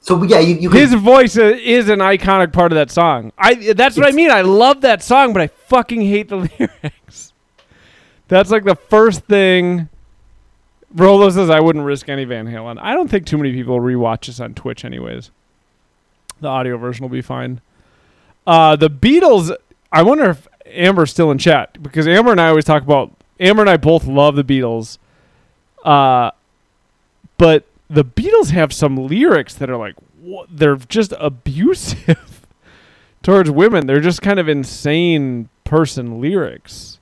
[0.00, 3.32] So yeah, you, you His could, voice is an iconic part of that song.
[3.36, 4.30] I that's what I mean.
[4.30, 7.32] I love that song, but I fucking hate the lyrics.
[8.28, 9.88] That's like the first thing.
[10.94, 12.78] Rolo says I wouldn't risk any Van Halen.
[12.80, 15.32] I don't think too many people rewatch this on Twitch, anyways.
[16.40, 17.60] The audio version will be fine.
[18.46, 19.54] Uh, the Beatles.
[19.90, 23.12] I wonder if Amber's still in chat because Amber and I always talk about.
[23.40, 24.98] Amber and I both love the Beatles.
[25.84, 26.30] Uh,
[27.38, 29.94] but the Beatles have some lyrics that are like
[30.50, 32.46] they're just abusive
[33.22, 33.86] towards women.
[33.86, 36.98] They're just kind of insane person lyrics.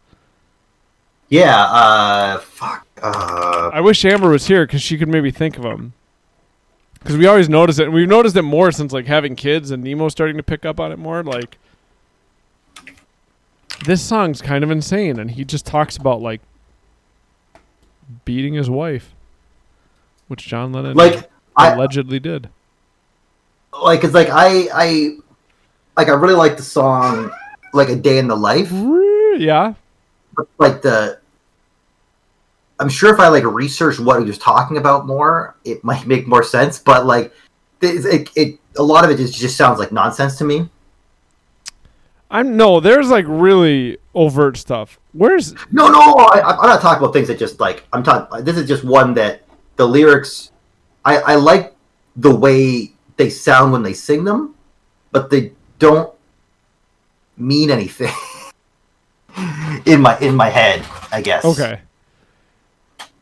[1.28, 1.64] yeah.
[1.64, 2.86] Uh, fuck.
[3.02, 5.92] Uh, I wish Amber was here because she could maybe think of them.
[7.00, 9.84] Because we always notice it, and we've noticed it more since like having kids and
[9.84, 11.22] Nemo starting to pick up on it more.
[11.22, 11.58] Like
[13.84, 16.40] this song's kind of insane, and he just talks about like
[18.24, 19.13] beating his wife,
[20.28, 22.48] which John Lennon like I allegedly did.
[23.82, 25.16] like it's like I I
[25.96, 27.30] like I really like the song
[27.72, 28.70] like a day in the life.
[29.36, 29.74] Yeah,
[30.36, 31.18] but like the
[32.80, 36.26] I'm sure if I like research what he was talking about more, it might make
[36.26, 36.78] more sense.
[36.78, 37.32] But like,
[37.80, 40.68] it, it, it a lot of it just, just sounds like nonsense to me.
[42.30, 42.80] I'm no.
[42.80, 44.98] There's like really overt stuff.
[45.12, 48.44] Where's No, no, I, I'm not talking about things that just like I'm talking.
[48.44, 49.43] This is just one that
[49.76, 50.50] the lyrics.
[51.04, 51.74] I I like
[52.16, 54.54] the way they sound when they sing them,
[55.12, 56.12] but they don't
[57.36, 58.12] mean anything
[59.86, 60.84] in my in my head.
[61.12, 61.44] I guess.
[61.44, 61.80] okay?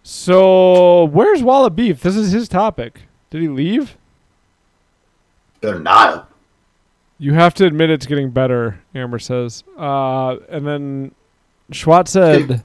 [0.03, 2.01] So where's Walla Beef?
[2.01, 3.03] This is his topic.
[3.31, 3.97] Did he leave?
[5.61, 6.29] They're not.
[7.19, 8.81] You have to admit it's getting better.
[8.95, 9.63] Amber says.
[9.79, 11.15] Uh, and then
[11.71, 12.63] Schwartz said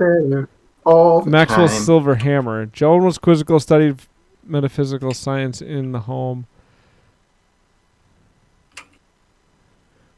[0.88, 1.84] all the Maxwell's time.
[1.84, 2.66] silver hammer.
[2.66, 4.00] Joan was quizzical, studied
[4.44, 6.48] metaphysical science in the home.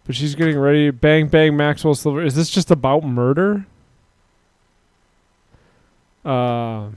[0.05, 0.91] But she's getting ready.
[0.91, 2.23] Bang, bang, Maxwell Silver.
[2.23, 3.65] Is this just about murder?
[6.25, 6.89] Uh,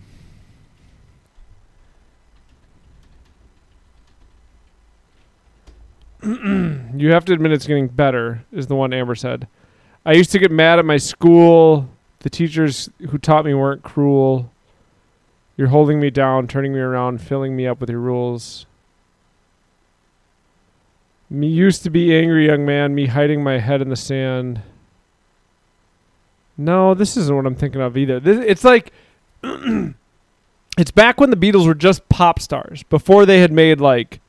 [6.22, 9.46] you have to admit it's getting better, is the one Amber said.
[10.04, 11.88] I used to get mad at my school.
[12.22, 14.50] The teachers who taught me weren't cruel.
[15.56, 18.66] You're holding me down, turning me around, filling me up with your rules.
[21.28, 24.62] Me used to be angry young man, me hiding my head in the sand.
[26.56, 28.20] No, this isn't what I'm thinking of either.
[28.20, 28.92] This, it's like
[29.42, 34.20] it's back when the Beatles were just pop stars, before they had made like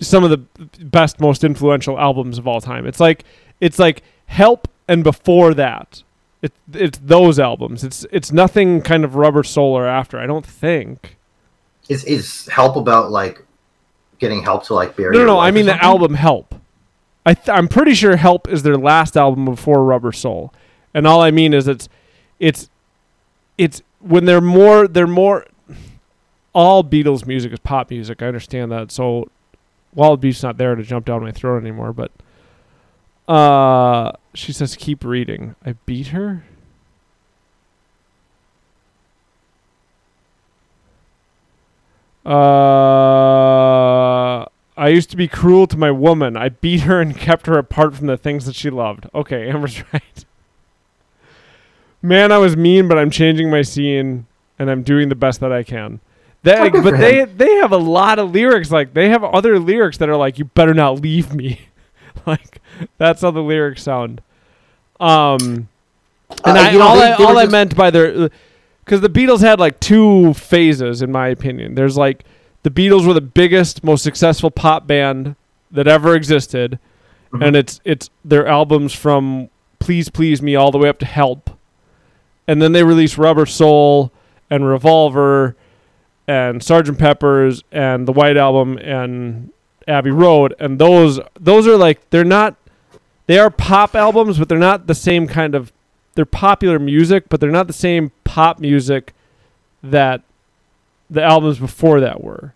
[0.00, 0.38] some of the
[0.84, 2.86] best, most influential albums of all time.
[2.86, 3.24] It's like
[3.60, 6.02] it's like Help and before that.
[6.42, 7.82] It, it's those albums.
[7.82, 10.18] It's it's nothing kind of Rubber Soul or after.
[10.18, 11.16] I don't think.
[11.88, 13.44] Is is help about like
[14.18, 15.12] getting help to like bury?
[15.12, 15.38] No, no, no.
[15.38, 16.54] I mean the album Help.
[17.24, 20.52] I th- I'm pretty sure Help is their last album before Rubber Soul,
[20.94, 21.88] and all I mean is it's
[22.38, 22.68] it's
[23.58, 25.46] it's when they're more they're more.
[26.52, 28.22] All Beatles music is pop music.
[28.22, 28.90] I understand that.
[28.90, 29.28] So,
[29.94, 31.92] Wild Beef's not there to jump down my throat anymore.
[31.92, 32.10] But,
[33.28, 35.54] uh, she says keep reading.
[35.64, 36.44] I beat her.
[42.24, 42.36] Uh,
[44.76, 46.36] I used to be cruel to my woman.
[46.36, 49.06] I beat her and kept her apart from the things that she loved.
[49.14, 50.24] Okay, Amber's right.
[52.02, 54.26] Man, I was mean, but I'm changing my scene
[54.58, 56.00] and I'm doing the best that I can.
[56.44, 60.08] Oh, but they they have a lot of lyrics like they have other lyrics that
[60.08, 61.60] are like you better not leave me.
[62.26, 62.60] like
[62.98, 64.20] that's how the lyrics sound.
[65.00, 65.68] Um
[66.44, 68.30] and Uh, I, you know, all, they- I, they all I meant by their
[68.84, 71.74] because the Beatles had like two phases, in my opinion.
[71.74, 72.24] There's like
[72.62, 75.36] the Beatles were the biggest, most successful pop band
[75.70, 76.78] that ever existed,
[77.32, 77.46] Mhm.
[77.46, 79.48] and it's it's their albums from
[79.78, 81.50] "Please Please Me" all the way up to "Help,"
[82.48, 84.10] and then they released "Rubber Soul"
[84.50, 85.54] and "Revolver"
[86.28, 89.50] and "Sergeant Pepper's" and the White Album and
[89.88, 92.56] Abbey Road, and those those are like they're not
[93.26, 95.72] they are pop albums, but they're not the same kind of
[96.14, 99.12] they're popular music, but they're not the same pop music
[99.82, 100.22] that
[101.10, 102.54] the albums before that were.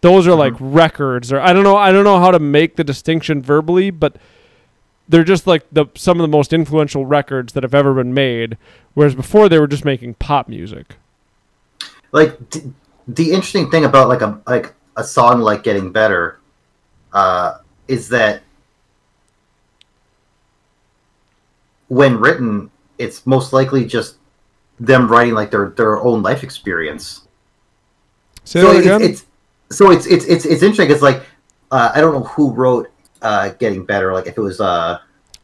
[0.00, 0.64] Those are like uh-huh.
[0.66, 1.76] records, or I don't know.
[1.76, 4.16] I don't know how to make the distinction verbally, but
[5.08, 8.58] they're just like the some of the most influential records that have ever been made.
[8.94, 10.96] Whereas before they were just making pop music.
[12.12, 12.72] like d-
[13.08, 16.38] the interesting thing about like a like a song like getting better
[17.16, 18.42] uh is that
[21.88, 24.16] when written it's most likely just
[24.78, 27.26] them writing like their their own life experience.
[28.44, 29.02] Say so it's, again.
[29.02, 29.24] it's
[29.70, 30.90] so it's it's it's it's interesting.
[30.94, 31.22] It's like
[31.72, 32.90] uh, I don't know who wrote
[33.22, 34.98] uh, "Getting Better." Like if it was uh,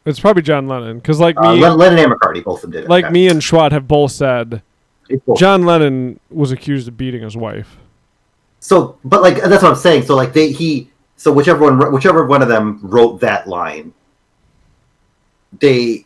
[0.05, 2.71] It's probably John Lennon because like uh, me, Len- Lennon and McCartney, both of them
[2.71, 2.89] did it.
[2.89, 3.11] like Yeah.
[3.11, 4.61] me and Schwat have both said
[5.25, 5.37] both.
[5.39, 7.77] John Lennon was accused of beating his wife.
[8.59, 10.03] So, but like that's what I'm saying.
[10.03, 10.89] So like they he
[11.23, 13.93] so whichever one whichever one of them wrote that line,
[15.57, 16.05] they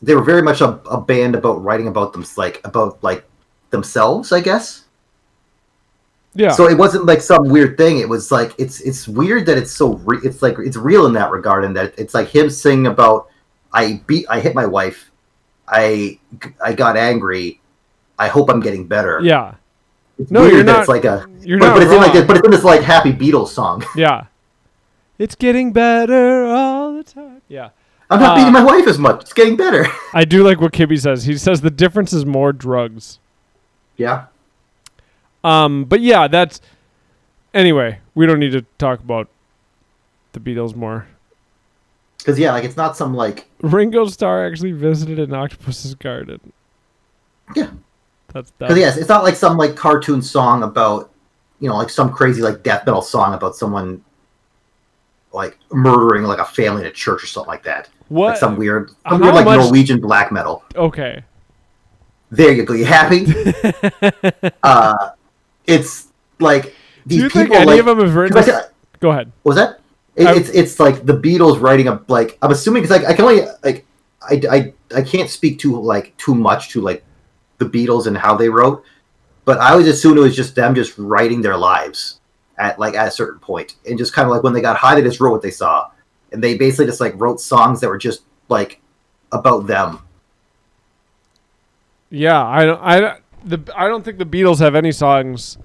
[0.00, 3.22] they were very much a, a band about writing about them like about like
[3.68, 4.84] themselves, I guess.
[6.32, 6.52] Yeah.
[6.52, 7.98] So it wasn't like some weird thing.
[7.98, 11.12] It was like it's it's weird that it's so re- it's like it's real in
[11.12, 13.28] that regard, and that it's like him singing about
[13.74, 15.10] I beat I hit my wife,
[15.68, 16.18] I
[16.64, 17.60] I got angry,
[18.18, 19.20] I hope I'm getting better.
[19.22, 19.56] yeah.
[20.18, 22.12] It's No, weird you're not- It's like a You're but, not but it's in like
[22.12, 23.84] this, but it's in this like happy Beatles song.
[23.96, 24.26] Yeah.
[25.18, 27.40] It's getting better all the time.
[27.48, 27.70] Yeah.
[28.10, 29.22] I'm not Uh, beating my wife as much.
[29.22, 29.86] It's getting better.
[30.14, 31.24] I do like what Kibby says.
[31.24, 33.18] He says the difference is more drugs.
[33.96, 34.26] yeah.
[35.44, 36.60] Um, but yeah, that's
[37.54, 38.00] anyway.
[38.16, 39.28] We don't need to talk about
[40.32, 41.06] the Beatles more.
[42.18, 46.52] Because yeah, like it's not some like Ringo Starr actually visited an octopus's garden.
[47.54, 47.70] Yeah.
[48.36, 51.10] That's because yes, it's not like some like cartoon song about
[51.58, 54.04] you know like some crazy like death metal song about someone
[55.32, 57.88] like murdering like a family in a church or something like that.
[58.08, 58.28] What?
[58.30, 60.62] Like some weird, some weird like much- Norwegian black metal.
[60.74, 61.24] okay.
[62.30, 62.74] There you go.
[62.74, 63.24] You happy?
[64.62, 65.10] uh,
[65.66, 66.08] it's
[66.40, 66.72] like Do
[67.06, 67.80] these you people think any like.
[67.80, 68.36] of them have written?
[68.36, 68.66] this-
[69.00, 69.32] Go ahead.
[69.44, 69.80] was that?
[70.16, 72.36] It, it's it's like the Beatles writing a like.
[72.42, 73.86] I'm assuming because like I can only like
[74.22, 77.04] I, I I can't speak too like too much to like
[77.58, 78.84] the Beatles and how they wrote,
[79.44, 82.20] but I always assumed it was just them just writing their lives
[82.58, 84.94] at like at a certain point and just kind of like when they got high
[84.94, 85.90] they just wrote what they saw
[86.32, 88.80] and they basically just like wrote songs that were just like
[89.32, 90.00] about them.
[92.10, 92.96] Yeah, I.
[92.96, 95.56] I the I don't think the Beatles have any songs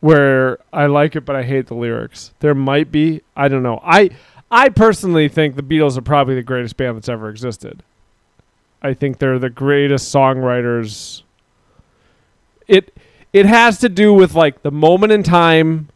[0.00, 2.32] where I like it but I hate the lyrics.
[2.40, 3.22] There might be.
[3.36, 3.80] I don't know.
[3.82, 4.10] I
[4.50, 7.82] I personally think the Beatles are probably the greatest band that's ever existed.
[8.82, 11.22] I think they're the greatest songwriters.
[12.66, 12.96] It
[13.32, 15.88] it has to do with like the moment in time.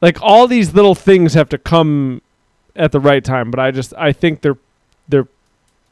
[0.00, 2.22] Like all these little things have to come
[2.74, 4.58] at the right time, but I just I think they're
[5.08, 5.28] they're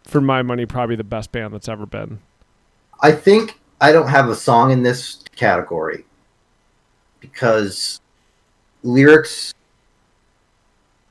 [0.04, 2.20] for my money probably the best band that's ever been.
[3.00, 6.04] I think I don't have a song in this category
[7.20, 8.00] because
[8.82, 9.54] lyrics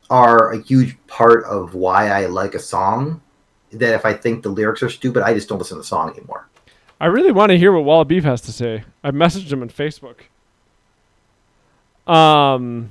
[0.09, 3.21] are a huge part of why I like a song.
[3.71, 6.09] That if I think the lyrics are stupid, I just don't listen to the song
[6.09, 6.47] anymore.
[6.99, 8.83] I really want to hear what Walla Beef has to say.
[9.03, 10.21] I messaged him on Facebook.
[12.11, 12.89] Um,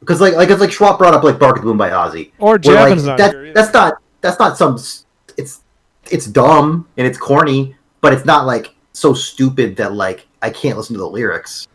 [0.00, 2.32] Because like like it's like Schwab brought up like "Bark at the Moon" by Ozzy.
[2.38, 4.76] or Javin's like, not that, that's not that's not some
[5.36, 5.62] it's
[6.10, 10.76] it's dumb and it's corny, but it's not like so stupid that like I can't
[10.76, 11.68] listen to the lyrics.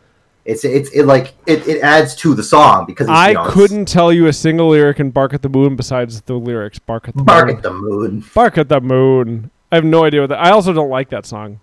[0.44, 4.12] It's it's it like it, it adds to the song because it's, I couldn't tell
[4.12, 6.80] you a single lyric in Bark at the Moon besides the lyrics.
[6.80, 7.56] Bark at the bark Moon.
[7.56, 8.24] at the moon.
[8.34, 9.50] Bark at the Moon.
[9.70, 10.40] I have no idea what that.
[10.40, 11.60] I also don't like that song.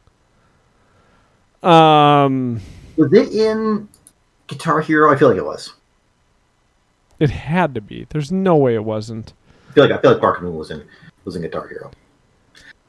[1.61, 2.61] Um,
[2.95, 3.89] Was it in
[4.47, 5.13] Guitar Hero?
[5.13, 5.73] I feel like it was.
[7.19, 8.07] it had to be.
[8.09, 9.33] There's no way it wasn't.
[9.69, 10.83] I feel like I feel like Bark at the Moon was in
[11.25, 11.91] was in Guitar Hero.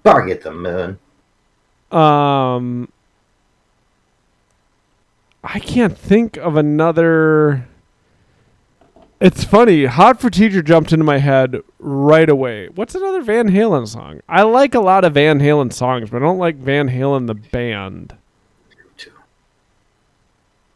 [0.04, 0.98] Bark at the moon.
[1.90, 2.88] Um,
[5.42, 7.66] I can't think of another.
[9.20, 9.84] It's funny.
[9.84, 12.68] Hot for Teacher jumped into my head right away.
[12.68, 14.20] What's another Van Halen song?
[14.28, 17.34] I like a lot of Van Halen songs, but I don't like Van Halen the
[17.34, 18.14] band.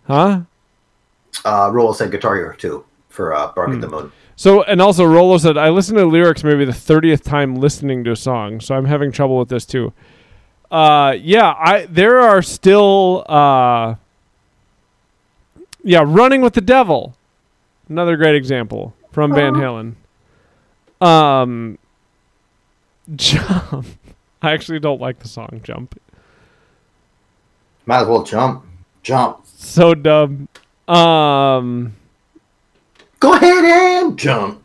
[0.07, 0.43] Huh?
[1.45, 3.75] Uh, Rolo said Guitar Hero too for uh, Bark Hmm.
[3.77, 4.13] at the Moon.
[4.37, 8.11] So, and also Rolo said, I listened to lyrics maybe the 30th time listening to
[8.11, 9.93] a song, so I'm having trouble with this too.
[10.71, 13.95] Uh, yeah, I there are still, uh,
[15.85, 17.17] yeah, Running with the Devil,
[17.89, 19.95] another great example from Van Halen.
[21.07, 21.79] Um,
[23.15, 23.87] Jump.
[24.43, 25.99] I actually don't like the song Jump.
[27.87, 28.65] Might as well jump,
[29.03, 29.41] jump.
[29.45, 30.49] So dumb.
[30.89, 31.95] Um,
[33.21, 34.63] Go ahead and jump.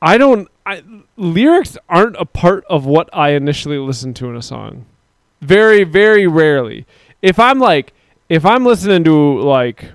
[0.00, 0.48] I don't.
[0.64, 0.82] I,
[1.16, 4.86] lyrics aren't a part of what I initially listen to in a song.
[5.40, 6.86] Very, very rarely.
[7.22, 7.92] If I'm like,
[8.30, 9.90] if I'm listening to like,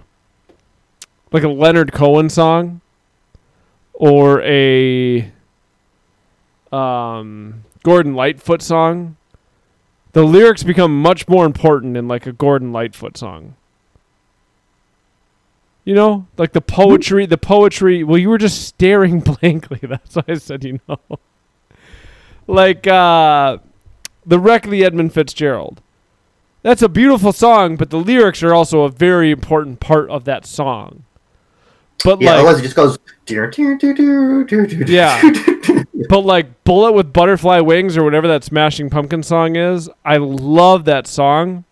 [1.31, 2.81] like a Leonard Cohen song,
[3.93, 5.31] or a,
[6.71, 9.15] um, Gordon Lightfoot song,
[10.11, 13.55] the lyrics become much more important in like a Gordon Lightfoot song.
[15.85, 18.03] You know, like the poetry, the poetry.
[18.03, 19.79] Well, you were just staring blankly.
[19.81, 20.99] That's why I said you know.
[22.47, 23.59] like uh,
[24.25, 25.81] the wreck of the Edmund Fitzgerald.
[26.65, 30.47] That's a beautiful song, but the lyrics are also a very important part of that
[30.47, 31.03] song.
[32.03, 32.97] But Yeah, like, otherwise it just goes.
[33.27, 35.21] "Dear, dear, dear, dear, dear, dear, Yeah.
[35.21, 39.91] dear, dear." but like Bullet with Butterfly Wings or whatever that Smashing Pumpkin song is,
[40.03, 41.65] I love that song.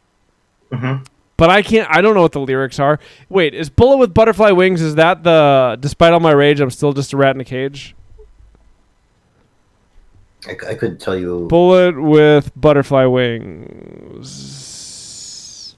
[0.71, 1.07] Mhm.
[1.37, 1.89] But I can't.
[1.89, 2.99] I don't know what the lyrics are.
[3.29, 4.79] Wait, is Bullet with Butterfly Wings?
[4.79, 5.75] Is that the?
[5.79, 7.95] Despite all my rage, I'm still just a rat in a cage.
[10.47, 11.47] I couldn't tell you.
[11.49, 14.69] Bullet with butterfly wings.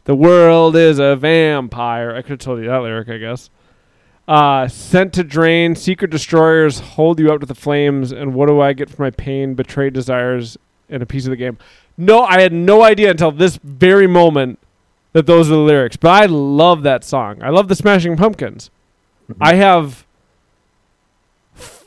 [0.06, 2.15] The world is a vampire.
[2.15, 3.49] I could have told you that lyric, I guess.
[4.27, 8.60] Uh, sent to drain, secret destroyers hold you up to the flames, and what do
[8.60, 9.53] I get for my pain?
[9.53, 10.57] Betrayed desires
[10.90, 11.57] and a piece of the game.
[11.98, 14.60] No, I had no idea until this very moment
[15.14, 15.95] that those are the lyrics.
[15.98, 17.41] But I love that song.
[17.41, 18.69] I love the Smashing Pumpkins.
[19.40, 20.06] I have
[21.56, 21.86] f-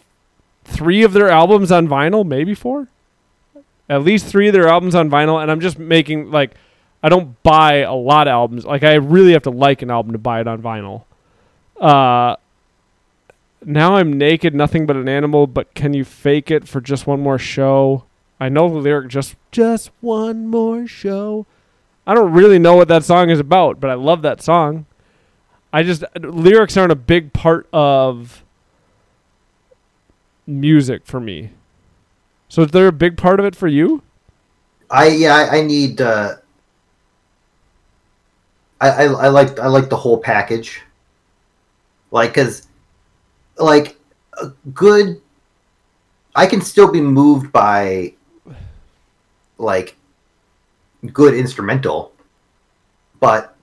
[0.65, 2.89] three of their albums on vinyl, maybe four
[3.89, 6.55] at least three of their albums on vinyl, and I'm just making like
[7.03, 8.65] I don't buy a lot of albums.
[8.65, 11.05] Like I really have to like an album to buy it on vinyl.
[11.81, 12.37] Uh
[13.65, 17.21] now I'm naked, nothing but an animal, but can you fake it for just one
[17.21, 18.05] more show?
[18.41, 21.47] I know the lyric just just one more show.
[22.07, 24.87] I don't really know what that song is about, but I love that song.
[25.73, 28.43] I just lyrics aren't a big part of
[30.47, 31.51] music for me.
[32.49, 34.03] So is there a big part of it for you?
[34.91, 36.01] I yeah, I, I need.
[36.01, 36.37] Uh,
[38.81, 40.81] I, I I like I like the whole package.
[42.11, 42.69] Like, cause,
[43.59, 43.99] like,
[44.41, 45.21] a good.
[46.35, 48.15] I can still be moved by,
[49.59, 49.97] like,
[51.13, 52.13] good instrumental,
[53.21, 53.57] but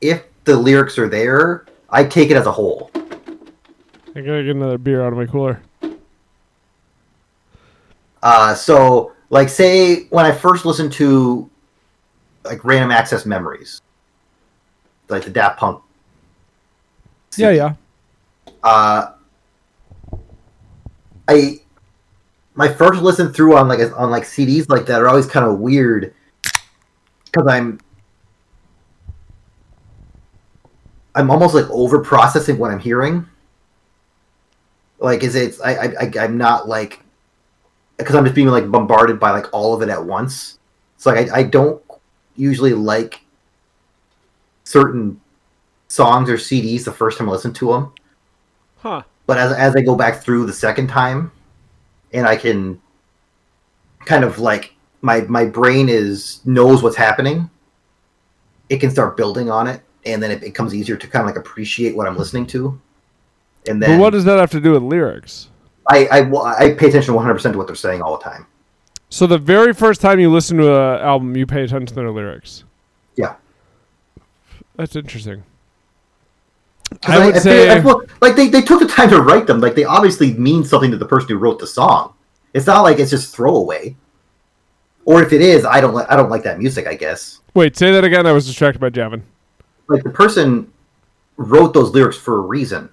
[0.00, 2.90] if the lyrics are there, I take it as a whole.
[2.94, 5.60] I gotta get another beer out of my cooler.
[8.22, 11.48] Uh, so, like, say when I first listened to
[12.44, 13.82] like Random Access Memories,
[15.08, 15.82] like the Daft Punk.
[17.36, 17.74] Yeah, yeah.
[18.62, 19.12] Uh,
[21.28, 21.60] I
[22.54, 25.58] my first listen through on like on like CDs like that are always kind of
[25.58, 26.14] weird
[27.24, 27.78] because I'm
[31.14, 33.26] I'm almost like over processing what I'm hearing.
[34.98, 35.56] Like, is it?
[35.64, 37.00] I, I I- I'm not like
[37.96, 40.58] because I'm just being like bombarded by like all of it at once.
[40.96, 41.82] It's like I, I don't
[42.36, 43.20] usually like
[44.66, 45.20] certain
[45.88, 47.92] songs or CDs the first time I listen to them,
[48.78, 49.02] Huh.
[49.26, 51.30] but as as I go back through the second time,
[52.12, 52.80] and I can
[54.04, 57.48] kind of like my my brain is knows what's happening.
[58.68, 61.36] It can start building on it, and then it becomes easier to kind of like
[61.36, 62.78] appreciate what I'm listening to.
[63.68, 65.48] And But then what does that have to do with lyrics?
[65.88, 68.46] I, I I pay attention 100 percent to what they're saying all the time.
[69.08, 72.10] So the very first time you listen to an album, you pay attention to their
[72.10, 72.64] lyrics.
[74.76, 75.42] That's interesting.
[77.06, 79.60] I would feel- say I feel like they, they took the time to write them.
[79.60, 82.14] Like they obviously mean something to the person who wrote the song.
[82.54, 83.96] It's not like it's just throwaway.
[85.04, 86.86] Or if it is, I don't like I don't like that music.
[86.86, 88.26] I guess Wait, say that again.
[88.26, 89.22] I was distracted by Javin.
[89.88, 90.72] like the person
[91.36, 92.88] wrote those lyrics for a reason.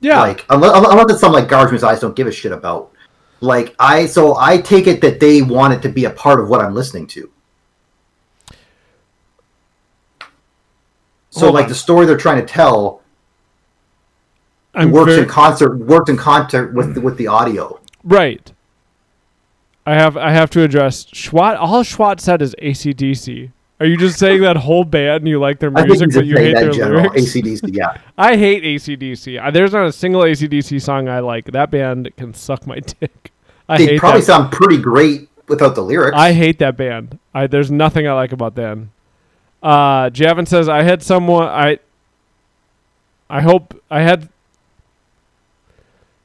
[0.00, 0.20] Yeah.
[0.20, 2.92] Like unless, unless it's some like garbage music I don't give a shit about.
[3.40, 6.48] Like I so I take it that they want it to be a part of
[6.48, 7.30] what I'm listening to.
[11.30, 11.68] So Hold like on.
[11.68, 13.02] the story they're trying to tell
[14.74, 17.80] I'm works very- in concert worked in concert with the, with the audio.
[18.04, 18.52] right.
[19.86, 21.56] I have I have to address Schwat.
[21.58, 23.50] All Schwat said is ACDC.
[23.80, 26.54] Are you just saying that whole band and you like their music, but you hate
[26.54, 27.04] their general.
[27.04, 27.32] lyrics?
[27.34, 27.96] ACDC, yeah.
[28.18, 29.52] I hate ACDC.
[29.54, 31.46] There's not a single ACDC song I like.
[31.46, 33.32] That band can suck my dick.
[33.70, 36.14] I They probably sound pretty great without the lyrics.
[36.16, 37.18] I hate that band.
[37.32, 38.92] I there's nothing I like about them.
[39.62, 41.78] Uh, Javin says I had someone I.
[43.28, 44.28] I hope I had.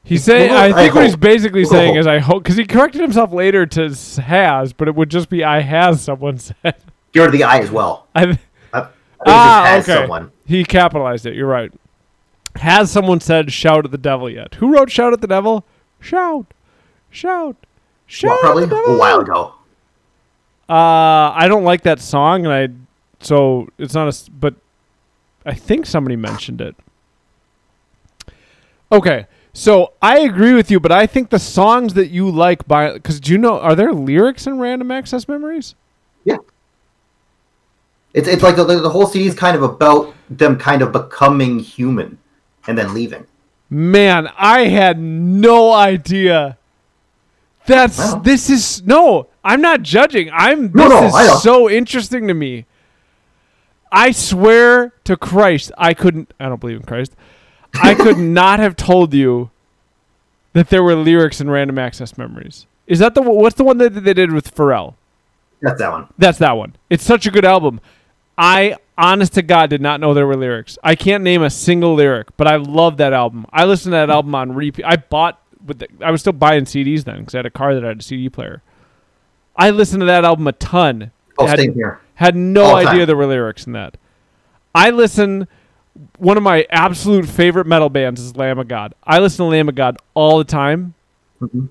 [0.02, 3.00] He's saying I I think what he's basically saying is I hope because he corrected
[3.00, 6.74] himself later to s- has, but it would just be I has someone said.
[7.16, 8.06] Of the I as well.
[8.14, 8.38] I,
[8.72, 8.88] I, I
[9.26, 9.82] Ah, okay.
[9.94, 10.30] someone.
[10.44, 11.34] he capitalized it.
[11.34, 11.72] You're right.
[12.56, 14.54] Has someone said "shout at the devil" yet?
[14.56, 15.64] Who wrote "shout at the devil"?
[15.98, 16.46] Shout,
[17.10, 17.56] shout,
[18.06, 18.30] shout.
[18.30, 19.54] Well, probably a while ago.
[20.68, 22.68] Uh, I don't like that song, and I
[23.20, 24.54] so it's not a But
[25.44, 26.76] I think somebody mentioned it.
[28.90, 32.92] Okay, so I agree with you, but I think the songs that you like by
[32.92, 35.74] because do you know are there lyrics in Random Access Memories?
[36.24, 36.36] Yeah,
[38.14, 41.58] it's it's like the, the whole CD is kind of about them kind of becoming
[41.58, 42.18] human
[42.66, 43.26] and then leaving.
[43.68, 46.58] Man, I had no idea.
[47.66, 48.20] That's Well.
[48.20, 49.28] this is no.
[49.44, 50.30] I'm not judging.
[50.32, 50.70] I'm.
[50.72, 52.66] No, this no, is so interesting to me.
[53.90, 56.32] I swear to Christ, I couldn't.
[56.38, 57.14] I don't believe in Christ.
[57.74, 59.50] I could not have told you
[60.52, 62.66] that there were lyrics in Random Access Memories.
[62.86, 64.94] Is that the what's the one that they did with Pharrell?
[65.60, 66.08] That's that one.
[66.18, 66.76] That's that one.
[66.90, 67.80] It's such a good album.
[68.38, 70.78] I, honest to God, did not know there were lyrics.
[70.84, 73.46] I can't name a single lyric, but I love that album.
[73.52, 74.84] I listened to that album on repeat.
[74.84, 77.74] I bought, with the, I was still buying CDs then because I had a car
[77.74, 78.62] that had a CD player.
[79.56, 81.12] I listened to that album a ton.
[81.38, 82.00] Oh, same here.
[82.16, 83.06] Had no All idea time.
[83.06, 83.96] there were lyrics in that.
[84.74, 85.48] I listen.
[86.18, 88.94] One of my absolute favorite metal bands is Lamb of God.
[89.04, 90.92] I listen to Lamb of God all the time.
[91.40, 91.68] Mhm.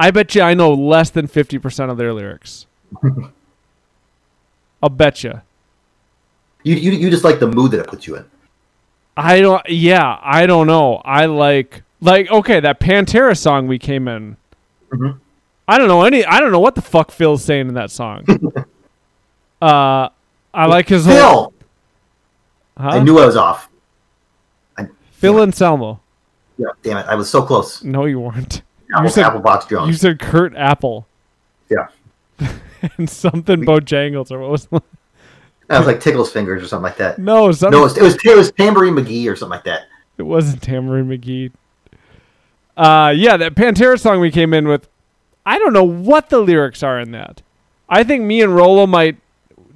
[0.00, 2.66] I bet you I know less than fifty percent of their lyrics.
[4.82, 5.40] I'll bet you.
[6.64, 8.24] You, you you just like the mood that it puts you in.
[9.16, 9.62] I don't.
[9.68, 10.96] Yeah, I don't know.
[11.04, 14.36] I like like okay that Pantera song we came in.
[14.90, 15.18] Mhm.
[15.68, 16.24] I don't know any.
[16.24, 18.24] I don't know what the fuck Phil's saying in that song.
[19.62, 20.08] uh,
[20.54, 21.14] I like his whole.
[21.14, 21.52] Phil,
[22.78, 22.88] Huh?
[22.90, 23.68] I knew I was off.
[25.12, 26.00] Phil Anselmo.
[26.58, 27.82] Yeah, damn it, I was so close.
[27.82, 28.60] No, you weren't.
[28.94, 31.06] Apple, said- Apple Box You said Kurt Apple
[31.70, 31.88] Yeah,
[32.98, 34.66] and something Bojangles or what was?
[34.66, 37.18] that was like Tickle's Fingers or something like that.
[37.18, 37.72] no, something.
[37.78, 39.82] No, it was, it was it was Tambourine McGee or something like that.
[40.18, 41.50] It wasn't Tamarind McGee.
[42.76, 44.86] Uh, yeah, that Pantera song we came in with.
[45.46, 47.40] I don't know what the lyrics are in that.
[47.88, 49.16] I think me and Rolo might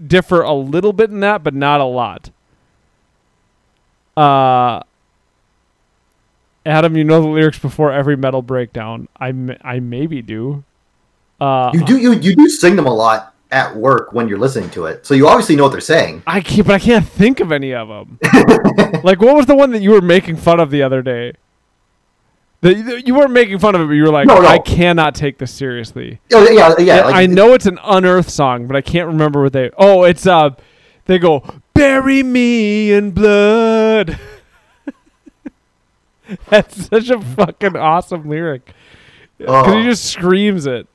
[0.06, 2.30] differ a little bit in that, but not a lot.
[4.16, 4.80] Uh,
[6.66, 9.08] Adam, you know the lyrics before every metal breakdown.
[9.18, 10.64] I, m- I maybe do.
[11.40, 14.68] Uh, You do you you do sing them a lot at work when you're listening
[14.70, 16.22] to it, so you obviously know what they're saying.
[16.26, 18.18] I can't, but I can't think of any of them.
[19.02, 21.32] like, what was the one that you were making fun of the other day?
[22.62, 24.46] You weren't making fun of it, but you were like, No, no.
[24.46, 26.20] I cannot take this seriously.
[26.32, 27.04] Oh, yeah, yeah.
[27.06, 29.70] Like, I know it's an unearthed song, but I can't remember what they.
[29.78, 30.50] Oh, it's uh,
[31.06, 31.42] they go
[31.72, 34.18] bury me in blood.
[36.50, 38.72] That's such a fucking awesome lyric
[39.38, 39.76] because Oh.
[39.78, 40.86] he just screams it.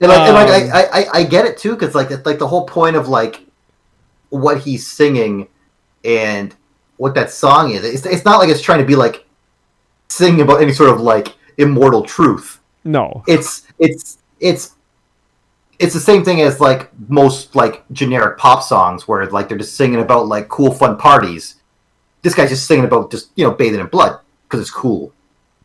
[0.00, 2.38] And like, and like Um, I, I, I get it too, because like it's like
[2.38, 3.44] the whole point of like
[4.30, 5.48] what he's singing
[6.04, 6.54] and
[6.96, 7.84] what that song is.
[7.84, 9.25] It's, it's not like it's trying to be like
[10.16, 12.60] singing about any sort of like immortal truth.
[12.84, 14.74] No, It's it's it's
[15.78, 19.76] it's the same thing as like most like generic pop songs where like they're just
[19.76, 21.56] singing about like cool fun parties.
[22.22, 25.12] This guy's just singing about just you know bathing in blood because it's cool.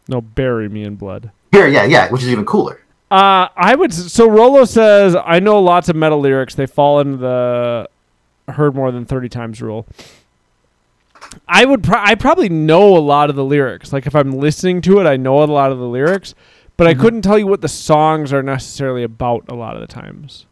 [0.07, 1.32] no, bury me in blood.
[1.52, 2.82] Here, yeah, yeah, which is even cooler.
[3.11, 3.94] Uh, I would.
[3.94, 6.56] So Rolo says, I know lots of metal lyrics.
[6.56, 7.90] They fall into the
[8.48, 9.86] heard more than thirty times rule.
[11.47, 11.83] I would.
[11.83, 13.93] Pro- I probably know a lot of the lyrics.
[13.93, 16.33] Like if I'm listening to it, I know a lot of the lyrics,
[16.77, 19.87] but I couldn't tell you what the songs are necessarily about a lot of the
[19.87, 20.45] times.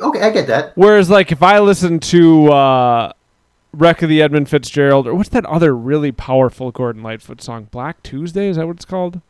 [0.00, 0.72] Okay, I get that.
[0.76, 3.12] Whereas, like if I listen to uh,
[3.72, 7.68] "Wreck of the Edmund Fitzgerald" or what's that other really powerful Gordon Lightfoot song?
[7.70, 9.20] "Black Tuesday" is that what it's called?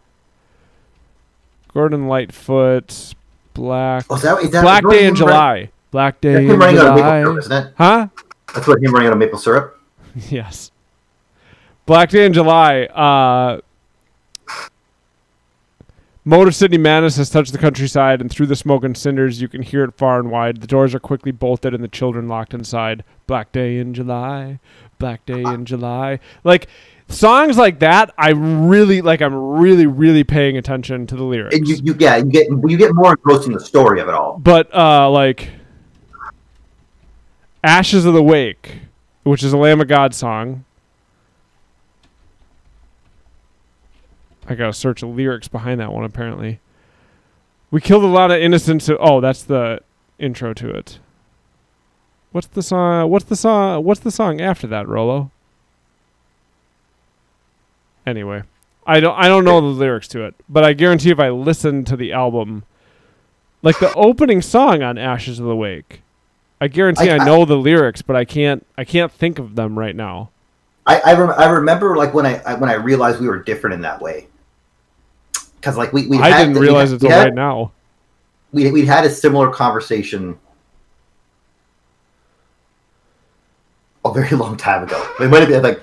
[1.72, 3.14] Gordon Lightfoot,
[3.54, 5.70] Black Oh, is that, is that Black Day in July.
[5.90, 7.70] Black Day in him running out of maple July.
[7.76, 8.08] Huh?
[8.54, 9.80] That's what him running out of maple syrup.
[10.28, 10.70] yes.
[11.86, 12.82] Black Day in July.
[12.84, 13.60] Uh,
[16.24, 19.62] Motor City Madness has touched the countryside, and through the smoke and cinders, you can
[19.62, 20.60] hear it far and wide.
[20.60, 23.02] The doors are quickly bolted, and the children locked inside.
[23.26, 24.60] Black Day in July.
[24.98, 26.18] Black Day in July.
[26.44, 26.66] Like
[27.08, 29.22] songs like that, I really like.
[29.22, 31.56] I'm really, really paying attention to the lyrics.
[31.56, 34.14] And you, you yeah, you get you get more engrossed in the story of it
[34.14, 34.38] all.
[34.38, 35.50] but uh like
[37.62, 38.80] ashes of the wake
[39.24, 40.64] which is a lamb of god song.
[44.46, 46.60] I gotta search the lyrics behind that one apparently.
[47.70, 49.80] We killed a lot of innocents oh that's the
[50.18, 50.98] intro to it.
[52.32, 55.30] What's the song what's the song what's the song after that rolo?
[58.06, 58.42] Anyway
[58.86, 61.84] i don't i don't know the lyrics to it but i guarantee if i listen
[61.84, 62.64] to the album
[63.62, 66.02] like the opening song on Ashes of the Wake.
[66.60, 69.54] I guarantee I, I- I- know the lyrics, but I can't I can't think of
[69.54, 70.30] them right now.
[70.86, 73.74] I I, rem- I remember like when I, I when I realized we were different
[73.74, 74.26] in that way.
[75.56, 77.72] Because like we, we I didn't we realize it we right now.
[78.52, 80.38] We we had a similar conversation
[84.04, 85.14] a very long time ago.
[85.20, 85.82] It might have been like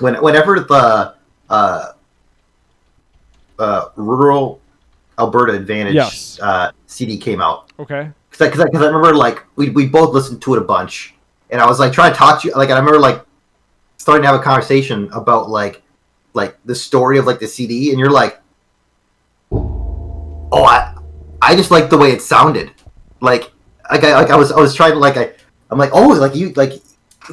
[0.00, 1.14] when whenever the
[1.50, 1.92] uh,
[3.58, 4.60] uh, rural
[5.18, 6.38] Alberta Advantage Yes.
[6.40, 7.72] uh, CD came out.
[7.80, 8.10] Okay.
[8.38, 11.14] Because I, I, I remember like we, we both listened to it a bunch,
[11.50, 12.54] and I was like trying to talk to you.
[12.54, 13.24] Like I remember like
[13.96, 15.82] starting to have a conversation about like
[16.34, 18.40] like the story of like the CD, and you're like,
[19.50, 20.94] oh, I,
[21.42, 22.70] I just like the way it sounded.
[23.20, 23.50] Like,
[23.90, 25.32] like I, like I was, I was trying to like, I,
[25.70, 26.72] I'm like, oh, like you, like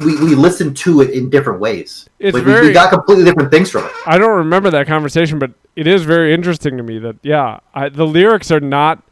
[0.04, 2.08] we, we listened to it in different ways.
[2.18, 3.92] It's like we, very- we got completely different things from it.
[4.06, 7.88] I don't remember that conversation, but it is very interesting to me that yeah, I,
[7.88, 9.02] the lyrics are not.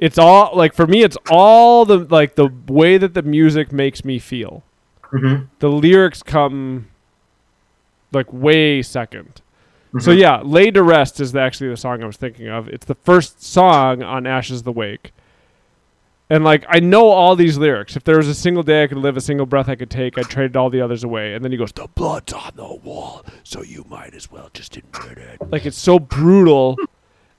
[0.00, 4.04] It's all like for me, it's all the like the way that the music makes
[4.04, 4.62] me feel.
[5.12, 5.44] Mm-hmm.
[5.58, 6.88] The lyrics come
[8.12, 9.40] like way 2nd
[9.98, 10.18] So Mhm.
[10.18, 12.68] yeah, "Laid to Rest" is actually the song I was thinking of.
[12.68, 15.12] It's the first song on "Ashes the Wake,"
[16.30, 17.96] and like I know all these lyrics.
[17.96, 20.16] If there was a single day I could live, a single breath I could take,
[20.16, 21.34] I'd trade all the others away.
[21.34, 24.76] And then he goes, "The blood's on the wall, so you might as well just
[24.76, 26.76] admit it." Like it's so brutal,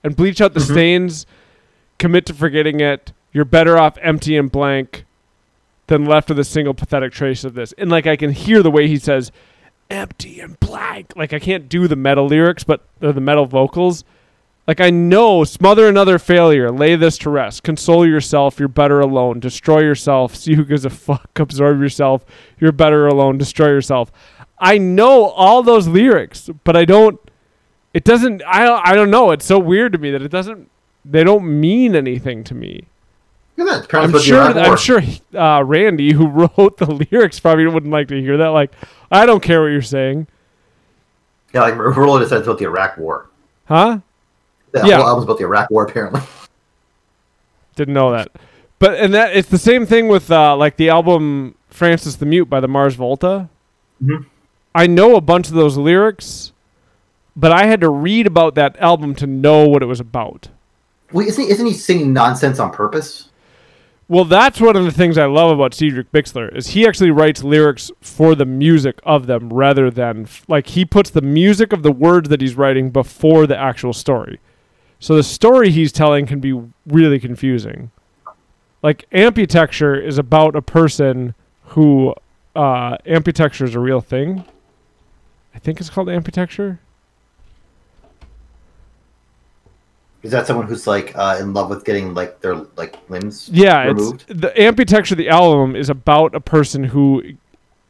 [0.03, 1.25] and bleach out the stains,
[2.01, 3.13] commit to forgetting it.
[3.31, 5.05] You're better off empty and blank
[5.87, 7.73] than left with a single pathetic trace of this.
[7.77, 9.31] And like I can hear the way he says,
[9.89, 14.03] "Empty and blank." Like I can't do the metal lyrics, but the metal vocals.
[14.67, 19.39] Like I know, smother another failure, lay this to rest, console yourself, you're better alone,
[19.39, 22.25] destroy yourself, see who gives a fuck, absorb yourself,
[22.59, 24.11] you're better alone, destroy yourself.
[24.59, 27.19] I know all those lyrics, but I don't.
[27.93, 28.41] It doesn't.
[28.43, 29.31] I I don't know.
[29.31, 30.69] It's so weird to me that it doesn't.
[31.03, 32.85] They don't mean anything to me.
[33.57, 33.85] That.
[33.85, 34.99] Apparently I'm supposed to be sure.
[35.01, 35.39] I'm sure.
[35.41, 38.47] Uh, Randy, who wrote the lyrics, probably wouldn't like to hear that.
[38.47, 38.71] Like,
[39.11, 40.25] I don't care what you're saying,
[41.53, 43.27] Yeah, like Roland said it's about the Iraq War.
[43.65, 43.99] huh?
[44.71, 44.97] The Yeah.
[44.97, 46.21] whole album's about the Iraq War, apparently.
[47.75, 48.29] Didn't know that.
[48.79, 52.49] But and that it's the same thing with uh, like the album Frances the Mute
[52.49, 53.49] by the Mars Volta.
[54.03, 54.25] Mhm.
[54.73, 56.51] I know a bunch of those lyrics,
[57.35, 60.47] but I had to read about that album to know what it was about.
[61.13, 63.29] Wait, isn't he, isn't he singing nonsense on purpose?
[64.11, 67.43] Well, that's one of the things I love about Cedric Bixler is he actually writes
[67.43, 71.93] lyrics for the music of them rather than like he puts the music of the
[71.93, 74.41] words that he's writing before the actual story.
[74.99, 77.91] So the story he's telling can be really confusing.
[78.83, 81.33] Like Amputechture is about a person
[81.67, 82.13] who
[82.53, 84.43] uh Amputechture is a real thing.
[85.55, 86.79] I think it's called Amputechture.
[90.23, 93.83] Is that someone who's like uh, in love with getting like their like limbs Yeah,
[93.85, 94.25] removed?
[94.29, 97.23] it's the Amputechture the album is about a person who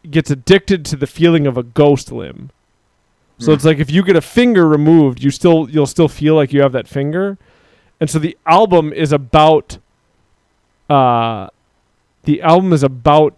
[0.09, 2.49] gets addicted to the feeling of a ghost limb.
[3.37, 3.53] So Hmm.
[3.55, 6.61] it's like if you get a finger removed, you still you'll still feel like you
[6.61, 7.37] have that finger.
[7.99, 9.77] And so the album is about
[10.89, 11.47] uh
[12.23, 13.35] the album is about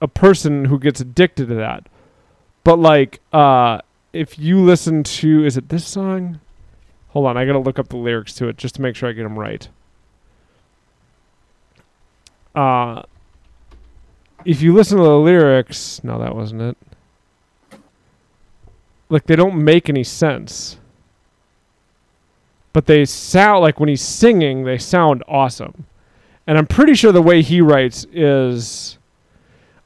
[0.00, 1.86] a person who gets addicted to that.
[2.64, 3.80] But like uh
[4.12, 6.40] if you listen to is it this song?
[7.08, 9.08] Hold on, I got to look up the lyrics to it just to make sure
[9.08, 9.68] I get them right.
[12.54, 13.02] Uh
[14.44, 16.76] if you listen to the lyrics, no that wasn't it.
[19.08, 20.78] Like they don't make any sense.
[22.72, 25.86] But they sound like when he's singing, they sound awesome.
[26.46, 28.98] And I'm pretty sure the way he writes is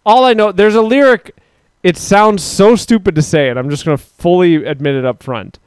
[0.04, 1.34] all I know there's a lyric
[1.82, 3.56] it sounds so stupid to say it.
[3.56, 5.58] I'm just to fully admit it up front.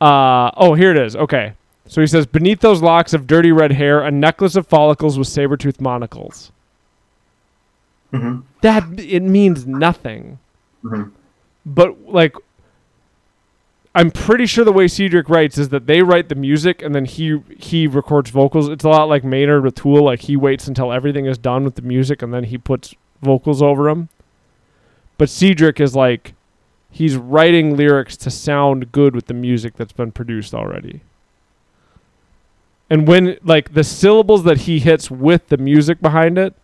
[0.00, 1.16] Uh oh, here it is.
[1.16, 1.54] Okay.
[1.86, 5.26] So he says beneath those locks of dirty red hair, a necklace of follicles with
[5.28, 6.52] saber-toothed monocles.
[8.10, 10.38] hmm That it means nothing.
[10.82, 11.04] hmm
[11.64, 12.34] But like
[13.94, 17.04] I'm pretty sure the way Cedric writes is that they write the music and then
[17.06, 18.68] he he records vocals.
[18.68, 20.04] It's a lot like Maynard with Tool.
[20.04, 23.60] Like he waits until everything is done with the music and then he puts vocals
[23.62, 24.08] over them.
[25.16, 26.34] But Cedric is like
[26.98, 31.00] he's writing lyrics to sound good with the music that's been produced already.
[32.90, 36.54] And when like the syllables that he hits with the music behind it,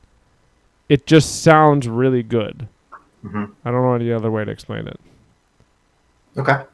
[0.88, 2.66] it just sounds really good.
[3.22, 4.98] hmm I don't know any other way to explain it.
[6.36, 6.64] Okay.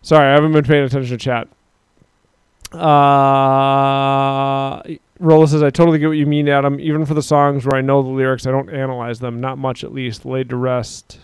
[0.00, 1.48] Sorry, I haven't been paying attention to chat.
[2.72, 4.82] Uh,
[5.20, 6.80] Rolo says, I totally get what you mean, Adam.
[6.80, 9.40] Even for the songs where I know the lyrics, I don't analyze them.
[9.40, 10.24] Not much, at least.
[10.24, 11.18] Laid to rest.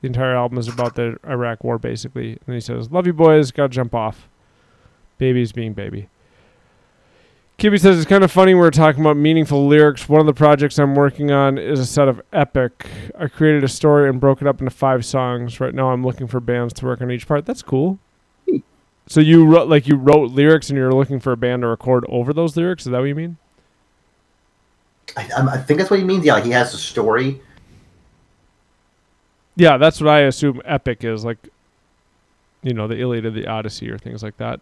[0.00, 2.38] The entire album is about the Iraq War, basically.
[2.46, 3.50] And he says, Love you, boys.
[3.50, 4.28] Gotta jump off.
[5.18, 6.08] Babies being baby.
[7.58, 10.08] Kibby says, It's kind of funny we're talking about meaningful lyrics.
[10.08, 12.86] One of the projects I'm working on is a set of epic.
[13.18, 15.58] I created a story and broke it up into five songs.
[15.60, 17.46] Right now, I'm looking for bands to work on each part.
[17.46, 17.98] That's cool.
[19.08, 22.04] So you wrote like you wrote lyrics and you're looking for a band to record
[22.08, 22.86] over those lyrics.
[22.86, 23.36] Is that what you mean?
[25.16, 26.24] I, I think that's what he means.
[26.24, 27.40] Yeah, like he has a story.
[29.56, 31.38] Yeah, that's what I assume epic is like.
[32.62, 34.60] You know, the Iliad or the Odyssey or things like that.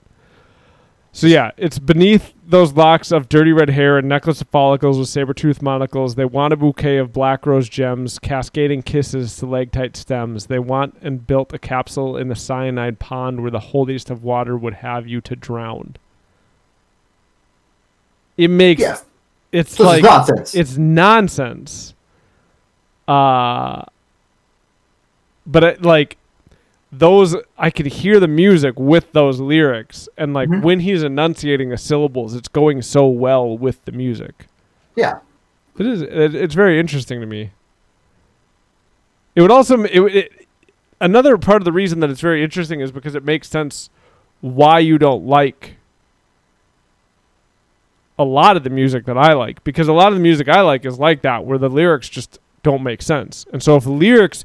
[1.12, 5.08] So yeah, it's beneath those locks of dirty red hair and necklace of follicles with
[5.08, 6.16] saber-tooth monocles.
[6.16, 10.46] They want a bouquet of black rose gems, cascading kisses to leg-tight stems.
[10.46, 14.56] They want and built a capsule in the cyanide pond where the holiest of water
[14.56, 15.94] would have you to drown.
[18.36, 18.98] It makes Yeah.
[19.52, 20.54] it's This like nonsense.
[20.54, 21.94] it's nonsense.
[23.06, 23.84] Uh
[25.46, 26.16] but it, like
[26.92, 30.62] those I could hear the music with those lyrics and like Mhm.
[30.62, 34.46] when he's enunciating the syllables it's going so well with the music.
[34.96, 35.18] yeah.
[35.76, 37.50] It is it, it's very interesting to me.
[39.34, 40.46] It would also it, it
[41.00, 43.90] another part of the reason that it's very interesting is because it makes sense
[44.40, 45.74] why you don't like
[48.18, 50.60] a lot of the music that I like because a lot of the music I
[50.60, 53.44] like is like that where the lyrics just don't make sense.
[53.52, 54.44] And so if lyrics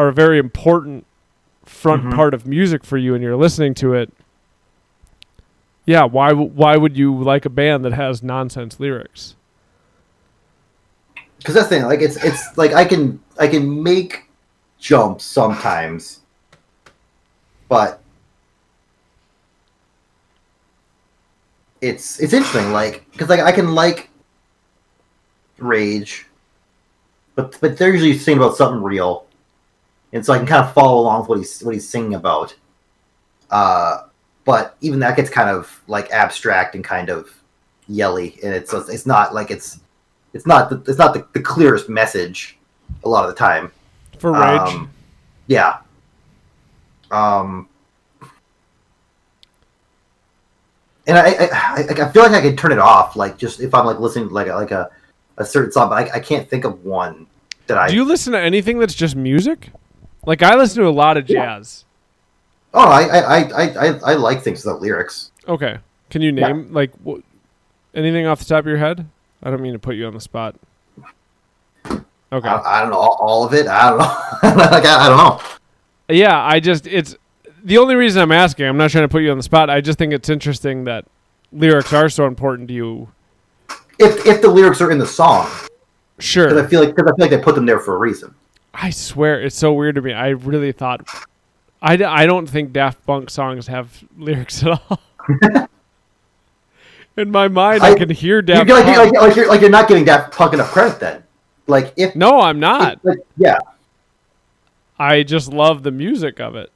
[0.00, 1.04] are a very important
[1.66, 2.14] front Mhm.
[2.14, 4.10] part of music for you and you're listening to it
[5.86, 9.34] yeah, why why would you like a band that has nonsense lyrics?
[11.38, 14.24] because that's the thing like it's it's like i can i can make
[14.78, 16.20] jumps sometimes
[17.68, 18.00] but
[21.80, 24.10] it's it's interesting like because like i can like
[25.58, 26.26] rage
[27.34, 29.24] but but they're usually singing about something real
[30.12, 32.54] and so i can kind of follow along with what he's what he's singing about
[33.50, 34.02] uh
[34.44, 37.30] but even that gets kind of like abstract and kind of
[37.88, 39.80] yelly and it's it's not like it's
[40.32, 42.56] it's not the, it's not the, the clearest message
[43.04, 43.72] a lot of the time.
[44.18, 44.60] For Rage.
[44.60, 44.90] Um,
[45.46, 45.78] yeah.
[47.10, 47.68] Um.
[51.06, 53.74] And I, I I I feel like I could turn it off, like just if
[53.74, 54.90] I'm like listening to like a, like a,
[55.38, 57.26] a certain song, but I, I can't think of one
[57.66, 57.88] that I.
[57.88, 59.70] Do you listen to anything that's just music?
[60.26, 61.44] Like I listen to a lot of Yeah.
[61.58, 61.84] jazz.
[62.74, 65.30] oh, I I, I, I, I like things without lyrics.
[65.48, 65.78] Okay.
[66.10, 66.48] Can you Yeah.
[66.48, 67.20] name like wh-
[67.94, 69.06] anything off the top of your head?
[69.42, 70.54] I don't mean to put you on the spot.
[72.32, 72.48] Okay.
[72.48, 73.66] I, I don't know all, all of it.
[73.66, 74.04] I don't know.
[74.64, 75.40] like I, I don't know.
[76.14, 77.16] yeah, I just it's
[77.64, 78.66] the only reason I'm asking.
[78.66, 79.68] I'm not trying to put you on the spot.
[79.68, 81.06] I just think it's interesting that
[81.52, 83.08] lyrics are so important to you.
[83.98, 85.48] If if the lyrics are in the song,
[86.20, 86.48] sure.
[86.48, 88.32] because I feel like because I feel like they put them there for a reason.
[88.74, 90.12] I swear it's so weird to me.
[90.12, 91.06] I really thought
[91.82, 95.00] I, I don't think Daft Punk songs have lyrics at all.
[97.16, 98.96] In my mind, I, I- can hear You're, Daft like, Punk.
[99.12, 101.22] like, like, you're, like you're not giving Daft Punk enough credit then.
[101.66, 103.04] Like if no, I'm not.
[103.04, 103.58] like, yeah.
[104.98, 106.70] I just love the music of it.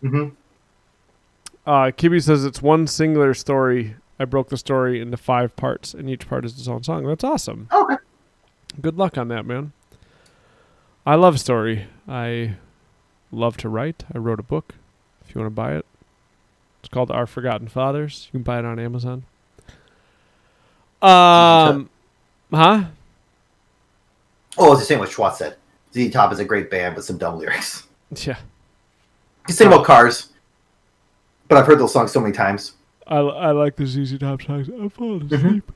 [0.00, 0.28] hmm
[1.66, 3.96] Uh, Kibby says it's one singular story.
[4.18, 7.06] I broke the story into five parts, and each part is its own song.
[7.06, 7.68] That's awesome.
[7.72, 7.96] Okay.
[8.80, 9.72] Good luck on that, man.
[11.08, 11.86] I love story.
[12.06, 12.56] I
[13.32, 14.04] love to write.
[14.14, 14.74] I wrote a book.
[15.26, 15.86] If you want to buy it,
[16.80, 18.28] it's called Our Forgotten Fathers.
[18.30, 19.24] You can buy it on Amazon.
[21.00, 21.88] Um,
[22.52, 22.84] huh?
[24.58, 25.56] Oh, it's the same what Schwartz said.
[25.94, 27.84] ZZ Top is a great band with some dumb lyrics.
[28.24, 28.36] Yeah,
[29.46, 30.30] He's saying about cars,
[31.46, 32.72] but I've heard those songs so many times.
[33.06, 34.68] I, I like the ZZ Top songs.
[34.68, 35.32] I'm falling Mhm.
[35.32, 35.72] asleep.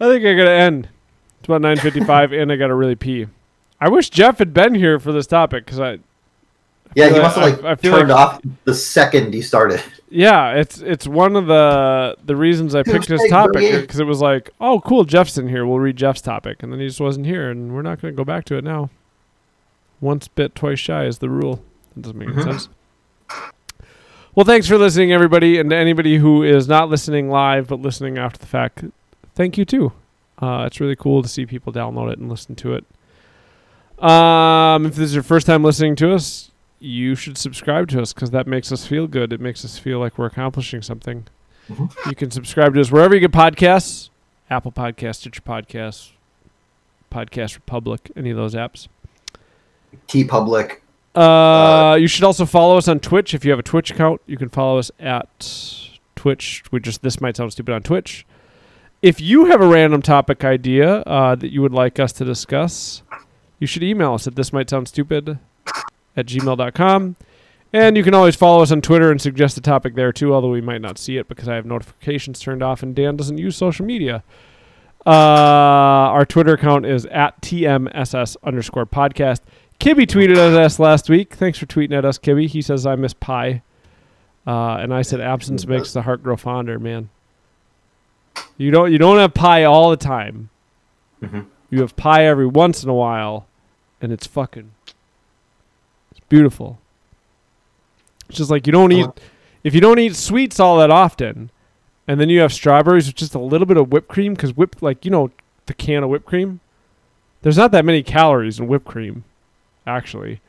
[0.00, 0.88] I think I gotta end.
[1.38, 3.26] It's about nine fifty-five, and I gotta really pee.
[3.80, 5.98] I wish Jeff had been here for this topic because I
[6.94, 9.82] Yeah, he must have like I- I turned like- off the second he started.
[10.10, 14.20] Yeah, it's it's one of the the reasons I picked this topic because it was
[14.20, 15.64] like, oh, cool, Jeff's in here.
[15.64, 18.16] We'll read Jeff's topic, and then he just wasn't here, and we're not going to
[18.16, 18.90] go back to it now.
[20.00, 21.62] Once bit, twice shy is the rule.
[21.94, 22.44] That doesn't make any Mhm.
[22.44, 22.68] sense.
[24.34, 28.16] Well, thanks for listening, everybody, and to anybody who is not listening live but listening
[28.16, 28.84] after the fact.
[29.34, 29.92] Thank you too.
[30.40, 32.84] Uh, it's really cool to see people download it and listen to it.
[34.02, 38.12] Um, if this is your first time listening to us, you should subscribe to us
[38.12, 39.32] because that makes us feel good.
[39.32, 41.26] It makes us feel like we're accomplishing something.
[41.68, 41.90] Mhm.
[42.06, 44.08] You can subscribe to us wherever you get podcasts
[44.50, 46.10] Apple Podcasts, Stitcher Podcasts,
[47.12, 48.88] Podcast Republic, any of those apps.
[50.08, 50.82] T Public.
[51.14, 53.34] Uh, you should also follow us on Twitch.
[53.34, 56.62] If you have a Twitch account, you can follow us at Twitch.
[56.72, 58.26] We just this might sound stupid on Twitch.
[59.02, 63.02] If you have a random topic idea uh, that you would like us to discuss,
[63.60, 65.38] you should email us at this might sound stupid
[66.16, 67.16] at gmail.com.
[67.72, 70.50] And you can always follow us on Twitter and suggest a topic there too, although
[70.50, 73.56] we might not see it because I have notifications turned off and Dan doesn't use
[73.56, 74.24] social media.
[75.06, 79.40] Uh, our Twitter account is at TMSS underscore podcast.
[79.78, 81.34] Kibby tweeted at us last week.
[81.34, 82.48] Thanks for tweeting at us, Kibby.
[82.48, 83.62] He says I miss pie,
[84.46, 86.78] uh, and I said absence makes the heart grow fonder.
[86.78, 87.08] Man,
[88.58, 90.50] you don't you don't have pie all the time.
[91.22, 91.46] Mhm.
[91.70, 93.46] You have pie every once in a while,
[94.00, 94.70] and it's fucking
[96.10, 96.78] it's beautiful.
[98.28, 99.12] It's just like you don't eat Uh-huh.
[99.64, 101.50] if you don't eat sweets all that often,
[102.06, 104.82] and then you have strawberries with just a little bit of whipped cream because whipped
[104.82, 105.30] like you know
[105.66, 106.60] the can of whipped cream.
[107.42, 109.24] There's not that many calories in whipped cream,
[109.86, 110.40] actually.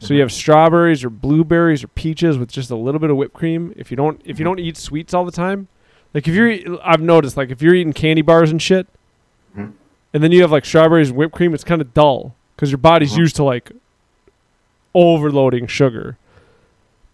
[0.00, 3.34] So you have strawberries or blueberries or peaches with just a little bit of whipped
[3.34, 3.72] cream.
[3.76, 5.66] If you don't if you don't eat sweets all the time,
[6.14, 8.86] like if you're I've noticed like if you're eating candy bars and shit,
[9.56, 9.72] Mhm.
[10.14, 12.78] and then you have like strawberries and whipped cream, it's kind of dull because your
[12.78, 13.18] body's Mhm.
[13.18, 13.70] used to like
[14.94, 16.16] overloading sugar.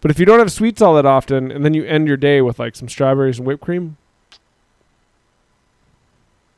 [0.01, 2.41] But if you don't have sweets all that often, and then you end your day
[2.41, 3.97] with like some strawberries and whipped cream,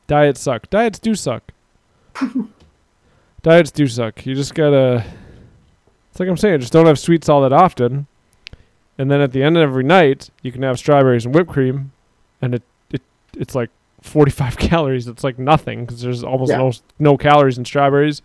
[0.08, 0.70] diets suck.
[0.70, 1.52] Diets do suck.
[3.44, 4.26] diets do suck.
[4.26, 5.06] You just gotta.
[6.12, 8.08] It's like I'm saying, just don't have sweets all that often,
[8.98, 11.92] and then at the end of every night, you can have strawberries and whipped cream,
[12.42, 13.02] and it it
[13.38, 13.70] it's like
[14.02, 15.08] 45 calories.
[15.08, 16.58] It's like nothing because there's almost Yeah.
[16.58, 18.22] no no calories in strawberries,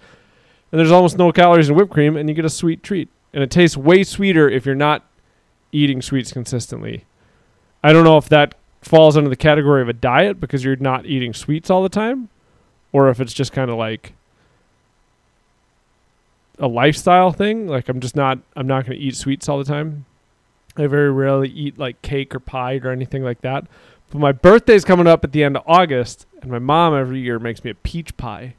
[0.73, 3.43] and there's almost no calories in whipped cream, and you get a sweet treat, and
[3.43, 5.05] it tastes way sweeter if you're not
[5.71, 7.05] eating sweets consistently.
[7.85, 11.07] I don't know if that falls under the category of a diet because you're not
[11.07, 12.31] eating sweets all the time,
[12.91, 14.15] or if it's just kind of like
[16.59, 17.67] a lifestyle thing.
[17.67, 20.07] Like I'm just not I'm not going to eat sweets all the time.
[20.77, 23.67] I very rarely eat like cake or pie or anything like that.
[24.11, 27.39] But my birthday's coming up at the end of August, and my mom every year
[27.39, 28.55] makes me a peach pie.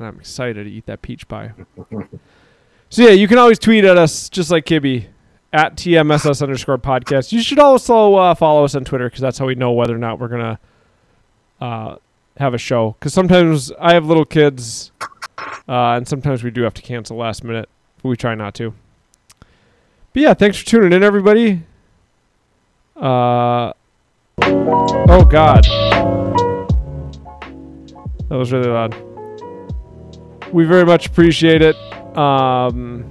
[0.00, 1.52] And I'm excited to eat that peach pie.
[2.88, 5.08] so yeah, you can always tweet at us just like Kibby
[5.52, 7.32] at TMSS underscore podcast.
[7.32, 9.98] You should also uh, follow us on Twitter because that's how we know whether or
[9.98, 10.58] not we're gonna
[11.60, 11.96] uh,
[12.38, 12.96] have a show.
[12.98, 14.90] Because sometimes I have little kids,
[15.68, 17.68] uh, and sometimes we do have to cancel last minute,
[18.02, 18.72] but we try not to.
[20.14, 21.62] But yeah, thanks for tuning in, everybody.
[22.96, 23.74] Uh,
[24.46, 25.64] oh God,
[28.30, 29.09] that was really loud.
[30.52, 31.76] We very much appreciate it.
[32.16, 33.08] Um,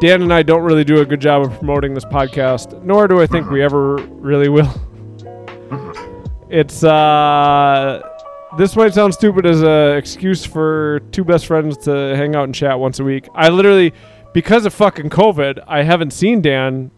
[0.00, 3.20] Dan and I don't really do a good job of promoting this podcast, nor do
[3.20, 4.72] I think we ever really will.
[6.48, 8.02] It's uh
[8.56, 12.54] this might sound stupid as a excuse for two best friends to hang out and
[12.54, 13.28] chat once a week.
[13.34, 13.92] I literally
[14.32, 16.90] because of fucking COVID, I haven't seen Dan.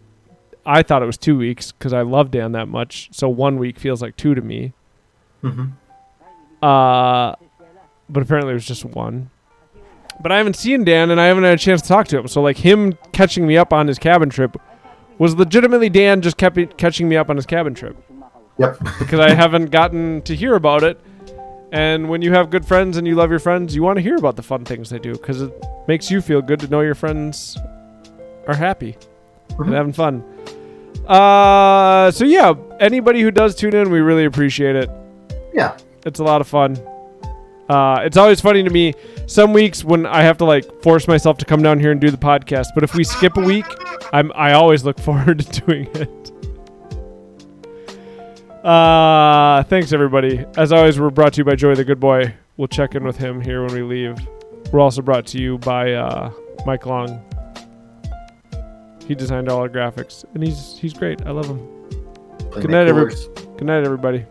[0.65, 3.09] I thought it was 2 weeks cuz I love Dan that much.
[3.11, 4.73] So 1 week feels like 2 to me.
[5.43, 5.71] Mhm.
[6.61, 7.33] Uh
[8.09, 9.29] but apparently it was just one.
[10.21, 12.27] But I haven't seen Dan and I haven't had a chance to talk to him.
[12.27, 14.57] So like him catching me up on his cabin trip
[15.17, 17.95] was legitimately Dan just kept catching me up on his cabin trip
[18.57, 18.79] Yep.
[18.99, 20.99] because I haven't gotten to hear about it.
[21.71, 24.15] And when you have good friends and you love your friends, you want to hear
[24.17, 25.53] about the fun things they do because it
[25.87, 27.57] makes you feel good to know your friends
[28.47, 28.97] are happy
[29.51, 29.73] and Mhm.
[29.73, 30.23] having fun.
[31.07, 34.89] Uh, so yeah, anybody who does tune in, we really appreciate it.
[35.53, 35.77] Yeah.
[36.05, 36.77] It's a lot of fun.
[37.69, 38.93] Uh, it's always funny to me.
[39.27, 42.09] Some weeks when I have to like force myself to come down here and do
[42.09, 43.65] the podcast, but if we skip a week,
[44.11, 46.09] I'm I always look forward to doing it.
[48.65, 50.45] Uh, thanks everybody.
[50.57, 52.33] As always, we're brought to you by Joey the Good Boy.
[52.57, 54.17] We'll check in with him here when we leave.
[54.73, 56.31] We're also brought to you by uh,
[56.65, 57.23] Mike Long.
[59.07, 61.25] He designed all our graphics, and he's he's great.
[61.25, 61.59] I love him.
[62.51, 64.25] Play Good night, every- Good night, everybody.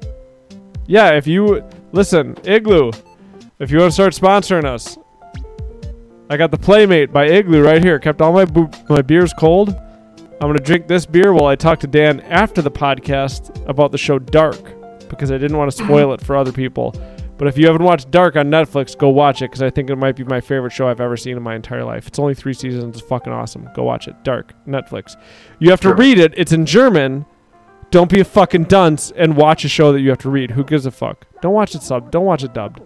[0.87, 2.93] Yeah, if you listen, Igloo,
[3.59, 4.99] if you want to start sponsoring us,
[6.31, 7.99] I got the Playmate by Igloo right here.
[7.99, 9.71] Kept all my boo- my beers cold.
[10.41, 13.99] I'm gonna drink this beer while I talk to Dan after the podcast about the
[13.99, 14.59] show Dark
[15.09, 16.95] because I didn't want to spoil it for other people.
[17.39, 19.97] But if you haven't watched Dark on Netflix, go watch it because I think it
[19.97, 22.09] might be my favorite show I've ever seen in my entire life.
[22.09, 22.99] It's only three seasons.
[22.99, 23.69] It's fucking awesome.
[23.75, 24.23] Go watch it.
[24.25, 25.17] Dark Netflix.
[25.61, 26.35] You have to read it.
[26.37, 27.25] It's in German.
[27.91, 30.51] Don't be a fucking dunce and watch a show that you have to read.
[30.51, 31.27] Who gives a fuck?
[31.41, 32.11] Don't watch it sub.
[32.11, 32.81] Don't watch it dubbed.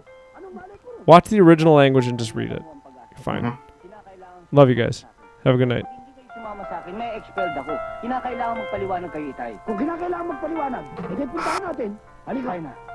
[1.05, 2.63] Watch the original language and just read it.
[3.11, 3.43] You're fine.
[3.43, 3.57] Mhm.
[4.51, 5.05] Love you guys.
[5.43, 5.85] Have a good night.
[6.31, 7.75] Sumama sa akin, may expelled ako.
[8.05, 9.53] Kinakailangan magpaliwanag kayo, Itay.
[9.67, 11.91] Kung kinakailangan magpaliwanag, edi puntahan natin.
[12.23, 12.55] Halika.
[12.61, 12.92] Na.